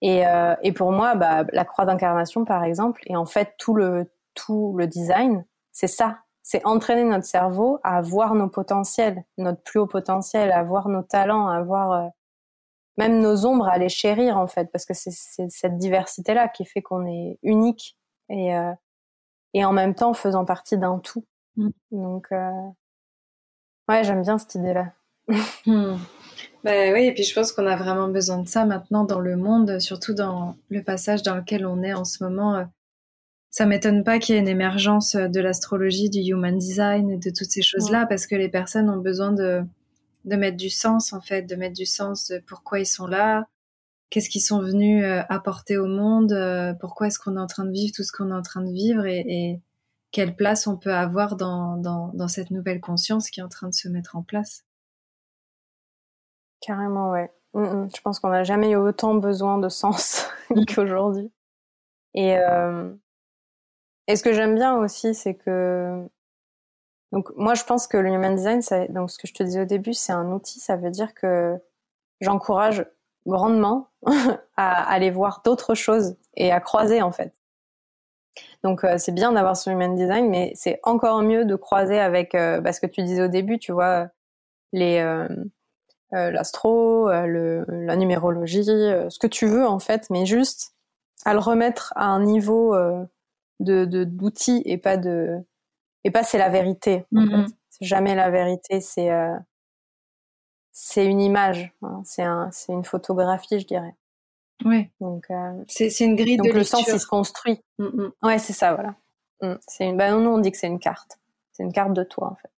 et, 0.02 0.26
euh, 0.26 0.54
et 0.62 0.72
pour 0.72 0.92
moi 0.92 1.14
bah, 1.14 1.44
la 1.52 1.64
croix 1.64 1.84
d'incarnation 1.84 2.44
par 2.44 2.64
exemple 2.64 3.02
et 3.06 3.16
en 3.16 3.26
fait 3.26 3.54
tout 3.58 3.74
le 3.74 4.12
tout 4.34 4.74
le 4.76 4.86
design 4.86 5.44
c'est 5.72 5.86
ça 5.86 6.18
c'est 6.42 6.64
entraîner 6.66 7.04
notre 7.04 7.24
cerveau 7.24 7.80
à 7.82 8.00
voir 8.02 8.34
nos 8.34 8.48
potentiels 8.48 9.24
notre 9.38 9.62
plus 9.62 9.80
haut 9.80 9.86
potentiel 9.86 10.52
à 10.52 10.62
voir 10.62 10.88
nos 10.88 11.02
talents 11.02 11.48
à 11.48 11.62
voir 11.62 11.92
euh, 11.92 12.08
même 12.98 13.20
nos 13.20 13.46
ombres 13.46 13.68
à 13.68 13.78
les 13.78 13.88
chérir 13.88 14.36
en 14.38 14.46
fait 14.46 14.70
parce 14.72 14.84
que 14.84 14.94
c'est 14.94 15.48
cette 15.48 15.78
diversité 15.78 16.34
là 16.34 16.48
qui 16.48 16.64
fait 16.64 16.82
qu'on 16.82 17.06
est 17.06 17.38
unique 17.42 17.96
et 18.28 18.56
euh, 18.56 18.72
et 19.54 19.64
en 19.64 19.72
même 19.72 19.94
temps 19.94 20.12
faisant 20.12 20.44
partie 20.44 20.76
d'un 20.76 20.98
tout 20.98 21.24
Mm. 21.56 21.70
Donc, 21.90 22.26
euh... 22.32 22.70
ouais, 23.88 24.04
j'aime 24.04 24.22
bien 24.22 24.38
cette 24.38 24.54
idée-là. 24.54 24.92
Bah 26.66 26.92
oui, 26.92 27.04
et 27.04 27.14
puis 27.14 27.22
je 27.22 27.32
pense 27.32 27.52
qu'on 27.52 27.64
a 27.68 27.76
vraiment 27.76 28.08
besoin 28.08 28.38
de 28.38 28.48
ça 28.48 28.64
maintenant 28.64 29.04
dans 29.04 29.20
le 29.20 29.36
monde, 29.36 29.78
surtout 29.78 30.14
dans 30.14 30.56
le 30.68 30.82
passage 30.82 31.22
dans 31.22 31.36
lequel 31.36 31.64
on 31.64 31.80
est 31.84 31.94
en 31.94 32.04
ce 32.04 32.24
moment. 32.24 32.56
Euh, 32.56 32.64
ça 33.50 33.66
m'étonne 33.66 34.02
pas 34.02 34.18
qu'il 34.18 34.34
y 34.34 34.38
ait 34.38 34.40
une 34.40 34.48
émergence 34.48 35.14
de 35.14 35.40
l'astrologie, 35.40 36.10
du 36.10 36.18
human 36.18 36.58
design 36.58 37.12
et 37.12 37.18
de 37.18 37.30
toutes 37.30 37.52
ces 37.52 37.62
choses-là, 37.62 38.04
parce 38.06 38.26
que 38.26 38.34
les 38.34 38.48
personnes 38.48 38.90
ont 38.90 38.96
besoin 38.96 39.30
de, 39.30 39.62
de 40.24 40.34
mettre 40.34 40.56
du 40.56 40.68
sens, 40.68 41.12
en 41.12 41.20
fait, 41.20 41.42
de 41.42 41.54
mettre 41.54 41.76
du 41.76 41.86
sens 41.86 42.32
de 42.32 42.42
pourquoi 42.48 42.80
ils 42.80 42.86
sont 42.86 43.06
là, 43.06 43.46
qu'est-ce 44.10 44.28
qu'ils 44.28 44.42
sont 44.42 44.60
venus 44.60 45.04
euh, 45.04 45.22
apporter 45.28 45.76
au 45.76 45.86
monde, 45.86 46.32
euh, 46.32 46.74
pourquoi 46.80 47.06
est-ce 47.06 47.20
qu'on 47.20 47.36
est 47.36 47.40
en 47.40 47.46
train 47.46 47.64
de 47.64 47.70
vivre 47.70 47.92
tout 47.94 48.02
ce 48.02 48.10
qu'on 48.10 48.32
est 48.32 48.34
en 48.34 48.42
train 48.42 48.62
de 48.62 48.72
vivre 48.72 49.06
et, 49.06 49.24
et 49.28 49.60
quelle 50.10 50.34
place 50.34 50.66
on 50.66 50.76
peut 50.76 50.94
avoir 50.94 51.36
dans, 51.36 51.76
dans, 51.76 52.26
cette 52.26 52.50
nouvelle 52.50 52.80
conscience 52.80 53.30
qui 53.30 53.38
est 53.38 53.44
en 53.44 53.48
train 53.48 53.68
de 53.68 53.74
se 53.74 53.86
mettre 53.86 54.16
en 54.16 54.24
place. 54.24 54.65
Carrément, 56.60 57.10
ouais. 57.10 57.30
Mm, 57.54 57.62
mm. 57.84 57.90
Je 57.96 58.00
pense 58.02 58.20
qu'on 58.20 58.28
n'a 58.30 58.44
jamais 58.44 58.70
eu 58.70 58.76
autant 58.76 59.14
besoin 59.14 59.58
de 59.58 59.68
sens 59.68 60.28
qu'aujourd'hui. 60.74 61.32
Et, 62.14 62.38
euh, 62.38 62.94
Et 64.08 64.16
ce 64.16 64.22
que 64.24 64.32
j'aime 64.32 64.54
bien 64.56 64.76
aussi, 64.78 65.14
c'est 65.14 65.34
que 65.34 66.08
donc 67.12 67.30
moi 67.36 67.54
je 67.54 67.64
pense 67.64 67.86
que 67.86 67.96
le 67.96 68.10
human 68.10 68.34
design, 68.36 68.62
ça, 68.62 68.86
donc 68.88 69.10
ce 69.10 69.18
que 69.18 69.26
je 69.28 69.34
te 69.34 69.42
disais 69.42 69.60
au 69.62 69.64
début, 69.64 69.94
c'est 69.94 70.12
un 70.12 70.30
outil. 70.32 70.60
Ça 70.60 70.76
veut 70.76 70.90
dire 70.90 71.14
que 71.14 71.56
j'encourage 72.20 72.86
grandement 73.26 73.90
à 74.56 74.90
aller 74.92 75.10
voir 75.10 75.42
d'autres 75.44 75.74
choses 75.74 76.16
et 76.36 76.52
à 76.52 76.60
croiser 76.60 77.02
en 77.02 77.12
fait. 77.12 77.34
Donc 78.62 78.84
euh, 78.84 78.98
c'est 78.98 79.12
bien 79.12 79.32
d'avoir 79.32 79.56
son 79.56 79.70
human 79.72 79.94
design, 79.94 80.28
mais 80.28 80.52
c'est 80.54 80.80
encore 80.82 81.22
mieux 81.22 81.44
de 81.44 81.56
croiser 81.56 81.98
avec 81.98 82.34
euh, 82.34 82.60
bah, 82.60 82.72
ce 82.72 82.80
que 82.80 82.86
tu 82.86 83.02
disais 83.02 83.22
au 83.22 83.28
début, 83.28 83.58
tu 83.58 83.72
vois, 83.72 84.08
les 84.72 84.98
euh, 85.00 85.28
l'astro, 86.12 87.08
la 87.08 87.96
numérologie, 87.96 88.64
ce 88.64 89.18
que 89.18 89.26
tu 89.26 89.46
veux 89.46 89.66
en 89.66 89.78
fait, 89.78 90.08
mais 90.10 90.26
juste 90.26 90.74
à 91.24 91.32
le 91.32 91.40
remettre 91.40 91.92
à 91.96 92.06
un 92.06 92.22
niveau 92.22 92.76
de 93.60 93.84
d'outils 94.04 94.62
et 94.64 94.78
pas 94.78 94.96
de 94.96 95.38
et 96.04 96.10
pas 96.10 96.22
c'est 96.22 96.38
la 96.38 96.48
vérité. 96.48 97.04
En 97.14 97.20
mm-hmm. 97.20 97.46
C'est 97.70 97.84
jamais 97.84 98.14
la 98.14 98.30
vérité, 98.30 98.80
c'est 98.80 99.10
c'est 100.78 101.06
une 101.06 101.22
image, 101.22 101.72
hein. 101.82 102.02
c'est 102.04 102.22
un 102.22 102.50
c'est 102.52 102.72
une 102.72 102.84
photographie, 102.84 103.58
je 103.58 103.66
dirais. 103.66 103.94
Oui. 104.64 104.90
Donc 105.00 105.26
euh, 105.30 105.64
c'est 105.68 106.00
une 106.00 106.16
grille 106.16 106.36
donc 106.36 106.48
de 106.48 106.52
le 106.52 106.64
sens 106.64 106.86
il 106.86 107.00
se 107.00 107.06
construit. 107.06 107.62
Mm. 107.78 108.08
Ouais, 108.22 108.38
c'est 108.38 108.52
ça, 108.52 108.74
voilà. 108.74 108.94
Mm. 109.40 109.58
C'est 109.66 109.88
une. 109.88 109.96
Bah, 109.96 110.10
nous 110.10 110.28
on 110.28 110.38
dit 110.38 110.50
que 110.50 110.58
c'est 110.58 110.66
une 110.66 110.78
carte. 110.78 111.18
C'est 111.52 111.62
une 111.62 111.72
carte 111.72 111.92
de 111.92 112.04
toi 112.04 112.32
en 112.32 112.36
fait. 112.36 112.50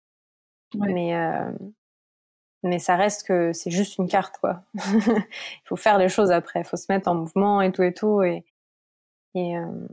Mais 0.79 1.15
euh, 1.15 1.53
mais 2.63 2.79
ça 2.79 2.97
reste 2.97 3.27
que 3.27 3.53
c'est 3.53 3.71
juste 3.71 3.99
une 3.99 4.09
carte 4.09 4.39
quoi. 4.39 4.63
il 4.75 5.23
faut 5.65 5.77
faire 5.77 5.99
des 5.99 6.09
choses 6.09 6.31
après. 6.31 6.61
Il 6.61 6.65
faut 6.65 6.77
se 6.77 6.87
mettre 6.89 7.09
en 7.09 7.15
mouvement 7.15 7.61
et 7.61 7.73
tout 7.73 7.83
et 7.83 7.95
tout 7.95 8.23
et 8.23 8.45
et 9.35 9.59
euh... 9.59 9.87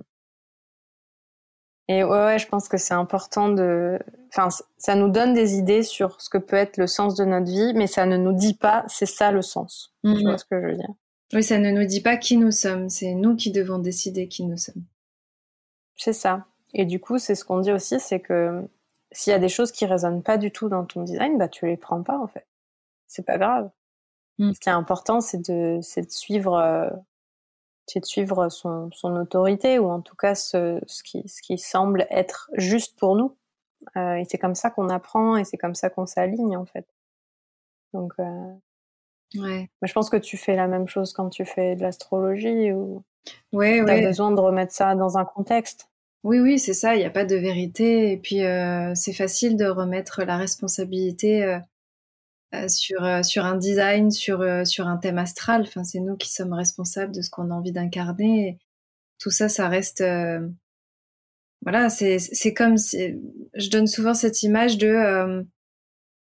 et 1.90 2.04
ouais, 2.04 2.10
ouais, 2.10 2.40
je 2.40 2.48
pense 2.48 2.70
que 2.70 2.78
c'est 2.78 2.94
important 2.94 3.50
de. 3.50 4.00
Enfin, 4.30 4.50
ça 4.78 4.96
nous 4.96 5.10
donne 5.10 5.34
des 5.34 5.56
idées 5.56 5.84
sur 5.84 6.22
ce 6.22 6.30
que 6.30 6.38
peut 6.38 6.56
être 6.56 6.78
le 6.78 6.88
sens 6.88 7.16
de 7.16 7.26
notre 7.26 7.52
vie, 7.52 7.74
mais 7.76 7.88
ça 7.88 8.06
ne 8.06 8.18
nous 8.18 8.34
dit 8.34 8.56
pas 8.56 8.86
c'est 8.88 9.06
ça 9.06 9.32
le 9.32 9.42
sens. 9.42 9.94
Tu 10.04 10.24
vois 10.24 10.38
ce 10.38 10.46
que 10.46 10.60
je 10.60 10.66
veux 10.66 10.76
dire? 10.76 10.94
Oui, 11.34 11.44
ça 11.44 11.58
ne 11.58 11.72
nous 11.72 11.86
dit 11.86 12.02
pas 12.02 12.16
qui 12.16 12.38
nous 12.38 12.52
sommes, 12.52 12.90
c'est 12.90 13.14
nous 13.14 13.36
qui 13.36 13.52
devons 13.52 13.80
décider 13.80 14.28
qui 14.28 14.46
nous 14.46 14.58
sommes. 14.58 14.84
C'est 15.98 16.14
ça. 16.14 16.46
Et 16.74 16.86
du 16.86 17.00
coup, 17.00 17.18
c'est 17.18 17.36
ce 17.36 17.44
qu'on 17.44 17.60
dit 17.60 17.72
aussi, 17.72 18.00
c'est 18.00 18.20
que 18.20 18.62
s'il 19.12 19.32
y 19.32 19.36
a 19.36 19.40
des 19.40 19.50
choses 19.50 19.72
qui 19.72 19.86
résonnent 19.86 20.24
pas 20.24 20.38
du 20.38 20.52
tout 20.52 20.70
dans 20.70 20.86
ton 20.86 21.04
design, 21.04 21.38
bah 21.38 21.48
tu 21.48 21.66
les 21.66 21.78
prends 21.78 22.04
pas 22.04 22.18
en 22.18 22.28
fait. 22.28 22.46
C'est 23.08 23.26
pas 23.26 23.38
grave. 23.38 23.70
Mm. 24.40 24.54
Ce 24.54 24.60
qui 24.60 24.70
est 24.70 24.74
important, 24.74 25.22
c'est 25.22 25.50
de, 25.50 25.80
suivre, 26.10 26.56
euh, 26.56 26.90
c'est 27.86 28.00
de 28.00 28.06
suivre 28.06 28.50
son, 28.50 28.90
son 28.92 29.16
autorité 29.16 29.80
ou 29.80 29.90
en 29.90 30.02
tout 30.02 30.16
cas 30.16 30.36
ce, 30.36 30.80
ce 30.88 31.04
qui, 31.04 31.28
ce 31.28 31.42
qui 31.42 31.58
semble 31.58 32.08
être 32.10 32.50
juste 32.56 32.98
pour 32.98 33.16
nous. 33.16 33.38
Euh, 33.98 34.16
et 34.16 34.26
c'est 34.26 34.38
comme 34.38 34.56
ça 34.56 34.70
qu'on 34.70 34.90
apprend 34.90 35.36
et 35.36 35.44
c'est 35.44 35.58
comme 35.58 35.76
ça 35.76 35.90
qu'on 35.90 36.06
s'aligne 36.06 36.58
en 36.58 36.66
fait. 36.66 36.88
Donc 37.94 38.14
euh, 38.20 38.54
Ouais. 39.36 39.70
Mais 39.82 39.88
je 39.88 39.94
pense 39.94 40.10
que 40.10 40.18
tu 40.18 40.38
fais 40.38 40.56
la 40.56 40.68
même 40.68 40.88
chose 40.88 41.14
quand 41.14 41.30
tu 41.30 41.46
fais 41.46 41.76
de 41.76 41.82
l'astrologie 41.82 42.72
ou 42.72 43.04
ouais, 43.52 43.84
tu 43.84 43.92
as 43.92 44.02
besoin 44.02 44.32
de 44.32 44.40
remettre 44.40 44.74
ça 44.74 44.96
dans 44.96 45.18
un 45.18 45.26
contexte. 45.26 45.90
Oui, 46.24 46.40
oui, 46.40 46.60
c'est 46.60 46.74
ça, 46.74 46.96
il 46.96 47.00
n'y 47.00 47.06
a 47.06 47.10
pas 47.10 47.26
de 47.26 47.36
vérité. 47.36 48.12
Et 48.12 48.18
puis, 48.18 48.46
euh, 48.46 48.94
c'est 48.96 49.14
facile 49.14 49.58
de 49.58 49.66
remettre 49.66 50.24
la 50.24 50.38
responsabilité 50.38 51.60
euh, 52.54 52.68
sur, 52.68 53.04
euh, 53.04 53.24
sur 53.24 53.46
un 53.46 53.56
design, 53.56 54.12
sur, 54.12 54.42
euh, 54.42 54.64
sur 54.64 54.88
un 54.88 54.98
thème 54.98 55.18
astral. 55.18 55.62
Enfin, 55.62 55.84
c'est 55.84 56.00
nous 56.00 56.18
qui 56.18 56.32
sommes 56.32 56.54
responsables 56.54 57.14
de 57.14 57.22
ce 57.22 57.32
qu'on 57.32 57.50
a 57.50 57.54
envie 57.54 57.72
d'incarner. 57.72 58.60
Tout 59.18 59.32
ça, 59.32 59.50
ça 59.50 59.68
reste... 59.70 60.04
voilà, 61.62 61.90
c'est 61.90 62.54
comme... 62.54 62.76
Je 62.78 63.70
donne 63.70 63.88
souvent 63.88 64.14
cette 64.14 64.44
image 64.44 64.78
de... 64.78 65.46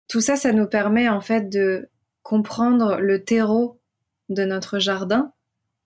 tout 0.07 0.21
ça, 0.21 0.35
ça 0.35 0.53
nous 0.53 0.67
permet 0.67 1.09
en 1.09 1.19
fait 1.19 1.49
de 1.49 1.89
comprendre 2.21 2.97
le 2.99 3.23
terreau 3.23 3.81
de 4.29 4.45
notre 4.45 4.77
jardin, 4.77 5.33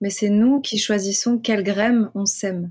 mais 0.00 0.10
c'est 0.10 0.28
nous 0.28 0.60
qui 0.60 0.78
choisissons 0.78 1.38
quelle 1.38 1.62
graines 1.62 2.10
on 2.14 2.26
sème. 2.26 2.70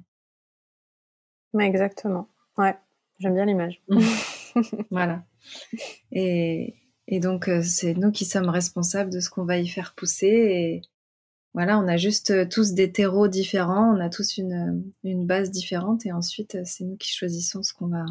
exactement. 1.60 2.30
Ouais, 2.58 2.78
j'aime 3.20 3.34
bien 3.34 3.46
l'image. 3.46 3.82
voilà. 4.92 5.24
Et, 6.12 6.76
donc, 7.18 7.48
euh, 7.48 7.64
c'est 7.64 7.96
nous 7.96 8.12
qui 8.12 8.26
sommes 8.26 8.50
responsables 8.50 9.10
de 9.10 9.20
ce 9.20 9.32
qu'on 9.32 9.46
va 9.46 9.58
y 9.58 9.68
faire 9.68 9.96
pousser. 9.96 10.28
Et 10.28 10.82
voilà, 11.56 11.80
on 11.80 11.88
a 11.88 11.98
juste 11.98 12.30
euh, 12.30 12.46
tous 12.46 12.74
des 12.74 12.92
terreaux 12.92 13.28
différents, 13.28 13.96
on 13.96 14.00
a 14.00 14.10
tous 14.10 14.38
une, 14.38 14.84
une 15.04 15.26
base 15.26 15.50
différente. 15.50 16.06
Et 16.06 16.12
ensuite, 16.12 16.54
euh, 16.54 16.62
c'est 16.66 16.84
nous 16.84 16.98
qui 16.98 17.12
choisissons 17.12 17.64
ce 17.64 17.74
qu'on 17.74 17.88
va, 17.88 18.06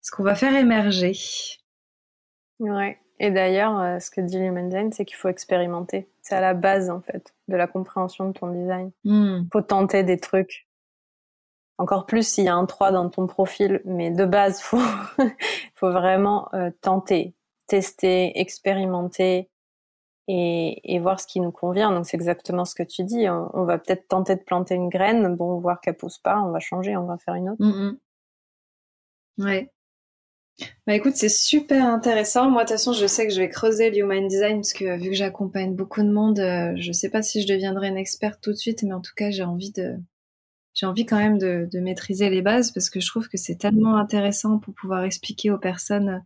ce 0.00 0.10
qu'on 0.10 0.22
va 0.22 0.34
faire 0.34 0.56
émerger. 0.56 1.12
Ouais. 2.58 2.98
Et 3.18 3.30
d'ailleurs, 3.30 3.80
euh, 3.80 3.98
ce 3.98 4.10
que 4.10 4.20
dit 4.20 4.38
Human 4.38 4.68
Design, 4.68 4.92
c'est 4.92 5.04
qu'il 5.04 5.16
faut 5.16 5.28
expérimenter. 5.28 6.08
C'est 6.22 6.34
à 6.34 6.40
la 6.40 6.54
base, 6.54 6.90
en 6.90 7.00
fait, 7.00 7.34
de 7.48 7.56
la 7.56 7.66
compréhension 7.66 8.28
de 8.28 8.32
ton 8.32 8.48
design. 8.48 8.90
Il 9.04 9.12
hmm. 9.12 9.48
faut 9.52 9.62
tenter 9.62 10.02
des 10.02 10.18
trucs. 10.18 10.68
Encore 11.78 12.06
plus 12.06 12.26
s'il 12.26 12.44
y 12.44 12.48
a 12.48 12.54
un 12.54 12.66
3 12.66 12.92
dans 12.92 13.08
ton 13.08 13.26
profil, 13.26 13.82
mais 13.84 14.10
de 14.10 14.24
base, 14.24 14.60
faut, 14.60 14.80
faut 15.74 15.90
vraiment 15.90 16.48
euh, 16.54 16.70
tenter, 16.80 17.34
tester, 17.66 18.38
expérimenter 18.38 19.48
et, 20.28 20.98
voir 21.00 21.20
ce 21.20 21.26
qui 21.26 21.40
nous 21.40 21.52
convient. 21.52 21.92
Donc 21.92 22.06
c'est 22.06 22.16
exactement 22.16 22.64
ce 22.64 22.74
que 22.74 22.82
tu 22.82 23.04
dis. 23.04 23.28
On, 23.28 23.64
va 23.64 23.78
peut-être 23.78 24.08
tenter 24.08 24.34
de 24.36 24.42
planter 24.42 24.74
une 24.74 24.88
graine, 24.88 25.36
bon, 25.36 25.58
voir 25.58 25.80
qu'elle 25.80 25.96
pousse 25.96 26.18
pas, 26.18 26.40
on 26.40 26.50
va 26.50 26.60
changer, 26.60 26.96
on 26.96 27.06
va 27.06 27.16
faire 27.18 27.34
une 27.34 27.50
autre. 27.50 27.62
Mm 27.64 27.98
Ouais. 29.38 29.70
Bah 30.86 30.94
écoute, 30.94 31.12
c'est 31.16 31.28
super 31.28 31.84
intéressant. 31.84 32.50
Moi, 32.50 32.64
de 32.64 32.68
toute 32.68 32.78
façon, 32.78 32.94
je 32.94 33.06
sais 33.06 33.26
que 33.26 33.34
je 33.34 33.40
vais 33.40 33.50
creuser 33.50 33.90
le 33.90 33.98
human 33.98 34.26
design 34.26 34.56
parce 34.56 34.72
que 34.72 34.96
vu 34.96 35.10
que 35.10 35.14
j'accompagne 35.14 35.74
beaucoup 35.74 36.02
de 36.02 36.10
monde, 36.10 36.38
euh, 36.38 36.72
je 36.76 36.92
sais 36.92 37.10
pas 37.10 37.20
si 37.20 37.42
je 37.42 37.46
deviendrai 37.46 37.88
une 37.88 37.98
experte 37.98 38.40
tout 38.40 38.52
de 38.52 38.56
suite, 38.56 38.82
mais 38.82 38.94
en 38.94 39.02
tout 39.02 39.12
cas, 39.14 39.30
j'ai 39.30 39.44
envie 39.44 39.72
de, 39.72 39.98
j'ai 40.72 40.86
envie 40.86 41.04
quand 41.04 41.18
même 41.18 41.38
de, 41.38 41.68
maîtriser 41.80 42.30
les 42.30 42.42
bases 42.42 42.70
parce 42.70 42.88
que 42.88 43.00
je 43.00 43.06
trouve 43.06 43.28
que 43.28 43.36
c'est 43.36 43.56
tellement 43.56 43.96
intéressant 43.96 44.58
pour 44.58 44.74
pouvoir 44.74 45.04
expliquer 45.04 45.50
aux 45.50 45.58
personnes 45.58 46.24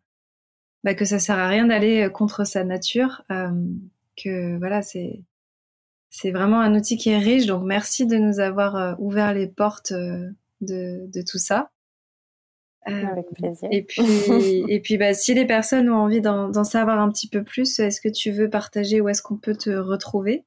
bah, 0.84 0.94
que 0.94 1.04
ça 1.04 1.18
sert 1.18 1.38
à 1.38 1.48
rien 1.48 1.66
d'aller 1.66 2.08
contre 2.12 2.44
sa 2.44 2.64
nature, 2.64 3.22
euh, 3.30 3.50
que 4.16 4.58
voilà, 4.58 4.82
c'est 4.82 5.22
c'est 6.10 6.32
vraiment 6.32 6.60
un 6.60 6.74
outil 6.74 6.96
qui 6.96 7.10
est 7.10 7.18
riche. 7.18 7.46
Donc 7.46 7.62
merci 7.64 8.06
de 8.06 8.16
nous 8.16 8.40
avoir 8.40 8.76
euh, 8.76 8.94
ouvert 8.98 9.32
les 9.32 9.46
portes 9.46 9.92
de, 9.92 10.34
de 10.60 11.22
tout 11.22 11.38
ça. 11.38 11.70
Euh, 12.88 13.06
Avec 13.06 13.26
plaisir. 13.34 13.68
Et 13.70 13.82
puis, 13.82 14.02
et 14.68 14.80
puis 14.80 14.96
bah, 14.96 15.12
si 15.14 15.34
les 15.34 15.46
personnes 15.46 15.90
ont 15.90 15.98
envie 15.98 16.20
d'en 16.20 16.64
savoir 16.64 16.98
un 16.98 17.10
petit 17.10 17.28
peu 17.28 17.44
plus, 17.44 17.78
est-ce 17.78 18.00
que 18.00 18.08
tu 18.08 18.30
veux 18.30 18.48
partager 18.48 19.00
où 19.00 19.08
est-ce 19.08 19.22
qu'on 19.22 19.36
peut 19.36 19.56
te 19.56 19.70
retrouver? 19.70 20.44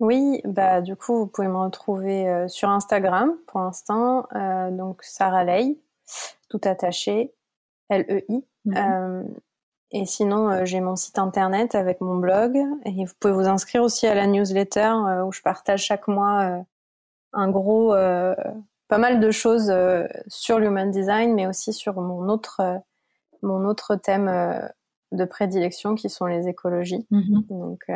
Oui, 0.00 0.40
bah 0.44 0.80
du 0.80 0.96
coup, 0.96 1.16
vous 1.16 1.26
pouvez 1.26 1.46
me 1.46 1.58
retrouver 1.58 2.28
euh, 2.28 2.48
sur 2.48 2.70
Instagram 2.70 3.36
pour 3.46 3.60
l'instant, 3.60 4.26
euh, 4.34 4.70
donc 4.70 5.02
Sarah 5.04 5.44
Ley, 5.44 5.76
tout 6.48 6.60
attaché, 6.64 7.32
L-E-I. 7.92 8.44
Mhm. 8.64 9.34
et 9.90 10.06
sinon, 10.06 10.64
j'ai 10.64 10.80
mon 10.80 10.94
site 10.96 11.18
internet 11.18 11.74
avec 11.74 12.00
mon 12.00 12.16
blog, 12.16 12.56
et 12.84 13.04
vous 13.04 13.12
pouvez 13.18 13.34
vous 13.34 13.48
inscrire 13.48 13.82
aussi 13.82 14.06
à 14.06 14.14
la 14.14 14.26
newsletter 14.26 14.92
où 15.26 15.32
je 15.32 15.42
partage 15.42 15.82
chaque 15.84 16.08
mois 16.08 16.64
un 17.32 17.50
gros 17.50 17.92
pas 18.92 18.98
mal 18.98 19.20
de 19.20 19.30
choses 19.30 19.70
euh, 19.70 20.06
sur 20.26 20.58
l'human 20.58 20.90
design, 20.90 21.32
mais 21.32 21.46
aussi 21.46 21.72
sur 21.72 21.98
mon 21.98 22.28
autre, 22.28 22.60
euh, 22.60 22.76
mon 23.40 23.64
autre 23.64 23.96
thème 23.96 24.28
euh, 24.28 24.68
de 25.12 25.24
prédilection 25.24 25.94
qui 25.94 26.10
sont 26.10 26.26
les 26.26 26.46
écologies. 26.46 27.06
Mm-hmm. 27.10 27.46
Donc, 27.48 27.90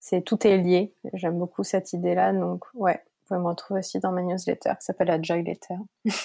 c'est 0.00 0.22
tout 0.22 0.44
est 0.44 0.58
lié. 0.58 0.92
J'aime 1.12 1.38
beaucoup 1.38 1.62
cette 1.62 1.92
idée-là. 1.92 2.32
Donc, 2.32 2.64
ouais, 2.74 3.00
pouvez 3.26 3.40
me 3.40 3.46
retrouver 3.46 3.80
aussi 3.80 3.98
dans 4.00 4.12
ma 4.12 4.22
newsletter 4.22 4.70
qui 4.78 4.84
s'appelle 4.84 5.08
la 5.08 5.20
Joy 5.20 5.42
Letter. 5.42 5.74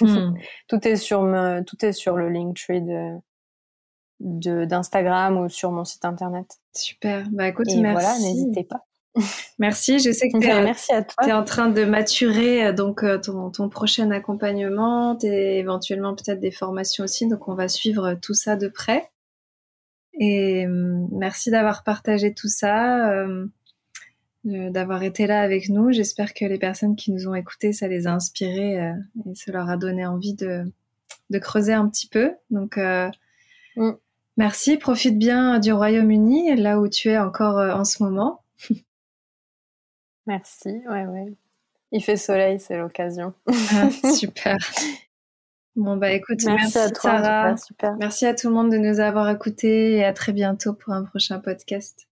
Mm. 0.02 0.36
tout 0.68 0.88
est 0.88 0.96
sur 0.96 1.24
me, 1.24 1.62
tout 1.64 1.84
est 1.86 1.94
sur 1.94 2.18
le 2.18 2.30
Linktree 2.30 2.82
de, 2.82 3.18
de 4.20 4.66
d'Instagram 4.66 5.38
ou 5.38 5.50
sur 5.50 5.72
mon 5.72 5.86
site 5.86 6.06
internet. 6.06 6.60
Super. 6.74 7.28
Bah 7.32 7.48
écoute, 7.48 7.70
Et 7.70 7.80
merci. 7.80 8.06
voilà, 8.06 8.20
n'hésitez 8.20 8.64
pas. 8.64 8.86
Merci, 9.60 10.00
je 10.00 10.12
sais 10.12 10.30
que 10.30 10.38
tu 10.38 10.48
es, 10.48 11.30
es, 11.30 11.34
en 11.34 11.44
train 11.44 11.68
de 11.68 11.84
maturer 11.84 12.68
euh, 12.68 12.74
donc 12.74 13.04
euh, 13.04 13.18
ton, 13.18 13.50
ton 13.50 13.70
prochain 13.70 14.10
accompagnement, 14.12 15.18
et 15.22 15.60
éventuellement 15.60 16.16
peut-être 16.16 16.40
des 16.40 16.52
formations 16.52 17.04
aussi, 17.04 17.28
donc 17.28 17.48
on 17.48 17.56
va 17.56 17.68
suivre 17.68 18.14
tout 18.22 18.34
ça 18.34 18.56
de 18.56 18.68
près. 18.68 19.12
Et 20.20 20.66
euh, 20.66 21.08
merci 21.12 21.52
d'avoir 21.52 21.84
partagé 21.84 22.34
tout 22.34 22.48
ça, 22.48 23.26
d'avoir 24.44 25.04
été 25.04 25.28
là 25.28 25.42
avec 25.42 25.70
nous. 25.70 25.92
J'espère 25.92 26.34
que 26.34 26.46
les 26.46 26.58
personnes 26.58 26.96
qui 26.96 27.12
nous 27.12 27.28
ont 27.28 27.36
écoutés, 27.36 27.74
ça 27.74 27.88
les 27.88 28.08
a 28.08 28.14
inspirés 28.14 28.76
et 28.76 29.36
ça 29.36 29.52
leur 29.52 29.70
a 29.70 29.78
donné 29.78 30.06
envie 30.06 30.34
de, 30.34 30.64
de 31.30 31.40
creuser 31.40 31.74
un 31.74 31.88
petit 31.88 32.08
peu. 32.08 32.34
Donc 32.50 32.78
mm. 32.78 33.92
merci, 34.38 34.78
profite 34.78 35.18
bien 35.18 35.60
du 35.60 35.72
Royaume-Uni, 35.72 36.56
là 36.56 36.80
où 36.80 36.88
tu 36.88 37.10
es 37.10 37.20
encore 37.20 37.58
en 37.58 37.86
ce 37.86 38.02
moment. 38.04 38.42
Merci, 40.28 40.70
ouais, 40.88 41.06
ouais. 41.06 41.34
Il 41.92 42.04
fait 42.04 42.16
soleil, 42.16 42.60
c'est 42.60 42.78
l'occasion. 42.78 43.34
Ah, 43.48 43.90
super. 44.14 44.58
Bon, 45.76 45.98
bah 45.98 46.12
écoute, 46.12 46.40
merci, 46.46 46.78
à 46.78 46.90
toi, 46.90 47.18
Sarah. 47.18 47.58
Super. 47.58 47.96
Merci 47.98 48.26
à 48.26 48.34
tout 48.34 48.50
le 48.50 48.54
monde 48.54 48.72
de 48.72 48.78
nous 48.78 49.00
avoir 49.00 49.30
écoutés 49.30 49.94
et 49.94 50.06
à 50.06 50.14
très 50.14 50.34
bientôt 50.34 50.74
pour 50.74 50.94
un 50.94 51.04
prochain 51.04 51.40
podcast. 51.40 52.08